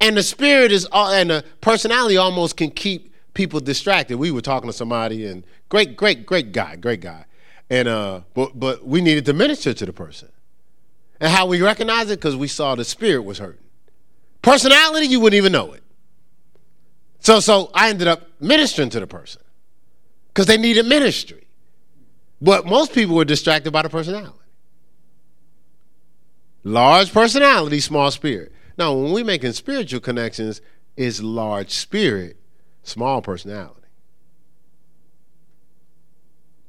and 0.00 0.16
the 0.16 0.22
spirit 0.22 0.72
is 0.72 0.86
all, 0.86 1.12
and 1.12 1.30
the 1.30 1.44
personality 1.60 2.16
almost 2.16 2.56
can 2.56 2.70
keep 2.70 3.14
people 3.34 3.60
distracted 3.60 4.16
we 4.16 4.30
were 4.30 4.40
talking 4.40 4.68
to 4.68 4.72
somebody 4.72 5.26
and 5.26 5.44
great 5.68 5.96
great 5.96 6.26
great 6.26 6.52
guy 6.52 6.76
great 6.76 7.00
guy 7.00 7.24
and 7.70 7.86
uh 7.86 8.20
but 8.34 8.58
but 8.58 8.86
we 8.86 9.00
needed 9.00 9.24
to 9.24 9.32
minister 9.32 9.74
to 9.74 9.84
the 9.84 9.92
person 9.92 10.28
and 11.20 11.30
how 11.30 11.46
we 11.46 11.62
recognize 11.62 12.10
it? 12.10 12.18
Because 12.18 12.36
we 12.36 12.48
saw 12.48 12.74
the 12.74 12.84
spirit 12.84 13.22
was 13.22 13.38
hurting. 13.38 13.62
Personality, 14.42 15.06
you 15.06 15.20
wouldn't 15.20 15.38
even 15.38 15.52
know 15.52 15.72
it. 15.72 15.82
So, 17.20 17.40
so 17.40 17.70
I 17.74 17.90
ended 17.90 18.06
up 18.06 18.28
ministering 18.38 18.90
to 18.90 19.00
the 19.00 19.06
person 19.06 19.42
because 20.28 20.46
they 20.46 20.58
needed 20.58 20.86
ministry. 20.86 21.46
But 22.40 22.66
most 22.66 22.92
people 22.92 23.16
were 23.16 23.24
distracted 23.24 23.70
by 23.72 23.82
the 23.82 23.88
personality. 23.88 24.34
Large 26.66 27.12
personality, 27.12 27.80
small 27.80 28.10
spirit. 28.10 28.52
Now, 28.76 28.92
when 28.94 29.12
we're 29.12 29.24
making 29.24 29.52
spiritual 29.52 30.00
connections, 30.00 30.60
it's 30.96 31.22
large 31.22 31.70
spirit, 31.70 32.38
small 32.82 33.22
personality. 33.22 33.74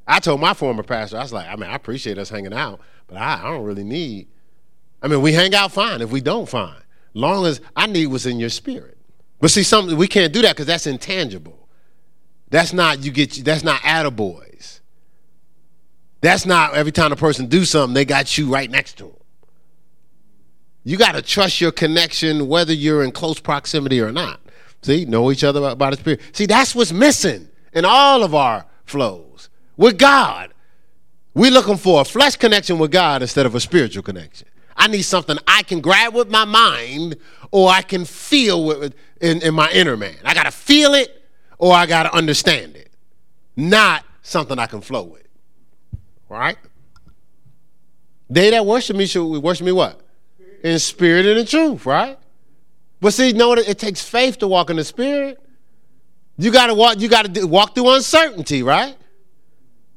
I 0.08 0.20
told 0.20 0.39
my 0.39 0.54
former 0.54 0.84
pastor, 0.84 1.18
I 1.18 1.24
was 1.24 1.34
like, 1.34 1.48
I 1.48 1.56
mean, 1.56 1.70
I 1.70 1.76
appreciate 1.76 2.18
us 2.18 2.30
hanging 2.30 2.54
out, 2.54 2.80
but 3.08 3.18
I, 3.18 3.41
I 3.41 3.43
don't 3.52 3.64
really 3.64 3.84
need 3.84 4.28
I 5.02 5.08
mean, 5.08 5.22
we 5.22 5.34
hang 5.34 5.54
out 5.54 5.72
fine. 5.72 6.02
If 6.02 6.12
we 6.12 6.22
don't, 6.22 6.48
fine. 6.48 6.82
Long 7.14 7.45
as 7.45 7.62
I 7.76 7.88
need 7.88 8.08
what's 8.08 8.26
in 8.26 8.39
your 8.39 8.50
spirit. 8.50 8.98
But 9.39 9.52
see, 9.52 9.64
something 9.64 9.98
we 9.98 10.08
can't 10.08 10.34
do 10.34 10.41
that 10.41 10.56
because 10.56 10.66
that's 10.66 10.88
intangible. 10.88 11.70
That's 12.50 12.74
not 12.74 13.04
you 13.04 13.12
get. 13.12 13.43
That's 13.45 13.64
not 13.64 13.82
attaboys. 13.82 14.80
That's 16.22 16.45
not 16.45 16.74
every 16.74 16.91
time 16.91 17.12
a 17.12 17.16
person 17.16 17.45
do 17.45 17.64
something 17.66 17.93
they 17.93 18.06
got 18.06 18.38
you 18.38 18.52
right 18.52 18.70
next 18.70 18.98
to 18.98 19.04
them. 19.06 19.16
You 20.88 20.96
got 20.96 21.16
to 21.16 21.22
trust 21.22 21.60
your 21.60 21.74
connection 21.74 22.48
whether 22.48 22.72
you're 22.72 23.04
in 23.04 23.12
close 23.12 23.42
proximity 23.42 24.00
or 24.00 24.10
not. 24.10 24.40
See, 24.84 25.04
know 25.04 25.30
each 25.34 25.44
other 25.44 25.76
by 25.76 25.90
the 25.90 25.98
Spirit. 25.98 26.22
See, 26.32 26.46
that's 26.46 26.74
what's 26.74 26.94
missing 26.94 27.50
in 27.74 27.84
all 27.84 28.24
of 28.24 28.34
our 28.34 28.66
flows 28.86 29.50
with 29.76 29.98
God. 29.98 30.54
We're 31.34 31.52
looking 31.52 31.76
for 31.76 32.00
a 32.00 32.06
flesh 32.06 32.38
connection 32.38 32.80
with 32.80 32.90
God 32.90 33.22
instead 33.22 33.46
of 33.46 33.54
a 33.54 33.60
spiritual 33.60 34.02
connection. 34.02 34.48
I 34.78 34.88
need 34.88 35.02
something 35.02 35.38
I 35.46 35.64
can 35.64 35.82
grab 35.82 36.14
with 36.14 36.30
my 36.30 36.46
mind 36.46 37.18
or 37.52 37.70
I 37.70 37.82
can 37.82 38.06
feel 38.06 38.64
with, 38.64 38.96
in, 39.20 39.42
in 39.42 39.54
my 39.54 39.70
inner 39.72 39.98
man. 39.98 40.16
I 40.24 40.34
got 40.34 40.46
to 40.46 40.52
feel 40.52 40.94
it 40.94 41.22
or 41.58 41.74
I 41.74 41.86
got 41.86 42.04
to 42.04 42.16
understand 42.16 42.78
it, 42.78 42.92
not 43.58 44.06
something 44.22 44.58
I 44.58 44.68
can 44.68 44.80
flow 44.80 45.04
with. 45.04 45.28
Right? 46.30 46.58
They 48.30 48.52
that 48.52 48.66
worship 48.66 48.96
me 48.96 49.06
should 49.06 49.26
worship 49.26 49.66
me 49.66 49.74
what? 49.74 50.07
In 50.64 50.80
spirit 50.80 51.26
and 51.26 51.39
in 51.39 51.45
truth, 51.45 51.86
right? 51.86 52.18
But 52.99 53.14
see, 53.14 53.32
know 53.34 53.49
what? 53.49 53.60
It 53.60 53.78
takes 53.78 54.01
faith 54.01 54.39
to 54.39 54.47
walk 54.47 54.70
in 54.70 54.78
the 54.78 54.84
spirit. 54.84 55.39
You 56.38 56.51
gotta 56.51 56.74
walk. 56.74 56.99
You 56.99 57.08
gotta 57.08 57.45
walk 57.45 57.76
through 57.76 57.93
uncertainty, 57.93 58.64
right? 58.64 58.97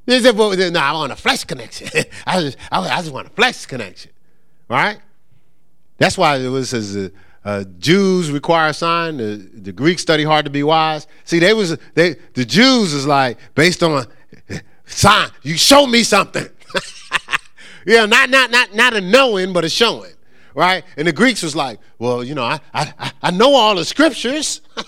They 0.07 0.21
said, 0.21 0.37
well, 0.37 0.57
no, 0.57 0.81
I 0.81 0.93
want 0.93 1.13
a 1.13 1.17
flesh 1.17 1.45
connection. 1.45 1.89
I 2.27 2.41
just, 2.41 2.57
I, 2.73 3.01
just 3.01 3.13
want 3.13 3.29
a 3.29 3.31
flesh 3.31 3.67
connection, 3.67 4.11
right? 4.69 4.99
That's 5.99 6.19
why 6.19 6.39
it 6.39 6.49
was 6.49 6.71
says 6.71 6.97
uh, 6.97 7.11
uh, 7.45 7.65
Jews 7.79 8.33
require 8.33 8.71
a 8.71 8.75
sign. 8.75 9.19
The, 9.19 9.37
the 9.37 9.71
Greeks 9.71 10.03
study 10.03 10.25
hard 10.25 10.47
to 10.47 10.51
be 10.51 10.63
wise. 10.63 11.07
See, 11.25 11.39
they 11.39 11.53
was 11.53 11.79
they 11.95 12.17
the 12.35 12.45
Jews 12.45 12.93
is 12.93 13.07
like 13.07 13.39
based 13.55 13.83
on 13.83 14.07
sign. 14.87 15.29
You 15.43 15.57
show 15.57 15.87
me 15.87 16.03
something. 16.03 16.49
yeah, 17.87 18.07
not 18.07 18.31
not 18.31 18.51
not 18.51 18.75
not 18.75 18.95
a 18.95 19.01
knowing, 19.01 19.53
but 19.53 19.65
a 19.65 19.69
showing, 19.69 20.13
right? 20.55 20.85
And 20.97 21.07
the 21.07 21.13
Greeks 21.13 21.43
was 21.43 21.55
like, 21.57 21.81
well, 21.99 22.23
you 22.25 22.35
know, 22.35 22.45
I 22.45 22.61
I 22.73 23.13
I 23.23 23.31
know 23.31 23.55
all 23.55 23.75
the 23.75 23.85
scriptures. 23.85 24.61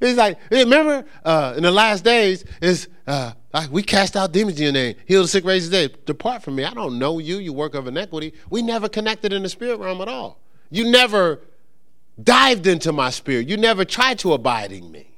He's 0.00 0.16
like, 0.16 0.38
remember, 0.50 1.06
uh, 1.24 1.54
in 1.56 1.62
the 1.62 1.70
last 1.70 2.02
days, 2.02 2.44
is 2.60 2.88
uh, 3.06 3.32
we 3.70 3.82
cast 3.84 4.16
out 4.16 4.32
demons 4.32 4.58
in 4.58 4.64
your 4.64 4.72
name, 4.72 4.96
heal 5.06 5.22
the 5.22 5.28
sick, 5.28 5.44
raise 5.44 5.70
the 5.70 5.88
dead. 5.88 6.04
Depart 6.06 6.42
from 6.42 6.56
me. 6.56 6.64
I 6.64 6.74
don't 6.74 6.98
know 6.98 7.20
you, 7.20 7.38
you 7.38 7.52
work 7.52 7.74
of 7.74 7.86
iniquity. 7.86 8.34
We 8.50 8.62
never 8.62 8.88
connected 8.88 9.32
in 9.32 9.44
the 9.44 9.48
spirit 9.48 9.78
realm 9.78 10.00
at 10.00 10.08
all. 10.08 10.40
You 10.70 10.90
never 10.90 11.40
dived 12.22 12.66
into 12.66 12.92
my 12.92 13.10
spirit. 13.10 13.48
You 13.48 13.56
never 13.56 13.84
tried 13.84 14.18
to 14.20 14.32
abide 14.32 14.72
in 14.72 14.90
me. 14.90 15.08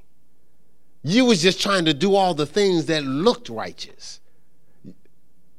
You 1.03 1.25
was 1.25 1.41
just 1.41 1.61
trying 1.61 1.85
to 1.85 1.93
do 1.93 2.15
all 2.15 2.33
the 2.33 2.45
things 2.45 2.87
that 2.87 3.03
looked 3.03 3.49
righteous. 3.49 4.19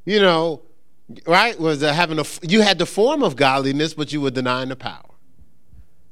You 0.04 0.20
know, 0.20 0.62
right? 1.26 1.58
Was 1.58 1.80
having 1.80 2.18
a 2.18 2.24
you 2.42 2.62
had 2.62 2.78
the 2.78 2.86
form 2.86 3.22
of 3.22 3.36
godliness, 3.36 3.94
but 3.94 4.12
you 4.12 4.20
were 4.20 4.30
denying 4.30 4.68
the 4.68 4.76
power. 4.76 5.02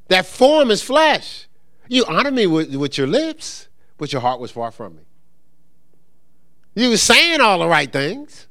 That 0.09 0.27
form 0.27 0.71
is 0.71 0.83
flesh. 0.83 1.49
You 1.89 2.05
honor 2.07 2.31
me 2.31 2.47
with, 2.47 2.75
with 2.75 2.99
your 2.99 3.07
lips, 3.07 3.69
but 3.99 4.13
your 4.13 4.23
heart 4.23 4.41
was 4.41 4.51
far 4.51 4.71
from 4.71 4.97
me. 4.97 5.03
You 6.75 6.91
was 6.91 7.03
saying 7.03 7.41
all 7.41 7.59
the 7.59 7.69
right 7.69 7.93
things. 7.93 8.49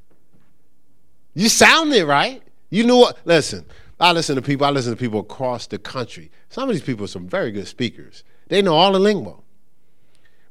You 1.33 1.49
sounded 1.49 2.05
right. 2.05 2.41
You 2.69 2.85
knew 2.85 2.97
what. 2.97 3.17
Listen, 3.25 3.65
I 3.99 4.11
listen 4.11 4.35
to 4.35 4.41
people. 4.41 4.65
I 4.65 4.69
listen 4.69 4.93
to 4.93 4.99
people 4.99 5.19
across 5.19 5.67
the 5.67 5.77
country. 5.77 6.31
Some 6.49 6.69
of 6.69 6.75
these 6.75 6.83
people 6.83 7.05
are 7.05 7.09
some 7.09 7.27
very 7.27 7.51
good 7.51 7.67
speakers. 7.67 8.23
They 8.47 8.61
know 8.61 8.75
all 8.75 8.91
the 8.93 8.99
lingo. 8.99 9.42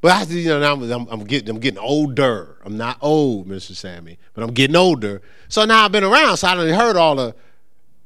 But 0.02 0.12
I, 0.12 0.32
you 0.32 0.48
know, 0.48 0.58
now 0.58 0.96
I'm, 0.96 1.08
I'm, 1.08 1.24
getting, 1.24 1.48
I'm 1.48 1.60
getting 1.60 1.78
older. 1.78 2.56
I'm 2.64 2.76
not 2.76 2.98
old, 3.00 3.48
Mr. 3.48 3.74
Sammy, 3.74 4.18
but 4.34 4.42
I'm 4.42 4.52
getting 4.52 4.74
older. 4.74 5.22
So 5.48 5.64
now 5.64 5.84
I've 5.84 5.92
been 5.92 6.02
around, 6.04 6.36
so 6.36 6.48
I 6.48 6.56
done 6.56 6.68
heard 6.68 6.96
all 6.96 7.14
the 7.14 7.34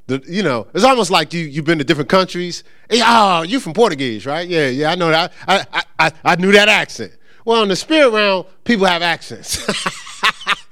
the, 0.09 0.23
you 0.29 0.45
know, 0.45 0.69
it's 0.73 0.85
almost 0.85 1.11
like 1.11 1.33
you 1.33 1.41
you've 1.41 1.65
been 1.65 1.79
to 1.79 1.85
different 1.85 2.11
countries. 2.11 2.63
Hey, 2.89 3.01
oh, 3.03 3.43
you 3.43 3.59
from 3.59 3.73
Portuguese, 3.73 4.25
right? 4.25 4.47
Yeah, 4.47 4.69
yeah, 4.69 4.93
I 4.93 4.95
know 4.95 5.11
that. 5.11 5.33
I 5.49 5.67
I, 5.73 5.83
I, 5.99 6.13
I 6.25 6.37
knew 6.37 6.53
that 6.53 6.69
accent. 6.69 7.13
Well, 7.45 7.63
in 7.63 7.69
the 7.69 7.77
spirit 7.77 8.11
realm, 8.11 8.45
people 8.63 8.87
have 8.87 9.03
accents. 9.03 9.59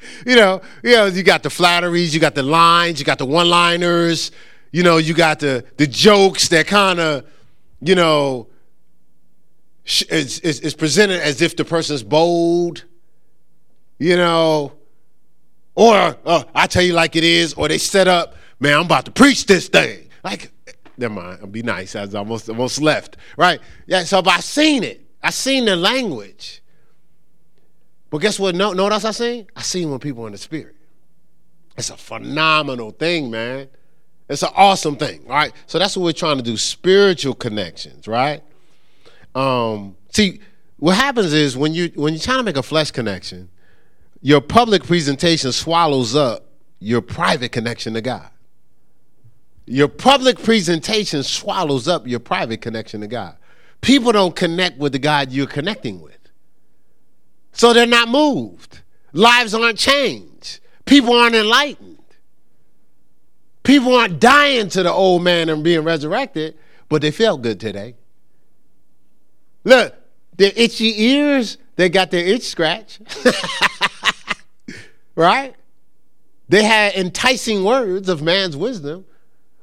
you 0.27 0.37
know, 0.37 0.61
you 0.85 0.93
know, 0.93 1.07
you 1.07 1.23
got 1.23 1.43
the 1.43 1.51
flatteries, 1.51 2.15
you 2.15 2.21
got 2.21 2.35
the 2.35 2.43
lines, 2.43 3.01
you 3.01 3.05
got 3.05 3.19
the 3.19 3.27
one-liners, 3.27 4.31
you 4.73 4.83
know, 4.83 4.99
you 4.99 5.15
got 5.15 5.41
the 5.41 5.65
the 5.79 5.87
jokes 5.87 6.49
that 6.49 6.67
kind 6.67 7.01
of, 7.01 7.25
you 7.81 7.95
know, 7.95 8.47
is, 9.85 10.41
is, 10.41 10.61
is 10.61 10.75
presented 10.75 11.21
as 11.21 11.43
if 11.43 11.57
the 11.57 11.65
person's 11.65 12.03
bold, 12.03 12.85
you 13.99 14.17
know, 14.17 14.73
or 15.75 16.17
uh, 16.25 16.45
I 16.55 16.67
tell 16.67 16.83
you 16.83 16.93
like 16.93 17.17
it 17.17 17.25
is, 17.25 17.55
or 17.55 17.69
they 17.69 17.79
set 17.79 18.09
up 18.09 18.37
man, 18.61 18.75
I'm 18.79 18.87
about 18.87 19.05
to 19.05 19.11
preach 19.11 19.47
this 19.47 19.69
thing. 19.69 20.09
Like, 20.25 20.51
never 20.97 21.15
mind, 21.15 21.39
I'll 21.43 21.47
be 21.47 21.63
nice. 21.63 21.95
I 21.95 22.03
was 22.03 22.15
almost 22.15 22.49
almost 22.49 22.81
left. 22.81 23.17
Right? 23.37 23.61
Yeah, 23.87 24.05
so 24.05 24.23
but 24.23 24.35
I 24.35 24.41
seen 24.41 24.83
it. 24.83 25.07
I 25.23 25.31
seen 25.31 25.67
the 25.67 25.77
language. 25.77 26.63
But 28.11 28.19
guess 28.19 28.39
what? 28.39 28.55
No, 28.55 28.73
know 28.73 28.85
what 28.85 28.93
else 28.93 29.05
I 29.05 29.11
seen? 29.11 29.47
I 29.55 29.63
seen 29.63 29.91
when 29.91 29.99
people 29.99 30.27
in 30.27 30.33
the 30.33 30.39
spirit. 30.39 30.77
It's 31.77 31.91
a 31.91 31.97
phenomenal 31.97 32.93
thing, 32.93 33.31
man. 33.31 33.69
It's 34.29 34.43
an 34.43 34.51
awesome 34.55 34.97
thing, 34.97 35.27
right? 35.27 35.53
So 35.67 35.79
that's 35.79 35.97
what 35.97 36.05
we're 36.05 36.13
trying 36.13 36.39
to 36.39 36.43
do: 36.43 36.57
spiritual 36.57 37.35
connections, 37.35 38.09
right? 38.09 38.43
Um, 39.35 39.97
see, 40.11 40.41
what 40.79 40.97
happens 40.97 41.33
is 41.33 41.57
when 41.57 41.75
you 41.75 41.91
when 41.95 42.15
you're 42.15 42.23
trying 42.23 42.39
to 42.39 42.45
make 42.45 42.57
a 42.57 42.63
flesh 42.63 42.91
connection, 42.91 43.49
your 44.21 44.41
public 44.41 44.85
presentation 44.85 45.53
swallows 45.53 46.15
up 46.15 46.47
your 46.79 47.01
private 47.01 47.53
connection 47.53 47.95
to 47.95 48.01
God. 48.01 48.31
Your 49.67 49.89
public 49.89 50.39
presentation 50.43 51.23
swallows 51.23 51.89
up 51.89 52.07
your 52.07 52.21
private 52.21 52.61
connection 52.61 53.01
to 53.01 53.07
God. 53.07 53.37
People 53.81 54.13
don't 54.13 54.37
connect 54.37 54.79
with 54.79 54.93
the 54.93 54.99
God 54.99 55.33
you're 55.33 55.47
connecting 55.47 56.01
with. 56.01 56.19
So 57.53 57.73
they're 57.73 57.87
not 57.87 58.09
moved. 58.09 58.81
Lives 59.13 59.55
aren't 59.55 59.79
changed. 59.79 60.61
People 60.85 61.15
aren't 61.15 61.35
enlightened. 61.35 61.99
People 63.63 63.95
aren't 63.95 64.21
dying 64.21 64.69
to 64.71 64.83
the 64.83 64.93
old 64.93 65.23
man 65.23 65.49
and 65.49 65.65
being 65.65 65.81
resurrected, 65.81 66.57
but 66.89 67.01
they 67.01 67.11
felt 67.11 67.41
good 67.41 67.59
today. 67.59 67.95
Look, 69.65 69.95
their 70.37 70.53
itchy 70.55 71.03
ears, 71.05 71.59
they 71.77 71.89
got 71.89 72.11
their 72.11 72.25
itch 72.25 72.43
scratch. 72.45 73.01
right? 75.17 75.55
They 76.49 76.63
had 76.63 76.95
enticing 76.95 77.65
words 77.65 78.09
of 78.09 78.23
man's 78.23 78.57
wisdom, 78.57 79.07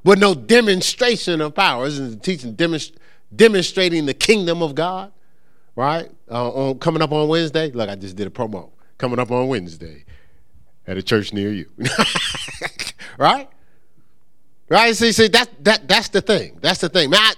but 0.04 0.18
no 0.18 0.34
demonstration 0.34 1.40
of 1.40 1.54
power. 1.54 1.86
Isn't 1.86 2.22
teaching 2.22 2.56
demonst- 2.56 2.96
demonstrating 3.34 4.06
the 4.06 4.14
kingdom 4.14 4.62
of 4.62 4.74
God, 4.74 5.12
right? 5.76 6.10
Uh, 6.30 6.50
on 6.50 6.78
coming 6.78 7.02
up 7.02 7.12
on 7.12 7.28
Wednesday. 7.28 7.70
Look, 7.70 7.88
I 7.88 7.94
just 7.94 8.16
did 8.16 8.26
a 8.26 8.30
promo. 8.30 8.70
Coming 8.98 9.18
up 9.18 9.30
on 9.30 9.48
Wednesday 9.48 10.04
at 10.86 10.96
a 10.96 11.02
church 11.02 11.32
near 11.32 11.52
you, 11.52 11.70
right? 13.18 13.48
Right? 14.68 14.96
See, 14.96 15.12
see, 15.12 15.28
that 15.28 15.48
that 15.64 15.88
that's 15.88 16.08
the 16.08 16.20
thing. 16.20 16.58
That's 16.60 16.80
the 16.80 16.88
thing. 16.88 17.10
Man, 17.10 17.20
I, 17.20 17.34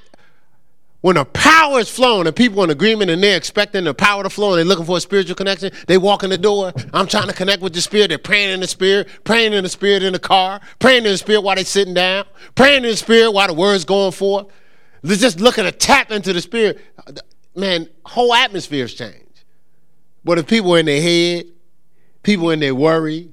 when 1.05 1.16
the 1.16 1.24
power 1.26 1.80
is 1.80 1.90
flowing 1.90 2.26
and 2.26 2.34
people 2.34 2.64
in 2.64 2.70
agreement 2.70 3.11
and 3.11 3.22
they're 3.22 3.36
expecting 3.36 3.84
the 3.84 3.92
power 3.92 4.22
to 4.22 4.30
flow 4.30 4.52
and 4.52 4.59
they're 4.59 4.64
looking 4.64 4.86
for 4.86 4.96
a 4.96 5.00
spiritual 5.02 5.34
connection, 5.34 5.70
they 5.86 5.98
walk 5.98 6.22
in 6.22 6.30
the 6.30 6.38
door. 6.38 6.72
I'm 6.94 7.07
trying 7.07 7.26
to 7.26 7.34
connect 7.34 7.61
with 7.61 7.74
the 7.74 7.82
spirit. 7.82 8.09
They're 8.09 8.16
praying 8.16 8.55
in 8.55 8.61
the 8.61 8.66
spirit, 8.66 9.07
praying 9.22 9.52
in 9.52 9.64
the 9.64 9.68
spirit 9.68 10.02
in 10.02 10.14
the 10.14 10.18
car, 10.18 10.62
praying 10.78 11.05
in 11.05 11.12
the 11.12 11.18
spirit 11.18 11.42
while 11.42 11.57
they're 11.57 11.66
sitting 11.66 11.92
down, 11.92 12.24
praying 12.55 12.84
in 12.84 12.90
the 12.90 12.96
spirit 12.96 13.32
while 13.32 13.48
the 13.48 13.52
word's 13.52 13.84
going 13.84 14.12
forth. 14.12 14.46
They're 15.02 15.18
just 15.18 15.40
looking 15.40 15.64
to 15.64 15.72
tap 15.72 16.11
into 16.11 16.32
the 16.32 16.40
spirit. 16.40 16.80
Man, 17.55 17.86
whole 18.07 18.32
atmospheres 18.32 18.94
change. 18.94 19.44
But 20.24 20.38
if 20.38 20.46
people 20.46 20.74
are 20.74 20.78
in 20.78 20.86
their 20.86 21.02
head, 21.02 21.44
people 22.22 22.48
in 22.48 22.61
their 22.61 22.74
worry, 22.74 23.30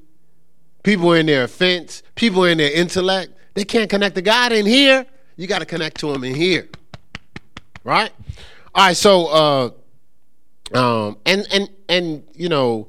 people 0.84 1.14
in 1.14 1.26
their 1.26 1.46
offense, 1.46 2.04
people 2.16 2.44
in 2.44 2.58
their 2.58 2.74
intellect, 2.74 3.32
they 3.54 3.64
can't 3.64 3.90
connect 3.90 4.16
to 4.16 4.22
God 4.22 4.52
in 4.52 4.66
here. 4.66 5.06
You 5.38 5.48
got 5.48 5.60
to 5.60 5.66
connect 5.66 6.02
to 6.02 6.12
Him 6.12 6.26
in 6.26 6.36
here 6.36 6.68
right? 7.84 8.12
All 8.74 8.88
right, 8.88 8.98
so 8.98 9.28
uh, 9.28 10.78
um, 10.78 11.18
and 11.26 11.46
and 11.52 11.70
and 11.90 12.24
you 12.34 12.50
know, 12.50 12.88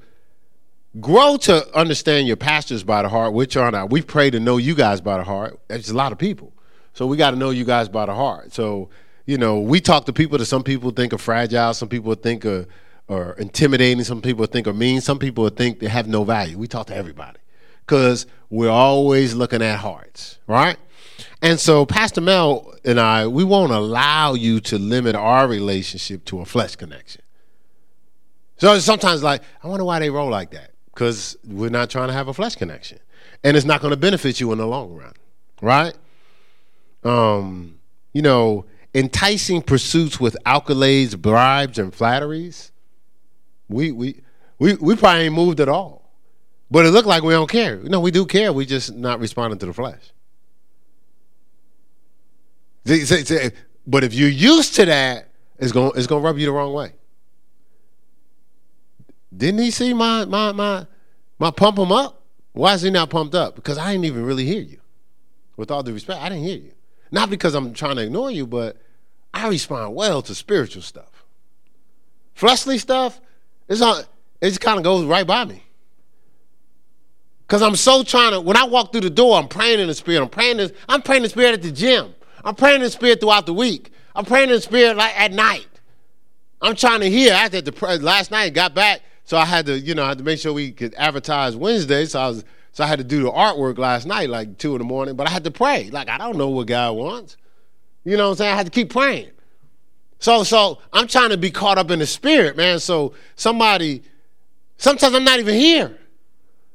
grow 1.01 1.37
to 1.39 1.77
understand 1.77 2.27
your 2.27 2.37
pastors 2.37 2.85
by 2.85 3.03
the 3.03 3.09
heart. 3.09 3.33
Which 3.33 3.57
are 3.57 3.71
not. 3.71 3.91
We 3.91 4.03
pray 4.03 4.31
to 4.31 4.41
know 4.41 4.57
you 4.57 4.75
guys 4.75 5.01
by 5.01 5.19
the 5.19 5.25
heart. 5.25 5.61
There's 5.69 5.91
a 5.91 5.97
lot 5.97 6.13
of 6.13 6.19
people, 6.19 6.53
so 6.93 7.07
we 7.07 7.17
got 7.17 7.31
to 7.31 7.37
know 7.37 7.51
you 7.51 7.65
guys 7.65 7.89
by 7.89 8.07
the 8.07 8.15
heart. 8.15 8.53
So 8.53 8.91
you 9.27 9.39
know, 9.39 9.61
we 9.61 9.81
talk 9.81 10.07
to 10.07 10.13
people 10.13 10.39
that 10.39 10.47
some 10.47 10.63
people 10.63 10.91
think 10.91 11.13
are 11.13 11.19
fragile, 11.19 11.75
some 11.75 11.89
people 11.89 12.15
think 12.15 12.45
are, 12.45 12.67
are 13.09 13.35
intimidating, 13.35 14.03
some 14.05 14.21
people 14.21 14.47
think 14.47 14.67
are 14.67 14.73
mean, 14.73 15.01
some 15.01 15.19
people 15.19 15.49
think 15.49 15.79
they 15.79 15.89
have 15.89 16.09
no 16.09 16.25
value. 16.25 16.59
We 16.59 16.67
talk 16.67 16.89
to 16.89 16.97
everybody 16.97 17.39
because 17.87 18.27
we're 18.51 18.71
always 18.71 19.35
looking 19.35 19.63
at 19.63 19.79
hearts, 19.79 20.39
right? 20.47 20.77
And 21.43 21.59
so 21.59 21.85
Pastor 21.85 22.21
Mel 22.21 22.73
and 22.85 23.01
I, 23.01 23.27
we 23.27 23.43
won't 23.43 23.73
allow 23.73 24.35
you 24.35 24.61
to 24.61 24.79
limit 24.79 25.17
our 25.17 25.49
relationship 25.49 26.25
to 26.27 26.41
a 26.41 26.45
flesh 26.45 26.77
connection. 26.77 27.21
So 28.59 28.79
sometimes 28.79 29.25
like, 29.25 29.43
I 29.63 29.67
wonder 29.67 29.85
why 29.85 29.99
they 29.99 30.09
roll 30.09 30.31
like 30.31 30.53
that. 30.53 30.71
Because 30.95 31.37
we're 31.45 31.71
not 31.71 31.91
trying 31.91 32.09
to 32.09 32.13
have 32.15 32.29
a 32.29 32.35
flesh 32.35 32.55
connection. 32.55 33.01
And 33.43 33.57
it's 33.57 33.67
not 33.67 33.81
going 33.81 33.91
to 33.91 33.97
benefit 33.97 34.39
you 34.39 34.53
in 34.53 34.59
the 34.59 34.67
long 34.67 34.95
run. 34.95 35.15
right? 35.63 35.95
Um, 37.03 37.79
you 38.13 38.23
know, 38.23 38.67
enticing 38.95 39.63
pursuits 39.63 40.21
with 40.21 40.37
accolades, 40.45 41.19
bribes, 41.19 41.79
and 41.79 41.95
flatteries. 41.95 42.71
We 43.69 43.91
we 43.91 44.21
we 44.59 44.75
we 44.75 44.97
probably 44.97 45.23
ain't 45.23 45.35
moved 45.35 45.61
at 45.61 45.69
all. 45.69 46.13
But 46.71 46.87
it 46.87 46.91
looked 46.91 47.09
like 47.09 47.23
we 47.23 47.33
don't 47.33 47.51
care. 47.51 47.77
No, 47.77 48.01
we 48.01 48.11
do 48.11 48.27
care. 48.27 48.53
We 48.53 48.67
just 48.67 48.95
not 48.95 49.19
responding 49.21 49.59
to 49.61 49.67
the 49.67 49.73
flesh. 49.73 50.13
But 52.85 54.05
if 54.05 54.15
you're 54.15 54.29
used 54.29 54.75
to 54.77 54.87
that, 54.87 55.29
it's 55.59 55.73
going 55.73 55.93
it's 55.95 56.07
to 56.07 56.19
rub 56.19 56.39
you 56.39 56.47
the 56.47 56.53
wrong 56.53 56.73
way. 56.73 56.93
Didn't 59.35 59.61
he 59.61 59.71
see 59.71 59.95
my 59.95 60.25
my 60.25 60.53
my 60.53 60.87
my 61.39 61.51
pump 61.51 61.79
him 61.79 61.93
up? 61.93 62.23
Why 62.53 62.75
is 62.75 62.83
he 62.83 62.91
not 62.91 63.11
pumped 63.11 63.35
up? 63.35 63.55
Because 63.57 63.79
I 63.79 63.93
didn't 63.93 64.05
even 64.05 64.25
really 64.25 64.45
hear 64.45 64.61
you. 64.61 64.79
With 65.57 65.71
all 65.71 65.83
due 65.83 65.95
respect, 65.95 66.21
I 66.21 66.29
didn't 66.29 66.45
hear 66.45 66.59
you. 66.59 66.73
Not 67.11 67.31
because 67.31 67.55
I'm 67.55 67.73
trying 67.73 67.97
to 67.97 68.03
ignore 68.03 68.31
you, 68.31 68.47
but 68.47 68.77
I 69.33 69.49
respond 69.49 69.95
well 69.95 70.23
to 70.23 70.35
spiritual 70.35 70.83
stuff. 70.83 71.25
Fleshly 72.35 72.79
stuff, 72.79 73.21
it's 73.69 73.81
on, 73.81 74.03
it 74.41 74.49
just 74.49 74.61
kind 74.61 74.79
of 74.79 74.85
goes 74.85 75.05
right 75.05 75.27
by 75.27 75.45
me. 75.45 75.63
Because 77.47 77.63
I'm 77.63 77.77
so 77.77 78.03
trying 78.03 78.33
to, 78.33 78.41
when 78.41 78.57
I 78.57 78.65
walk 78.65 78.93
through 78.93 79.03
the 79.03 79.11
door, 79.11 79.39
I'm 79.39 79.49
praying 79.49 79.81
in 79.81 79.89
the 79.89 79.95
spirit. 79.95 80.23
I'm 80.23 80.29
praying 80.29 80.57
this, 80.57 80.73
I'm 80.89 81.03
praying 81.03 81.23
the 81.23 81.29
spirit 81.29 81.55
at 81.55 81.63
the 81.63 81.71
gym. 81.71 82.15
I'm 82.45 82.55
praying 82.55 82.83
in 82.83 82.91
spirit 82.91 83.21
throughout 83.21 83.47
the 83.47 83.55
week. 83.55 83.93
I'm 84.15 84.25
praying 84.25 84.51
in 84.51 84.61
spirit 84.61 84.97
like 84.97 85.19
at 85.19 85.33
night. 85.33 85.69
I'm 86.61 86.77
trying 86.77 87.01
to 87.01 87.11
hear. 87.11 87.33
I 87.33 87.39
had 87.39 87.65
to 87.65 87.99
last 87.99 88.31
night, 88.31 88.55
got 88.55 88.75
back, 88.75 89.01
so 89.25 89.37
I 89.37 89.45
had 89.45 89.67
to, 89.67 89.79
you 89.79 89.95
know, 89.95 90.05
I 90.05 90.09
had 90.09 90.19
to 90.19 90.25
make 90.25 90.39
sure 90.39 90.53
we 90.53 90.71
could 90.71 90.95
advertise 90.95 91.57
Wednesday. 91.57 92.05
So 92.05 92.21
I 92.21 92.29
was 92.29 92.45
so 92.73 92.85
I 92.85 92.87
had 92.87 92.99
to 92.99 93.05
do 93.05 93.23
the 93.23 93.31
artwork 93.31 93.79
last 93.79 94.07
night, 94.07 94.31
like 94.31 94.59
two 94.59 94.73
in 94.73 94.79
the 94.79 94.85
morning, 94.85 95.15
but 95.15 95.27
I 95.27 95.31
had 95.31 95.45
to 95.45 95.51
pray. 95.51 95.91
Like 95.91 96.09
I 96.09 96.19
don't 96.19 96.37
know 96.37 96.49
what 96.49 96.67
God 96.67 96.97
wants. 96.97 97.37
You 98.05 98.17
know 98.17 98.25
what 98.25 98.31
I'm 98.31 98.37
saying? 98.37 98.53
I 98.53 98.57
had 98.57 98.67
to 98.67 98.73
keep 98.73 98.91
praying. 98.91 99.31
So 100.19 100.43
so 100.45 100.79
I'm 100.93 101.07
trying 101.07 101.31
to 101.31 101.37
be 101.37 101.51
caught 101.51 101.79
up 101.79 101.91
in 101.91 101.99
the 101.99 102.07
spirit, 102.07 102.57
man. 102.57 102.79
So 102.79 103.15
somebody, 103.37 104.03
sometimes 104.77 105.15
I'm 105.15 105.25
not 105.25 105.39
even 105.39 105.55
here. 105.55 105.99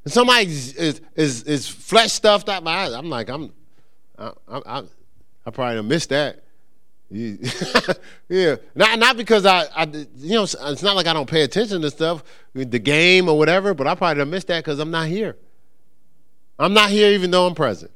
And 0.03 0.13
somebody 0.13 0.45
is 0.45 1.01
is 1.15 1.43
is 1.43 1.67
flesh 1.67 2.11
stuffed 2.11 2.47
out 2.49 2.63
my 2.63 2.71
eyes. 2.71 2.93
I'm 2.93 3.09
like, 3.09 3.29
I'm 3.29 3.51
I 4.17 4.31
I, 4.47 4.83
I 5.47 5.49
probably 5.49 5.81
missed 5.81 6.09
that. 6.09 6.43
yeah, 7.09 8.57
not 8.75 8.99
not 8.99 9.15
because 9.15 9.45
I, 9.45 9.63
I, 9.73 9.85
you 10.17 10.35
know, 10.35 10.43
it's 10.43 10.83
not 10.83 10.97
like 10.97 11.07
I 11.07 11.13
don't 11.13 11.29
pay 11.29 11.43
attention 11.43 11.81
to 11.83 11.89
stuff, 11.89 12.21
the 12.53 12.79
game 12.79 13.29
or 13.29 13.37
whatever. 13.37 13.73
But 13.73 13.87
I 13.87 13.95
probably 13.95 14.25
missed 14.25 14.47
that 14.47 14.65
because 14.65 14.77
I'm 14.79 14.91
not 14.91 15.07
here. 15.07 15.37
I'm 16.59 16.73
not 16.73 16.89
here 16.89 17.11
even 17.11 17.31
though 17.31 17.47
I'm 17.47 17.55
present. 17.55 17.91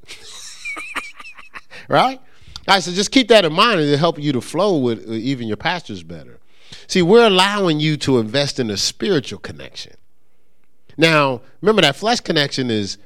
right? 1.90 2.20
All 2.68 2.76
right, 2.76 2.82
so 2.82 2.92
just 2.94 3.12
keep 3.12 3.28
that 3.28 3.44
in 3.44 3.52
mind 3.52 3.82
and 3.82 3.90
it'll 3.90 4.00
help 4.00 4.18
you 4.18 4.32
to 4.32 4.40
flow 4.40 4.78
with 4.78 5.10
uh, 5.10 5.12
even 5.12 5.46
your 5.50 5.58
pastors 5.58 6.04
better. 6.04 6.40
See, 6.88 7.02
we're 7.02 7.28
allowing 7.28 7.82
you 7.82 7.98
to 7.98 8.20
invest 8.20 8.60
in 8.62 8.70
a 8.70 8.78
spiritual 8.78 9.40
connection. 9.40 9.96
Now, 10.98 11.42
remember 11.60 11.82
that 11.82 11.98
flesh 11.98 12.22
connection 12.22 12.72
is 12.72 12.98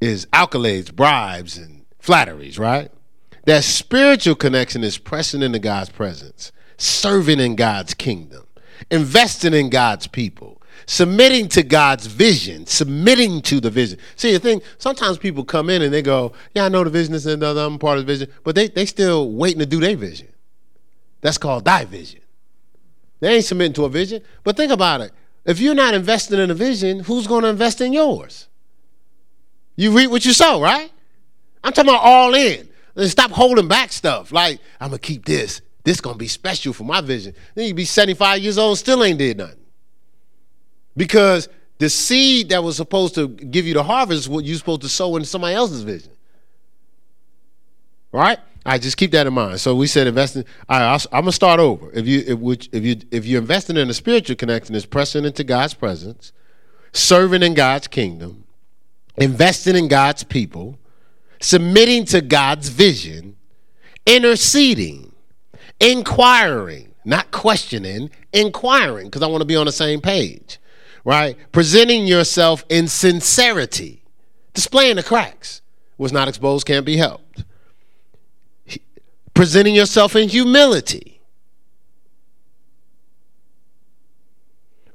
is 0.00 0.26
accolades, 0.26 0.92
bribes, 0.92 1.56
and 1.56 1.84
flatteries, 2.00 2.58
right? 2.58 2.90
That 3.44 3.64
spiritual 3.64 4.34
connection 4.34 4.84
is 4.84 4.98
pressing 4.98 5.42
into 5.42 5.58
God's 5.58 5.90
presence, 5.90 6.52
serving 6.76 7.40
in 7.40 7.56
God's 7.56 7.94
kingdom, 7.94 8.46
investing 8.90 9.52
in 9.52 9.68
God's 9.68 10.06
people, 10.06 10.62
submitting 10.86 11.48
to 11.48 11.62
God's 11.62 12.06
vision, 12.06 12.66
submitting 12.66 13.42
to 13.42 13.60
the 13.60 13.70
vision. 13.70 13.98
See, 14.14 14.32
the 14.32 14.38
thing, 14.38 14.62
sometimes 14.78 15.18
people 15.18 15.44
come 15.44 15.70
in 15.70 15.82
and 15.82 15.92
they 15.92 16.02
go, 16.02 16.32
Yeah, 16.54 16.66
I 16.66 16.68
know 16.68 16.84
the 16.84 16.90
vision 16.90 17.14
is 17.14 17.26
another, 17.26 17.62
I'm 17.62 17.78
part 17.78 17.98
of 17.98 18.06
the 18.06 18.12
vision, 18.12 18.32
but 18.44 18.54
they 18.54 18.68
they 18.68 18.86
still 18.86 19.32
waiting 19.32 19.58
to 19.58 19.66
do 19.66 19.80
their 19.80 19.96
vision. 19.96 20.28
That's 21.20 21.38
called 21.38 21.64
thy 21.64 21.84
vision. 21.84 22.20
They 23.20 23.36
ain't 23.36 23.44
submitting 23.44 23.74
to 23.74 23.84
a 23.84 23.88
vision. 23.88 24.22
But 24.42 24.56
think 24.56 24.72
about 24.72 25.00
it. 25.00 25.12
If 25.44 25.60
you're 25.60 25.74
not 25.74 25.94
investing 25.94 26.40
in 26.40 26.50
a 26.50 26.54
vision, 26.54 27.00
who's 27.00 27.26
going 27.26 27.42
to 27.42 27.48
invest 27.48 27.80
in 27.80 27.92
yours? 27.92 28.48
You 29.76 29.96
reap 29.96 30.10
what 30.10 30.24
you 30.24 30.32
sow, 30.32 30.60
right? 30.60 30.90
I'm 31.64 31.72
talking 31.72 31.90
about 31.90 32.02
all 32.02 32.34
in. 32.34 32.68
Then 32.94 33.08
stop 33.08 33.30
holding 33.30 33.68
back 33.68 33.92
stuff. 33.92 34.32
Like, 34.32 34.60
I'm 34.80 34.90
to 34.90 34.98
keep 34.98 35.24
this. 35.24 35.62
This 35.84 36.00
to 36.00 36.14
be 36.14 36.28
special 36.28 36.72
for 36.72 36.84
my 36.84 37.00
vision. 37.00 37.34
Then 37.54 37.66
you 37.66 37.74
be 37.74 37.84
75 37.84 38.38
years 38.38 38.58
old, 38.58 38.78
still 38.78 39.02
ain't 39.02 39.18
did 39.18 39.38
nothing. 39.38 39.58
Because 40.96 41.48
the 41.78 41.88
seed 41.88 42.50
that 42.50 42.62
was 42.62 42.76
supposed 42.76 43.14
to 43.16 43.28
give 43.28 43.66
you 43.66 43.74
the 43.74 43.82
harvest 43.82 44.20
is 44.20 44.28
what 44.28 44.44
you're 44.44 44.58
supposed 44.58 44.82
to 44.82 44.88
sow 44.88 45.16
in 45.16 45.24
somebody 45.24 45.54
else's 45.54 45.82
vision. 45.82 46.12
Right? 48.12 48.38
All 48.64 48.72
right, 48.72 48.80
just 48.80 48.96
keep 48.96 49.10
that 49.12 49.26
in 49.26 49.34
mind. 49.34 49.60
So 49.60 49.74
we 49.74 49.88
said 49.88 50.06
investing. 50.06 50.44
All 50.68 50.78
right, 50.78 51.06
I'm 51.10 51.22
gonna 51.22 51.32
start 51.32 51.58
over. 51.58 51.90
If 51.92 52.06
you 52.06 52.22
if, 52.24 52.68
if 52.72 52.84
you 52.84 52.96
if 53.10 53.26
you're 53.26 53.40
investing 53.40 53.76
in 53.76 53.90
a 53.90 53.94
spiritual 53.94 54.36
connection, 54.36 54.76
is 54.76 54.86
pressing 54.86 55.24
into 55.24 55.42
God's 55.42 55.74
presence, 55.74 56.32
serving 56.92 57.42
in 57.42 57.54
God's 57.54 57.88
kingdom, 57.88 58.44
investing 59.16 59.74
in 59.74 59.88
God's 59.88 60.22
people, 60.22 60.78
submitting 61.42 62.06
to 62.06 62.22
God's 62.22 62.68
vision, 62.68 63.36
interceding, 64.06 65.12
inquiring, 65.78 66.94
not 67.04 67.30
questioning, 67.30 68.10
inquiring, 68.32 69.08
because 69.08 69.22
I 69.22 69.26
want 69.26 69.42
to 69.42 69.46
be 69.46 69.56
on 69.56 69.66
the 69.66 69.72
same 69.72 70.00
page 70.00 70.58
right? 71.04 71.36
Presenting 71.52 72.06
yourself 72.06 72.64
in 72.68 72.88
sincerity, 72.88 74.02
displaying 74.54 74.96
the 74.96 75.02
cracks. 75.02 75.60
Was 75.98 76.12
not 76.12 76.26
exposed, 76.26 76.66
can't 76.66 76.86
be 76.86 76.96
helped. 76.96 77.44
Presenting 79.34 79.74
yourself 79.74 80.16
in 80.16 80.28
humility. 80.28 81.20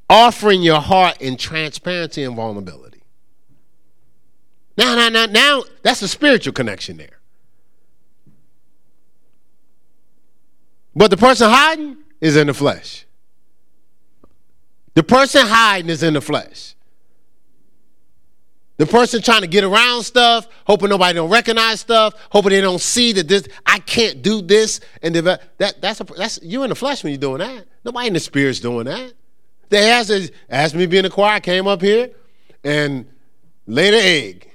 Offering 0.10 0.62
your 0.62 0.82
heart 0.82 1.22
in 1.22 1.38
transparency 1.38 2.24
and 2.24 2.36
vulnerability. 2.36 2.87
Now, 4.78 4.96
now, 4.96 5.10
now, 5.10 5.26
now, 5.26 5.64
that's 5.82 6.02
a 6.04 6.08
spiritual 6.08 6.54
connection 6.54 6.98
there. 6.98 7.20
But 10.96 11.12
the 11.12 11.18
person 11.18 11.50
hiding 11.50 11.98
is 12.22 12.36
in 12.36 12.48
the 12.48 12.54
flesh. 12.54 13.06
The 14.94 15.04
person 15.04 15.46
hiding 15.46 15.90
is 15.90 16.04
in 16.04 16.14
the 16.14 16.22
flesh. 16.22 16.76
The 18.78 18.86
person 18.86 19.24
trying 19.24 19.42
to 19.42 19.48
get 19.48 19.64
around 19.64 20.04
stuff, 20.04 20.48
hoping 20.66 20.90
nobody 20.90 21.16
don't 21.16 21.32
recognize 21.32 21.80
stuff, 21.80 22.14
hoping 22.32 22.52
they 22.52 22.62
don't 22.62 22.82
see 22.82 23.12
that 23.14 23.28
this 23.28 23.48
I 23.66 23.80
can't 23.80 24.22
do 24.22 24.42
this 24.42 24.80
and 25.02 25.16
develop, 25.16 25.42
that 25.58 25.82
that's 25.82 26.00
a, 26.00 26.04
that's 26.04 26.40
you 26.44 26.62
in 26.62 26.70
the 26.70 26.76
flesh 26.76 27.04
when 27.04 27.12
you're 27.12 27.20
doing 27.20 27.40
that. 27.40 27.66
Nobody 27.84 28.08
in 28.08 28.14
the 28.14 28.20
spirit's 28.20 28.60
doing 28.60 28.86
that. 28.86 29.14
They 29.70 29.90
asked 29.90 30.32
asked 30.48 30.76
me 30.76 30.82
to 30.82 30.88
be 30.88 31.00
in 31.00 31.10
choir. 31.10 31.34
I 31.34 31.40
came 31.40 31.68
up 31.68 31.82
here 31.82 32.12
and 32.64 33.08
laid 33.66 33.96
an 33.96 34.02
egg. 34.02 34.47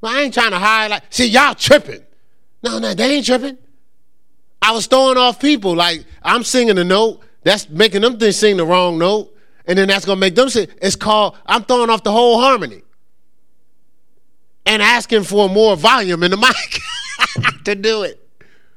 Well, 0.00 0.14
I 0.14 0.22
ain't 0.22 0.34
trying 0.34 0.50
to 0.50 0.58
hide 0.58 0.90
like 0.90 1.04
see 1.10 1.26
y'all 1.26 1.54
tripping. 1.54 2.02
No, 2.62 2.78
no, 2.78 2.94
they 2.94 3.16
ain't 3.16 3.26
tripping. 3.26 3.58
I 4.60 4.72
was 4.72 4.86
throwing 4.86 5.16
off 5.16 5.40
people 5.40 5.74
like 5.74 6.04
I'm 6.22 6.44
singing 6.44 6.78
a 6.78 6.84
note 6.84 7.22
that's 7.42 7.68
making 7.68 8.02
them 8.02 8.18
think 8.18 8.34
sing 8.34 8.56
the 8.56 8.66
wrong 8.66 8.98
note, 8.98 9.34
and 9.66 9.78
then 9.78 9.88
that's 9.88 10.04
gonna 10.04 10.20
make 10.20 10.34
them 10.34 10.48
sing. 10.48 10.68
it's 10.80 10.96
called 10.96 11.36
I'm 11.46 11.64
throwing 11.64 11.90
off 11.90 12.02
the 12.02 12.12
whole 12.12 12.40
harmony 12.40 12.82
and 14.66 14.82
asking 14.82 15.24
for 15.24 15.48
more 15.48 15.76
volume 15.76 16.22
in 16.22 16.30
the 16.30 16.36
mic 17.36 17.64
to 17.64 17.74
do 17.74 18.02
it. 18.02 18.20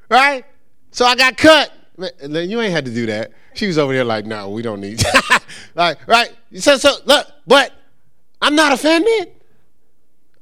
Right? 0.10 0.46
So 0.92 1.06
I 1.06 1.16
got 1.16 1.38
cut. 1.38 1.72
You 1.98 2.62
ain't 2.62 2.74
had 2.74 2.86
to 2.86 2.94
do 2.94 3.06
that. 3.08 3.32
She 3.54 3.68
was 3.68 3.78
over 3.78 3.94
there 3.94 4.06
like, 4.06 4.26
no, 4.26 4.50
we 4.50 4.62
don't 4.62 4.80
need 4.80 5.04
like, 5.76 6.08
right? 6.08 6.34
So 6.56 6.78
so 6.78 6.94
look, 7.06 7.28
but 7.46 7.74
I'm 8.42 8.56
not 8.56 8.72
offended. 8.72 9.34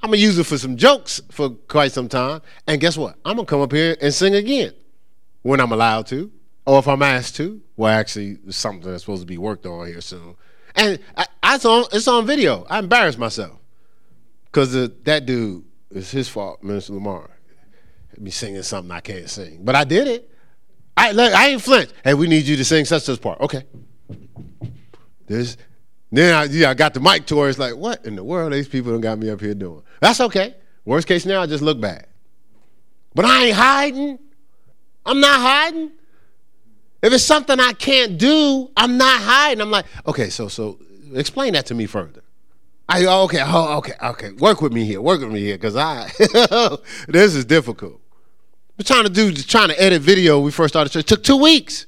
I'm 0.02 0.12
gonna 0.12 0.18
use 0.18 0.38
it 0.40 0.46
for 0.46 0.58
some 0.58 0.78
jokes 0.78 1.22
for 1.30 1.50
quite 1.50 1.92
some 1.92 2.08
time. 2.08 2.42
And 2.68 2.80
guess 2.80 2.98
what? 2.98 3.16
I'm 3.26 3.36
gonna 3.36 3.46
come 3.46 3.62
up 3.62 3.72
here 3.72 3.98
and 4.02 4.14
sing 4.14 4.36
again 4.36 4.74
when 5.42 5.60
I'm 5.60 5.72
allowed 5.72 6.08
to 6.08 6.32
or 6.66 6.80
if 6.80 6.88
I'm 6.88 7.02
asked 7.02 7.36
to. 7.38 7.62
Well, 7.76 7.92
actually, 7.92 8.38
something 8.50 8.90
that's 8.90 9.04
supposed 9.04 9.22
to 9.22 9.28
be 9.28 9.38
worked 9.38 9.66
on 9.66 9.88
here 9.88 10.02
soon. 10.02 10.36
And 10.76 11.00
I, 11.18 11.26
I 11.44 11.56
it's, 11.56 11.66
on, 11.66 11.86
it's 11.92 12.08
on 12.08 12.26
video. 12.26 12.66
I 12.70 12.80
embarrassed 12.80 13.18
myself 13.18 13.60
because 14.46 14.72
that 14.74 15.26
dude 15.26 15.66
is 15.92 16.12
his 16.12 16.30
fault, 16.30 16.64
Minister 16.64 16.94
Lamar. 16.94 17.30
Me 18.18 18.32
singing 18.32 18.64
something 18.64 18.92
I 18.92 19.00
can't 19.00 19.30
sing, 19.30 19.60
but 19.64 19.76
I 19.76 19.86
did 19.86 20.08
it. 20.08 20.30
I 20.98 21.12
look, 21.12 21.34
I 21.34 21.50
ain't 21.50 21.62
flinched. 21.62 21.94
Hey, 22.04 22.14
we 22.14 22.28
need 22.28 22.46
you 22.46 22.58
to 22.58 22.66
sing 22.66 22.84
such 22.84 23.04
such 23.04 23.22
part. 23.22 23.40
Okay. 23.40 23.64
There's 25.28 25.56
then 26.12 26.34
I, 26.34 26.44
yeah, 26.46 26.70
I 26.70 26.74
got 26.74 26.94
the 26.94 27.00
mic 27.00 27.26
to 27.28 27.40
her. 27.40 27.50
It's 27.50 27.60
like, 27.60 27.76
what 27.76 28.06
in 28.06 28.16
the 28.16 28.24
world 28.24 28.54
these 28.54 28.68
people 28.68 28.98
got 29.00 29.20
me 29.20 29.30
up 29.30 29.42
here 29.42 29.54
doing? 29.54 29.84
That's 30.00 30.20
okay. 30.22 30.56
Worst 30.86 31.08
case 31.08 31.24
scenario, 31.24 31.44
I 31.44 31.46
just 31.46 31.64
look 31.64 31.80
bad. 31.80 32.08
But 33.14 33.26
I 33.26 33.46
ain't 33.46 33.56
hiding. 33.56 34.20
I'm 35.06 35.20
not 35.20 35.40
hiding. 35.40 35.92
If 37.02 37.14
it's 37.14 37.24
something 37.24 37.60
I 37.60 37.74
can't 37.74 38.18
do, 38.18 38.70
I'm 38.76 38.98
not 38.98 39.22
hiding. 39.22 39.62
I'm 39.62 39.72
like, 39.72 39.86
okay, 40.06 40.30
so 40.30 40.48
so 40.48 40.80
explain 41.14 41.54
that 41.54 41.66
to 41.68 41.76
me 41.76 41.86
further. 41.86 42.24
I 42.88 43.06
oh, 43.06 43.24
okay, 43.24 43.42
oh, 43.46 43.78
okay, 43.78 43.94
okay. 44.02 44.32
Work 44.34 44.62
with 44.62 44.74
me 44.74 44.84
here. 44.84 45.00
Work 45.00 45.22
with 45.22 45.32
me 45.32 45.42
here, 45.42 45.58
cause 45.58 45.76
I 45.76 46.10
this 47.08 47.36
is 47.36 47.46
difficult. 47.46 48.02
We're 48.78 48.84
trying 48.84 49.04
to 49.04 49.10
do 49.10 49.32
just 49.32 49.50
trying 49.50 49.70
to 49.70 49.82
edit 49.82 50.02
video. 50.02 50.40
We 50.40 50.52
first 50.52 50.74
started. 50.74 50.96
It 50.96 51.08
took 51.08 51.24
two 51.24 51.38
weeks. 51.38 51.86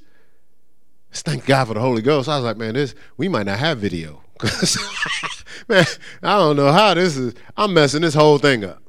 Thank 1.12 1.44
God 1.46 1.68
for 1.68 1.74
the 1.74 1.80
Holy 1.80 2.02
Ghost. 2.02 2.28
I 2.28 2.36
was 2.36 2.44
like, 2.44 2.56
man, 2.56 2.74
this 2.74 2.94
we 3.16 3.28
might 3.28 3.46
not 3.46 3.58
have 3.58 3.78
video. 3.78 4.22
man, 5.68 5.84
I 6.22 6.38
don't 6.38 6.56
know 6.56 6.72
how 6.72 6.94
this 6.94 7.16
is. 7.16 7.34
I'm 7.56 7.74
messing 7.74 8.02
this 8.02 8.14
whole 8.14 8.38
thing 8.38 8.64
up. 8.64 8.82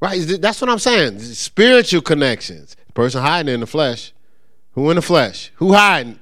Right? 0.00 0.20
That's 0.40 0.60
what 0.60 0.70
I'm 0.70 0.78
saying. 0.78 1.20
Spiritual 1.20 2.02
connections. 2.02 2.76
Person 2.94 3.22
hiding 3.22 3.52
in 3.52 3.60
the 3.60 3.66
flesh. 3.66 4.12
Who 4.72 4.90
in 4.90 4.96
the 4.96 5.02
flesh? 5.02 5.52
Who 5.56 5.72
hiding? 5.72 6.18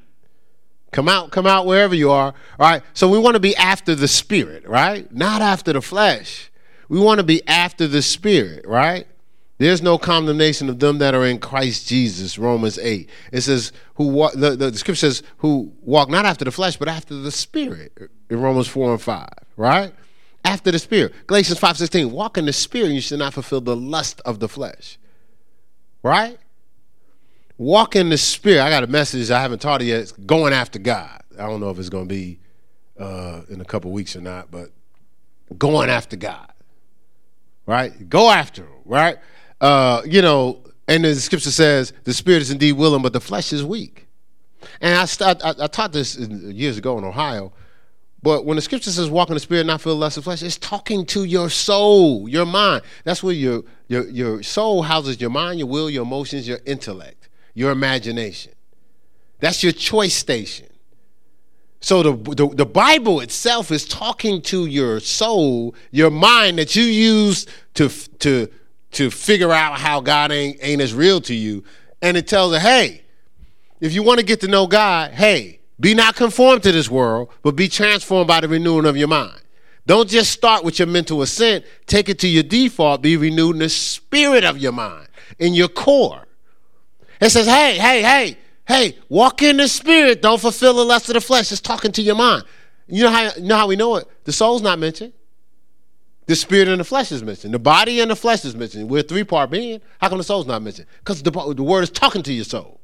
Come 0.93 1.09
out, 1.09 1.33
come 1.33 1.47
out 1.47 1.67
wherever 1.67 1.95
you 1.95 2.11
are. 2.11 2.35
All 2.59 2.71
right. 2.71 2.83
So 2.93 3.09
we 3.09 3.19
want 3.19 3.35
to 3.35 3.41
be 3.41 3.57
after 3.57 3.97
the 3.97 4.07
spirit, 4.07 4.67
right? 4.67 5.13
Not 5.13 5.43
after 5.43 5.73
the 5.73 5.81
flesh. 5.81 6.51
We 6.89 7.01
want 7.01 7.19
to 7.19 7.25
be 7.25 7.47
after 7.49 7.89
the 7.89 8.03
spirit, 8.03 8.65
right? 8.67 9.07
There's 9.65 9.81
no 9.81 9.97
condemnation 9.97 10.69
of 10.69 10.79
them 10.79 10.99
that 10.99 11.15
are 11.15 11.25
in 11.25 11.39
Christ 11.39 11.89
Jesus, 11.89 12.37
Romans 12.37 12.79
8. 12.79 13.09
It 13.33 13.41
says, 13.41 13.73
who 13.95 14.09
walk, 14.09 14.35
the, 14.35 14.51
the, 14.57 14.77
scripture 14.77 15.11
says, 15.11 15.23
who 15.39 15.73
walk 15.81 16.11
not 16.11 16.27
after 16.27 16.45
the 16.45 16.51
flesh, 16.51 16.77
but 16.77 16.87
after 16.87 17.15
the 17.15 17.31
spirit 17.31 17.97
in 18.29 18.43
Romans 18.43 18.69
4 18.69 18.91
and 18.91 19.01
5, 19.01 19.29
right? 19.57 19.95
After 20.45 20.71
the 20.71 20.79
spirit. 20.79 21.15
Galatians 21.27 21.59
5 21.59 21.79
16, 21.79 22.13
walk 22.13 22.37
in 22.37 22.45
the 22.45 22.53
spirit, 22.53 22.89
and 22.89 22.95
you 22.95 23.01
should 23.01 23.19
not 23.19 23.33
fulfill 23.33 23.63
the 23.63 23.75
lust 23.75 24.21
of 24.27 24.39
the 24.39 24.51
flesh, 24.51 24.99
right? 26.03 26.37
Walk 27.57 27.97
in 27.97 28.11
the 28.11 28.19
spirit. 28.19 28.61
I 28.61 28.69
got 28.69 28.85
a 28.85 28.87
message 28.87 29.31
I 29.31 29.41
haven't 29.41 29.63
taught 29.63 29.81
it 29.81 29.87
yet. 29.87 30.01
It's 30.01 30.13
going 30.13 30.53
after 30.53 30.79
God. 30.79 31.23
I 31.39 31.47
don't 31.47 31.61
know 31.61 31.71
if 31.71 31.79
it's 31.79 31.89
going 31.89 32.07
to 32.07 32.15
be 32.15 32.39
uh, 33.01 33.41
in 33.49 33.63
a 33.63 33.65
couple 33.65 33.93
weeks 33.93 34.15
or 34.15 34.21
not, 34.21 34.51
but 34.51 34.73
going 35.57 35.89
after 35.89 36.17
God, 36.17 36.53
right? 37.65 38.11
Go 38.11 38.31
after 38.31 38.65
Him, 38.65 38.83
right? 38.85 39.17
Uh, 39.61 40.03
you 40.05 40.23
know, 40.23 40.63
and 40.89 41.05
the 41.05 41.15
scripture 41.17 41.51
says 41.51 41.93
the 42.05 42.13
spirit 42.13 42.43
is 42.43 42.51
indeed 42.51 42.73
willing, 42.73 43.03
but 43.03 43.13
the 43.13 43.21
flesh 43.21 43.53
is 43.53 43.65
weak. 43.65 44.07
And 44.81 44.95
I, 44.95 45.31
I, 45.31 45.55
I 45.65 45.67
taught 45.67 45.93
this 45.93 46.17
years 46.17 46.79
ago 46.79 46.99
in 46.99 47.05
Ohio. 47.05 47.53
But 48.23 48.47
when 48.47 48.57
the 48.57 48.63
scripture 48.63 48.91
says 48.91 49.11
walk 49.11 49.29
in 49.29 49.35
the 49.35 49.41
spirit, 49.41 49.67
not 49.67 49.83
feel 49.83 49.97
less 49.97 50.17
of 50.17 50.25
flesh, 50.25 50.43
it's 50.43 50.57
talking 50.57 51.05
to 51.07 51.25
your 51.25 51.51
soul, 51.51 52.27
your 52.27 52.47
mind. 52.47 52.83
That's 53.05 53.23
where 53.23 53.35
your, 53.35 53.65
your, 53.89 54.09
your 54.09 54.43
soul 54.43 54.83
houses 54.83 55.21
your 55.21 55.29
mind, 55.29 55.59
your 55.59 55.69
will, 55.69 55.91
your 55.91 56.05
emotions, 56.05 56.49
your 56.49 56.61
intellect, 56.65 57.29
your 57.53 57.71
imagination. 57.71 58.53
That's 59.41 59.63
your 59.63 59.73
choice 59.73 60.15
station. 60.15 60.69
So 61.81 62.03
the, 62.03 62.35
the, 62.35 62.49
the, 62.49 62.65
Bible 62.65 63.21
itself 63.21 63.71
is 63.71 63.85
talking 63.85 64.41
to 64.43 64.65
your 64.65 65.01
soul, 65.01 65.75
your 65.91 66.11
mind 66.11 66.57
that 66.57 66.75
you 66.75 66.85
use 66.85 67.45
to, 67.75 67.91
to 68.21 68.49
to 68.95 69.11
figure 69.11 69.53
out 69.53 69.79
how 69.79 70.01
God 70.01 70.33
ain't, 70.33 70.59
ain't 70.61 70.81
as 70.81 70.95
real 70.95 71.21
to 71.23 71.35
you. 71.35 71.65
And 72.03 72.17
it 72.17 72.27
tells 72.27 72.53
her, 72.53 72.61
hey, 72.61 73.03
if 73.81 73.93
you 73.93 74.03
want 74.03 74.21
to 74.21 74.27
get 74.27 74.41
to 74.41 74.49
know 74.49 74.67
God, 74.67 75.13
hey, 75.13 75.61
be 75.81 75.95
not 75.95 76.17
conformed 76.17 76.63
to 76.63 76.73
this 76.73 76.89
world, 76.89 77.31
but 77.43 77.57
be 77.57 77.69
transformed 77.69 78.29
by 78.29 78.41
the 78.41 78.49
renewing 78.49 78.87
of 78.87 78.97
your 78.97 79.09
mind. 79.09 79.41
Don't 79.87 80.09
just 80.09 80.31
start 80.31 80.65
with 80.65 80.79
your 80.79 80.89
mental 80.89 81.21
assent, 81.23 81.65
take 81.87 82.09
it 82.09 82.19
to 82.21 82.29
your 82.29 82.43
default, 82.43 83.03
be 83.03 83.17
renewed 83.17 83.57
in 83.57 83.61
the 83.61 83.69
spirit 83.69 84.45
of 84.45 84.57
your 84.57 84.73
mind, 84.73 85.09
in 85.39 85.53
your 85.53 85.69
core. 85.69 86.27
It 87.21 87.31
says, 87.31 87.47
hey, 87.47 87.77
hey, 87.79 88.03
hey, 88.03 88.39
hey, 88.67 88.99
walk 89.09 89.43
in 89.43 89.59
the 89.59 89.69
spirit, 89.69 90.23
don't 90.23 90.41
fulfill 90.41 90.75
the 90.75 90.85
lust 90.85 91.09
of 91.09 91.15
the 91.15 91.21
flesh. 91.21 91.53
It's 91.53 91.61
talking 91.61 91.93
to 91.93 92.03
your 92.03 92.15
mind. 92.15 92.45
You 92.87 93.05
know 93.05 93.11
how, 93.11 93.31
you 93.37 93.43
know 93.43 93.57
how 93.57 93.67
we 93.67 93.77
know 93.77 93.97
it? 93.97 94.09
The 94.25 94.33
soul's 94.33 94.63
not 94.63 94.79
mentioned. 94.79 95.13
The 96.27 96.35
spirit 96.35 96.69
and 96.69 96.81
the 96.81 96.85
flesh 96.85 97.13
is 97.13 97.23
missing. 97.23 97.51
The 97.51 97.59
body 97.59 98.01
and 98.01 98.11
the 98.11 98.17
flesh 98.17 98.45
is 98.45 98.57
missing. 98.57 98.89
We're 98.89 99.03
three 99.03 99.25
part 99.25 99.51
being. 99.51 99.81
How 100.01 100.09
come 100.09 100.19
the 100.19 100.25
soul's 100.25 100.47
not 100.47 100.63
missing? 100.63 100.87
Because 100.99 101.23
the, 101.23 101.31
the 101.31 101.63
word 101.63 101.83
is 101.83 101.91
talking 101.91 102.23
to 102.23 102.33
your 102.33 102.45
soul. 102.45 102.81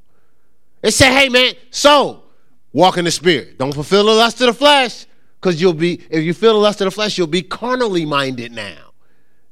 It 0.82 0.92
said, 0.92 1.12
hey, 1.18 1.28
man, 1.28 1.54
soul, 1.70 2.24
walk 2.72 2.98
in 2.98 3.04
the 3.04 3.10
spirit. 3.10 3.58
Don't 3.58 3.72
fulfill 3.72 4.04
the 4.06 4.12
lust 4.12 4.40
of 4.40 4.48
the 4.48 4.54
flesh. 4.54 5.06
Because 5.40 5.60
you'll 5.60 5.72
be, 5.72 6.02
if 6.10 6.22
you 6.22 6.34
feel 6.34 6.52
the 6.52 6.58
lust 6.58 6.82
of 6.82 6.86
the 6.86 6.90
flesh, 6.90 7.16
you'll 7.16 7.26
be 7.26 7.42
carnally 7.42 8.04
minded 8.04 8.52
now. 8.52 8.92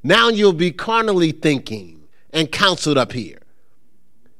Now 0.02 0.28
you'll 0.28 0.52
be 0.52 0.70
carnally 0.70 1.32
thinking 1.32 2.04
and 2.30 2.52
counseled 2.52 2.98
up 2.98 3.12
here. 3.12 3.38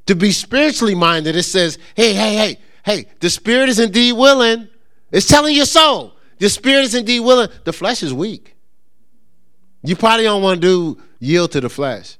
To 0.07 0.14
be 0.14 0.30
spiritually 0.30 0.94
minded, 0.94 1.36
it 1.36 1.44
says, 1.44 1.78
hey, 1.94 2.12
hey, 2.12 2.36
hey, 2.36 2.59
hey, 2.84 3.07
the 3.20 3.30
spirit 3.30 3.70
is 3.70 3.78
indeed 3.78 4.12
willing. 4.12 4.68
It's 5.11 5.26
telling 5.26 5.55
your 5.55 5.64
soul, 5.64 6.16
the 6.38 6.51
spirit 6.51 6.84
is 6.84 6.94
indeed 6.94 7.20
willing. 7.20 7.49
The 7.64 7.72
flesh 7.72 8.03
is 8.03 8.12
weak. 8.12 8.55
You 9.83 9.97
probably 9.97 10.24
don't 10.24 10.43
want 10.43 10.61
to 10.61 10.66
do 10.66 11.03
yield 11.20 11.53
to 11.53 11.61
the 11.61 11.68
flesh. 11.68 12.16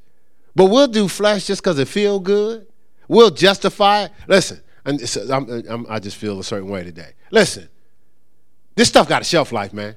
But 0.55 0.67
we'll 0.67 0.89
do 0.89 1.09
flesh 1.09 1.47
just 1.47 1.63
because 1.63 1.79
it 1.79 1.89
feel 1.89 2.21
good. 2.21 2.67
We'll 3.07 3.31
justify 3.31 4.05
it. 4.05 4.13
Listen, 4.27 4.61
I'm, 4.85 5.49
I'm, 5.69 5.87
i 5.89 5.99
just 5.99 6.17
feel 6.17 6.39
a 6.41 6.45
certain 6.45 6.69
way 6.69 6.85
today. 6.85 7.13
Listen, 7.31 7.69
this 8.75 8.89
stuff 8.89 9.09
got 9.09 9.23
a 9.23 9.25
shelf 9.25 9.53
life, 9.53 9.73
man. 9.73 9.97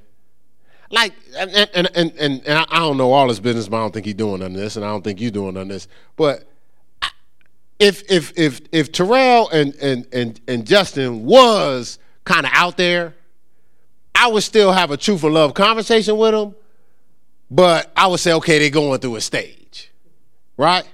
Like, 0.90 1.14
and, 1.38 1.50
and, 1.52 1.90
and, 1.96 2.14
and, 2.18 2.42
and 2.46 2.66
I 2.70 2.80
don't 2.80 2.98
know 2.98 3.12
all 3.12 3.30
his 3.30 3.40
business, 3.40 3.68
but 3.70 3.78
I 3.78 3.80
don't 3.80 3.94
think 3.94 4.06
he's 4.06 4.16
doing 4.16 4.44
on 4.44 4.54
this, 4.54 4.76
and 4.76 4.84
I 4.84 4.90
don't 4.90 5.04
think 5.04 5.22
you're 5.22 5.32
doing 5.32 5.56
on 5.56 5.68
this. 5.68 5.88
But 6.18 6.48
if 7.80 8.04
if 8.12 8.38
if 8.38 8.62
if 8.72 8.92
Terrell 8.92 9.50
and 9.50 9.74
and 9.76 10.06
and, 10.14 10.40
and 10.48 10.68
Justin 10.68 11.26
was 11.26 11.98
kind 12.26 12.46
of 12.46 12.52
out 12.54 12.78
there, 12.78 13.16
I 14.14 14.28
would 14.28 14.44
still 14.44 14.72
have 14.72 14.92
a 14.92 14.98
truthful 14.98 15.32
love 15.32 15.54
conversation 15.54 16.18
with 16.18 16.32
them 16.32 16.54
but 17.52 17.92
I 17.98 18.08
would 18.08 18.22
say, 18.22 18.32
okay, 18.34 18.60
they're 18.60 18.70
going 18.70 19.02
through 19.02 19.18
a 19.18 19.22
stage, 19.22 19.92
right? 20.56 20.86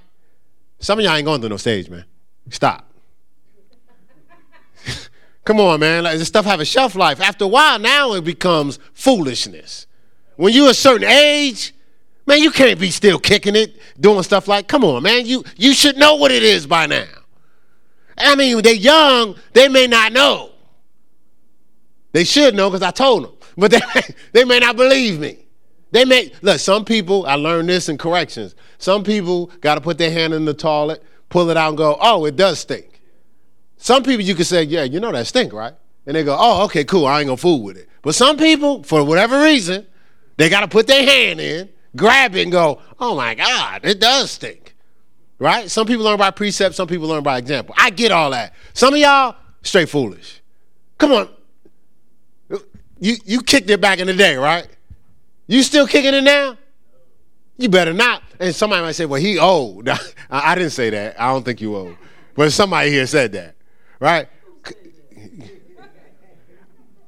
Some 0.80 0.98
of 0.98 1.04
y'all 1.04 1.14
ain't 1.14 1.24
going 1.24 1.40
through 1.40 1.50
no 1.50 1.56
stage, 1.56 1.88
man. 1.88 2.04
Stop. 2.50 2.92
Come 5.44 5.60
on, 5.60 5.78
man. 5.78 6.02
Like, 6.02 6.18
this 6.18 6.26
stuff 6.26 6.44
have 6.46 6.58
a 6.58 6.64
shelf 6.64 6.96
life. 6.96 7.20
After 7.20 7.44
a 7.44 7.48
while, 7.48 7.78
now 7.78 8.12
it 8.14 8.24
becomes 8.24 8.80
foolishness. 8.92 9.86
When 10.34 10.52
you're 10.52 10.70
a 10.70 10.74
certain 10.74 11.08
age, 11.08 11.74
man, 12.26 12.42
you 12.42 12.50
can't 12.50 12.78
be 12.80 12.90
still 12.90 13.20
kicking 13.20 13.54
it, 13.54 13.76
doing 14.00 14.24
stuff 14.24 14.48
like, 14.48 14.66
come 14.66 14.84
on, 14.84 15.04
man. 15.04 15.26
You 15.26 15.44
you 15.56 15.72
should 15.74 15.96
know 15.96 16.16
what 16.16 16.32
it 16.32 16.42
is 16.42 16.66
by 16.66 16.86
now. 16.86 17.06
I 18.16 18.34
mean, 18.34 18.60
they're 18.62 18.74
young, 18.74 19.36
they 19.52 19.68
may 19.68 19.86
not 19.86 20.12
know. 20.12 20.50
They 22.12 22.24
should 22.24 22.56
know 22.56 22.68
because 22.68 22.82
I 22.82 22.90
told 22.90 23.24
them, 23.24 23.32
but 23.56 23.70
they, 23.70 23.80
they 24.32 24.44
may 24.44 24.58
not 24.58 24.76
believe 24.76 25.20
me. 25.20 25.47
They 25.90 26.04
make 26.04 26.42
look, 26.42 26.58
some 26.60 26.84
people, 26.84 27.26
I 27.26 27.34
learned 27.34 27.68
this 27.68 27.88
in 27.88 27.98
corrections. 27.98 28.54
Some 28.78 29.04
people 29.04 29.50
gotta 29.60 29.80
put 29.80 29.98
their 29.98 30.10
hand 30.10 30.34
in 30.34 30.44
the 30.44 30.54
toilet, 30.54 31.02
pull 31.28 31.50
it 31.50 31.56
out, 31.56 31.70
and 31.70 31.78
go, 31.78 31.96
oh, 32.00 32.24
it 32.26 32.36
does 32.36 32.58
stink. 32.58 33.00
Some 33.78 34.02
people 34.02 34.22
you 34.22 34.34
can 34.34 34.44
say, 34.44 34.64
yeah, 34.64 34.82
you 34.82 35.00
know 35.00 35.12
that 35.12 35.26
stink, 35.26 35.52
right? 35.52 35.74
And 36.06 36.16
they 36.16 36.24
go, 36.24 36.36
oh, 36.38 36.64
okay, 36.64 36.84
cool, 36.84 37.06
I 37.06 37.20
ain't 37.20 37.28
gonna 37.28 37.36
fool 37.36 37.62
with 37.62 37.76
it. 37.76 37.88
But 38.02 38.14
some 38.14 38.36
people, 38.36 38.82
for 38.82 39.04
whatever 39.04 39.42
reason, 39.42 39.86
they 40.36 40.48
gotta 40.48 40.68
put 40.68 40.86
their 40.86 41.04
hand 41.04 41.40
in, 41.40 41.68
grab 41.96 42.34
it, 42.34 42.42
and 42.42 42.52
go, 42.52 42.80
oh 43.00 43.14
my 43.14 43.34
God, 43.34 43.84
it 43.84 44.00
does 44.00 44.30
stink. 44.30 44.74
Right? 45.38 45.70
Some 45.70 45.86
people 45.86 46.04
learn 46.04 46.18
by 46.18 46.32
precept, 46.32 46.74
some 46.74 46.88
people 46.88 47.08
learn 47.08 47.22
by 47.22 47.38
example. 47.38 47.74
I 47.78 47.90
get 47.90 48.10
all 48.10 48.30
that. 48.30 48.54
Some 48.74 48.94
of 48.94 49.00
y'all, 49.00 49.36
straight 49.62 49.88
foolish. 49.88 50.40
Come 50.98 51.12
on. 51.12 51.28
You 53.00 53.14
you 53.24 53.42
kicked 53.42 53.70
it 53.70 53.80
back 53.80 54.00
in 54.00 54.08
the 54.08 54.14
day, 54.14 54.34
right? 54.34 54.66
You 55.48 55.62
still 55.62 55.86
kicking 55.86 56.14
it 56.14 56.22
now? 56.22 56.58
You 57.56 57.68
better 57.68 57.94
not. 57.94 58.22
And 58.38 58.54
somebody 58.54 58.82
might 58.82 58.92
say, 58.92 59.06
well, 59.06 59.20
he 59.20 59.38
old. 59.38 59.88
I 60.30 60.54
didn't 60.54 60.70
say 60.70 60.90
that. 60.90 61.20
I 61.20 61.32
don't 61.32 61.44
think 61.44 61.60
you 61.60 61.74
old. 61.74 61.96
But 62.34 62.52
somebody 62.52 62.90
here 62.90 63.06
said 63.06 63.32
that, 63.32 63.56
right? 63.98 64.28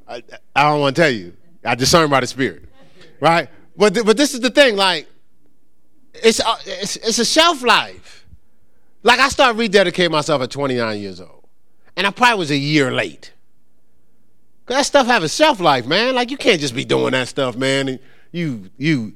I, 0.08 0.24
I 0.56 0.62
don't 0.64 0.80
want 0.80 0.96
to 0.96 1.02
tell 1.02 1.10
you. 1.10 1.36
I 1.64 1.76
discern 1.76 2.10
by 2.10 2.20
the 2.20 2.26
Spirit, 2.26 2.64
right? 3.20 3.48
But, 3.76 3.94
but 4.04 4.16
this 4.16 4.34
is 4.34 4.40
the 4.40 4.50
thing, 4.50 4.74
like, 4.74 5.06
it's, 6.14 6.40
uh, 6.40 6.56
it's, 6.66 6.96
it's 6.96 7.18
a 7.20 7.24
shelf 7.24 7.62
life. 7.62 8.26
Like, 9.02 9.20
I 9.20 9.28
started 9.28 9.60
rededicating 9.60 10.10
myself 10.10 10.42
at 10.42 10.50
29 10.50 10.98
years 10.98 11.20
old. 11.20 11.46
And 11.96 12.06
I 12.06 12.10
probably 12.10 12.38
was 12.38 12.50
a 12.50 12.56
year 12.56 12.90
late. 12.90 13.32
That 14.66 14.82
stuff 14.82 15.06
have 15.06 15.22
a 15.22 15.28
shelf 15.28 15.60
life, 15.60 15.86
man. 15.86 16.14
Like, 16.14 16.30
you 16.30 16.36
can't 16.38 16.60
just 16.60 16.74
be 16.74 16.84
doing 16.84 17.12
that 17.12 17.28
stuff, 17.28 17.56
man 17.56 18.00
you 18.32 18.70
you 18.76 19.14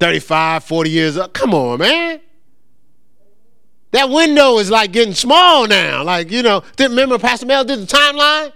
35, 0.00 0.64
40 0.64 0.90
years 0.90 1.16
up. 1.16 1.32
Come 1.32 1.54
on, 1.54 1.78
man. 1.78 2.20
That 3.92 4.08
window 4.08 4.58
is 4.58 4.70
like 4.70 4.92
getting 4.92 5.14
small 5.14 5.66
now. 5.66 6.02
Like, 6.04 6.30
you 6.30 6.42
know, 6.42 6.62
didn't 6.76 6.92
remember 6.92 7.18
Pastor 7.18 7.46
Mel 7.46 7.64
did 7.64 7.80
the 7.80 7.86
timeline? 7.86 8.52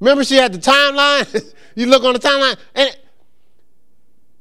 Remember 0.00 0.24
she 0.24 0.36
had 0.36 0.52
the 0.52 0.58
timeline? 0.58 1.54
you 1.74 1.86
look 1.86 2.04
on 2.04 2.14
the 2.14 2.18
timeline 2.18 2.56
and 2.74 2.96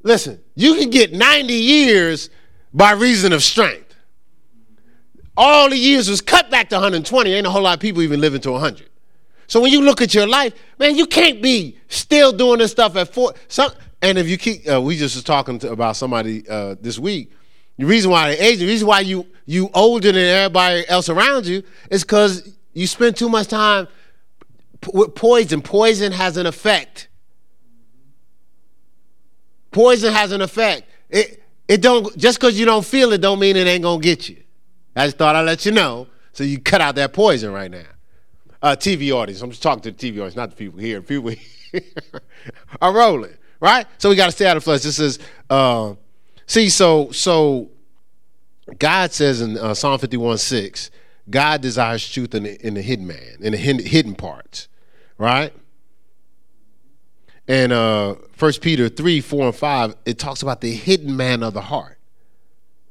listen, 0.03 0.39
you 0.55 0.75
can 0.75 0.89
get 0.89 1.13
90 1.13 1.53
years 1.53 2.29
by 2.73 2.91
reason 2.91 3.33
of 3.33 3.43
strength. 3.43 3.95
All 5.35 5.69
the 5.69 5.77
years 5.77 6.09
was 6.09 6.21
cut 6.21 6.51
back 6.51 6.69
to 6.69 6.75
120. 6.75 7.33
Ain't 7.33 7.47
a 7.47 7.49
whole 7.49 7.63
lot 7.63 7.73
of 7.73 7.79
people 7.79 8.01
even 8.01 8.21
living 8.21 8.41
to 8.41 8.51
100. 8.51 8.89
So 9.47 9.59
when 9.59 9.71
you 9.71 9.81
look 9.81 10.01
at 10.01 10.13
your 10.13 10.27
life, 10.27 10.53
man, 10.79 10.95
you 10.95 11.05
can't 11.05 11.41
be 11.41 11.77
still 11.89 12.31
doing 12.31 12.59
this 12.59 12.71
stuff 12.71 12.95
at 12.95 13.13
four. 13.13 13.33
Some, 13.47 13.71
and 14.01 14.17
if 14.17 14.27
you 14.27 14.37
keep, 14.37 14.69
uh, 14.69 14.81
we 14.81 14.97
just 14.97 15.15
was 15.15 15.23
talking 15.23 15.59
to, 15.59 15.71
about 15.71 15.95
somebody 15.95 16.47
uh, 16.49 16.75
this 16.79 16.97
week. 16.97 17.31
The 17.77 17.85
reason 17.85 18.11
why 18.11 18.29
they 18.29 18.39
age, 18.39 18.59
the 18.59 18.67
reason 18.67 18.87
why 18.87 19.01
you 19.01 19.27
you 19.45 19.69
older 19.73 20.11
than 20.11 20.23
everybody 20.23 20.87
else 20.87 21.09
around 21.09 21.45
you 21.45 21.63
is 21.89 22.03
because 22.03 22.55
you 22.73 22.87
spend 22.87 23.15
too 23.15 23.29
much 23.29 23.47
time 23.47 23.87
with 24.93 25.15
poison. 25.15 25.61
Poison 25.61 26.11
has 26.11 26.37
an 26.37 26.45
effect. 26.45 27.07
Poison 29.71 30.13
has 30.13 30.31
an 30.31 30.41
effect. 30.41 30.83
It 31.09 31.43
it 31.67 31.81
don't 31.81 32.15
just 32.17 32.39
because 32.39 32.59
you 32.59 32.65
don't 32.65 32.85
feel 32.85 33.13
it 33.13 33.21
don't 33.21 33.39
mean 33.39 33.55
it 33.55 33.67
ain't 33.67 33.83
gonna 33.83 34.01
get 34.01 34.29
you. 34.29 34.43
I 34.95 35.07
just 35.07 35.17
thought 35.17 35.35
I'd 35.35 35.45
let 35.45 35.65
you 35.65 35.71
know 35.71 36.07
so 36.33 36.43
you 36.43 36.59
cut 36.59 36.81
out 36.81 36.95
that 36.95 37.13
poison 37.13 37.51
right 37.51 37.71
now. 37.71 37.85
Uh, 38.61 38.75
TV 38.75 39.11
audience. 39.11 39.41
I'm 39.41 39.49
just 39.49 39.63
talking 39.63 39.81
to 39.83 39.91
the 39.91 39.97
TV 39.97 40.17
audience, 40.17 40.35
not 40.35 40.51
the 40.51 40.55
people 40.55 40.79
here. 40.79 41.01
People 41.01 41.31
here 41.31 41.81
are 42.81 42.93
rolling, 42.93 43.33
right? 43.61 43.87
So 43.97 44.09
we 44.09 44.17
got 44.17 44.25
to 44.25 44.31
stay 44.33 44.45
out 44.45 44.57
of 44.57 44.63
flesh. 44.65 44.81
This 44.81 44.99
is 44.99 45.19
uh, 45.49 45.93
see. 46.45 46.67
So 46.67 47.11
so 47.11 47.69
God 48.77 49.11
says 49.11 49.41
in 49.41 49.57
uh, 49.57 49.73
Psalm 49.73 49.97
51 49.99 50.37
6, 50.37 50.91
God 51.29 51.61
desires 51.61 52.09
truth 52.09 52.35
in 52.35 52.43
the, 52.43 52.65
in 52.65 52.73
the 52.73 52.81
hidden 52.81 53.07
man, 53.07 53.37
in 53.39 53.51
the 53.53 53.57
hidden 53.57 54.15
parts, 54.15 54.67
right? 55.17 55.53
And 57.47 57.71
uh, 57.71 58.15
1 58.37 58.53
Peter 58.61 58.87
3, 58.87 59.21
4, 59.21 59.45
and 59.47 59.55
5, 59.55 59.95
it 60.05 60.19
talks 60.19 60.41
about 60.41 60.61
the 60.61 60.73
hidden 60.73 61.15
man 61.17 61.43
of 61.43 61.53
the 61.53 61.61
heart. 61.61 61.97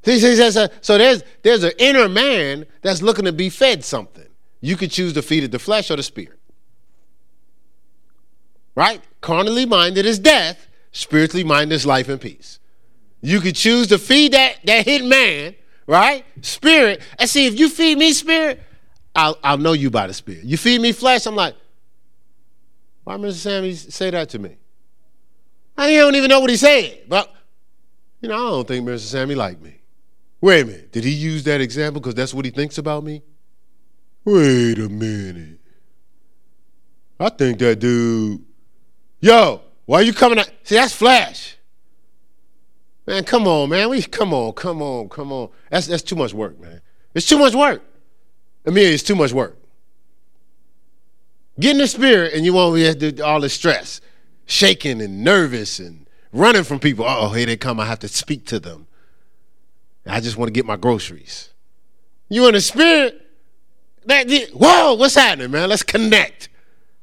See, 0.04 0.18
see, 0.18 0.34
see, 0.34 0.66
so 0.80 0.98
there's, 0.98 1.22
there's 1.42 1.62
an 1.62 1.72
inner 1.78 2.08
man 2.08 2.66
that's 2.82 3.02
looking 3.02 3.26
to 3.26 3.32
be 3.32 3.48
fed 3.48 3.84
something. 3.84 4.26
You 4.60 4.76
could 4.76 4.90
choose 4.90 5.12
to 5.14 5.22
feed 5.22 5.44
it 5.44 5.52
the 5.52 5.58
flesh 5.58 5.90
or 5.90 5.96
the 5.96 6.02
spirit. 6.02 6.39
Right? 8.74 9.02
Carnally 9.20 9.66
minded 9.66 10.06
is 10.06 10.18
death, 10.18 10.68
spiritually 10.92 11.44
minded 11.44 11.74
is 11.74 11.86
life 11.86 12.08
and 12.08 12.20
peace. 12.20 12.58
You 13.20 13.40
could 13.40 13.54
choose 13.56 13.88
to 13.88 13.98
feed 13.98 14.32
that, 14.32 14.58
that 14.64 14.86
hidden 14.86 15.08
man 15.08 15.54
right? 15.90 16.24
Spirit. 16.40 17.02
And 17.18 17.28
see, 17.28 17.46
if 17.46 17.58
you 17.58 17.68
feed 17.68 17.98
me 17.98 18.12
spirit, 18.12 18.62
I'll, 19.12 19.36
I'll 19.42 19.58
know 19.58 19.72
you 19.72 19.90
by 19.90 20.06
the 20.06 20.14
spirit. 20.14 20.44
You 20.44 20.56
feed 20.56 20.80
me 20.80 20.92
flesh, 20.92 21.26
I'm 21.26 21.34
like, 21.34 21.56
why 23.02 23.16
Mr. 23.16 23.32
Sammy 23.32 23.74
say 23.74 24.10
that 24.10 24.28
to 24.30 24.38
me? 24.38 24.56
I 25.76 25.92
don't 25.96 26.14
even 26.14 26.28
know 26.28 26.38
what 26.38 26.50
he 26.50 26.56
said. 26.56 27.00
But, 27.08 27.34
you 28.20 28.28
know, 28.28 28.36
I 28.36 28.50
don't 28.50 28.68
think 28.68 28.86
Mr. 28.86 29.00
Sammy 29.00 29.34
liked 29.34 29.60
me. 29.60 29.80
Wait 30.40 30.60
a 30.60 30.64
minute. 30.64 30.92
Did 30.92 31.02
he 31.02 31.10
use 31.10 31.42
that 31.44 31.60
example 31.60 32.00
because 32.00 32.14
that's 32.14 32.32
what 32.32 32.44
he 32.44 32.52
thinks 32.52 32.78
about 32.78 33.02
me? 33.02 33.22
Wait 34.24 34.78
a 34.78 34.88
minute. 34.88 35.58
I 37.18 37.30
think 37.30 37.58
that 37.58 37.80
dude. 37.80 38.44
Yo, 39.20 39.60
why 39.86 40.00
are 40.00 40.02
you 40.02 40.12
coming 40.12 40.38
out? 40.38 40.50
See, 40.64 40.76
that's 40.76 40.92
flash. 40.92 41.56
Man, 43.06 43.24
come 43.24 43.46
on, 43.46 43.68
man. 43.68 43.90
We 43.90 44.02
come 44.02 44.32
on, 44.32 44.52
come 44.52 44.80
on, 44.80 45.08
come 45.08 45.32
on. 45.32 45.50
That's 45.70 45.86
that's 45.86 46.02
too 46.02 46.16
much 46.16 46.32
work, 46.32 46.58
man. 46.60 46.80
It's 47.14 47.26
too 47.26 47.38
much 47.38 47.54
work. 47.54 47.82
I 48.66 48.70
mean, 48.70 48.92
it's 48.92 49.02
too 49.02 49.16
much 49.16 49.32
work. 49.32 49.56
Get 51.58 51.72
in 51.72 51.78
the 51.78 51.86
spirit 51.88 52.32
and 52.34 52.44
you 52.44 52.52
won't 52.52 52.74
be 52.76 53.20
all 53.20 53.40
the 53.40 53.48
stress, 53.48 54.00
shaking 54.46 55.02
and 55.02 55.24
nervous 55.24 55.78
and 55.78 56.06
running 56.32 56.64
from 56.64 56.78
people. 56.78 57.04
Oh, 57.06 57.30
here 57.30 57.46
they 57.46 57.56
come. 57.56 57.80
I 57.80 57.86
have 57.86 57.98
to 58.00 58.08
speak 58.08 58.46
to 58.46 58.60
them. 58.60 58.86
I 60.06 60.20
just 60.20 60.36
want 60.36 60.48
to 60.48 60.52
get 60.52 60.64
my 60.64 60.76
groceries. 60.76 61.50
You 62.28 62.46
in 62.46 62.54
the 62.54 62.60
spirit? 62.60 63.26
That, 64.06 64.30
whoa, 64.54 64.94
what's 64.94 65.14
happening, 65.14 65.50
man? 65.50 65.68
Let's 65.68 65.82
connect. 65.82 66.48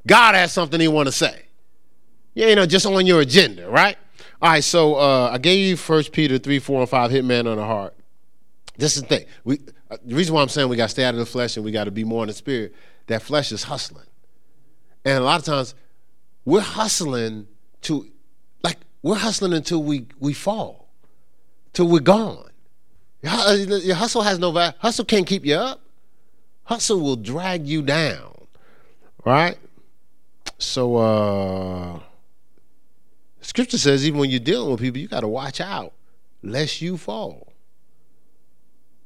God 0.08 0.36
has 0.36 0.52
something 0.52 0.80
he 0.80 0.88
want 0.88 1.08
to 1.08 1.12
say. 1.12 1.47
You 2.38 2.56
know, 2.56 2.68
just 2.68 2.86
on 2.86 3.04
your 3.08 3.22
agenda, 3.22 3.68
right? 3.68 3.98
All 4.40 4.52
right, 4.52 4.64
so 4.64 4.94
uh, 4.94 5.32
I 5.34 5.40
gave 5.40 5.58
you 5.58 5.76
First 5.76 6.12
Peter 6.12 6.38
three, 6.38 6.60
four, 6.60 6.82
and 6.82 6.88
five. 6.88 7.10
Hit 7.10 7.26
man 7.26 7.48
on 7.48 7.58
the 7.58 7.66
heart. 7.66 7.96
This 8.78 8.96
is 8.96 9.02
the 9.02 9.08
thing. 9.08 9.26
We 9.44 9.60
uh, 9.90 9.98
the 10.06 10.14
reason 10.14 10.36
why 10.36 10.44
I'm 10.44 10.50
saying 10.50 10.70
we 10.70 10.76
got 10.76 10.84
to 10.84 10.90
stay 10.90 11.04
out 11.04 11.16
of 11.16 11.20
the 11.20 11.26
flesh 11.26 11.56
and 11.56 11.66
we 11.66 11.72
got 11.72 11.86
to 11.86 11.92
be 11.92 12.04
more 12.04 12.22
in 12.22 12.28
the 12.28 12.36
spirit. 12.36 12.76
That 13.08 13.24
flesh 13.24 13.52
is 13.52 13.64
hustling, 13.64 14.06
and 15.04 15.18
a 15.18 15.22
lot 15.22 15.40
of 15.40 15.46
times 15.46 15.74
we're 16.46 16.62
hustling 16.62 17.48
to, 17.82 18.06
like 18.64 18.78
we're 19.02 19.16
hustling 19.16 19.54
until 19.54 19.82
we 19.82 20.06
we 20.20 20.34
fall, 20.34 20.90
till 21.74 21.88
we're 21.88 22.02
gone. 22.02 22.52
Your 23.24 23.96
hustle 23.96 24.22
has 24.22 24.38
no 24.38 24.52
value. 24.52 24.78
Hustle 24.78 25.06
can't 25.06 25.26
keep 25.26 25.44
you 25.44 25.56
up. 25.56 25.82
Hustle 26.66 27.02
will 27.02 27.16
drag 27.16 27.66
you 27.66 27.82
down, 27.82 28.46
right? 29.26 29.58
So. 30.60 30.98
uh 30.98 32.00
Scripture 33.48 33.78
says 33.78 34.06
even 34.06 34.20
when 34.20 34.30
you're 34.30 34.42
dealing 34.42 34.70
with 34.70 34.82
people, 34.82 35.00
you 35.00 35.08
got 35.08 35.22
to 35.22 35.28
watch 35.30 35.62
out 35.62 35.94
lest 36.44 36.82
you 36.82 36.98
fall. 36.98 37.54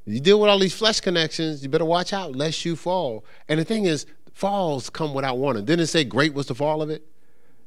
You 0.04 0.18
deal 0.18 0.40
with 0.40 0.50
all 0.50 0.58
these 0.58 0.74
flesh 0.74 0.98
connections, 0.98 1.62
you 1.62 1.68
better 1.68 1.84
watch 1.84 2.12
out 2.12 2.34
lest 2.34 2.64
you 2.64 2.74
fall. 2.74 3.24
And 3.48 3.60
the 3.60 3.64
thing 3.64 3.84
is, 3.84 4.04
falls 4.32 4.90
come 4.90 5.14
without 5.14 5.38
warning. 5.38 5.64
Didn't 5.64 5.84
it 5.84 5.86
say 5.86 6.02
great 6.02 6.34
was 6.34 6.46
the 6.46 6.56
fall 6.56 6.82
of 6.82 6.90
it? 6.90 7.06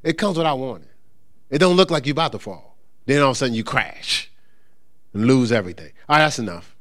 It 0.02 0.18
comes 0.18 0.36
without 0.36 0.58
warning. 0.58 0.90
It 1.48 1.60
don't 1.60 1.76
look 1.76 1.90
like 1.90 2.04
you're 2.04 2.12
about 2.12 2.32
to 2.32 2.38
fall. 2.38 2.76
Then 3.06 3.22
all 3.22 3.30
of 3.30 3.36
a 3.36 3.38
sudden 3.38 3.54
you 3.54 3.64
crash 3.64 4.30
and 5.14 5.26
lose 5.26 5.52
everything. 5.52 5.92
All 6.10 6.16
right, 6.16 6.24
that's 6.24 6.38
enough. 6.38 6.75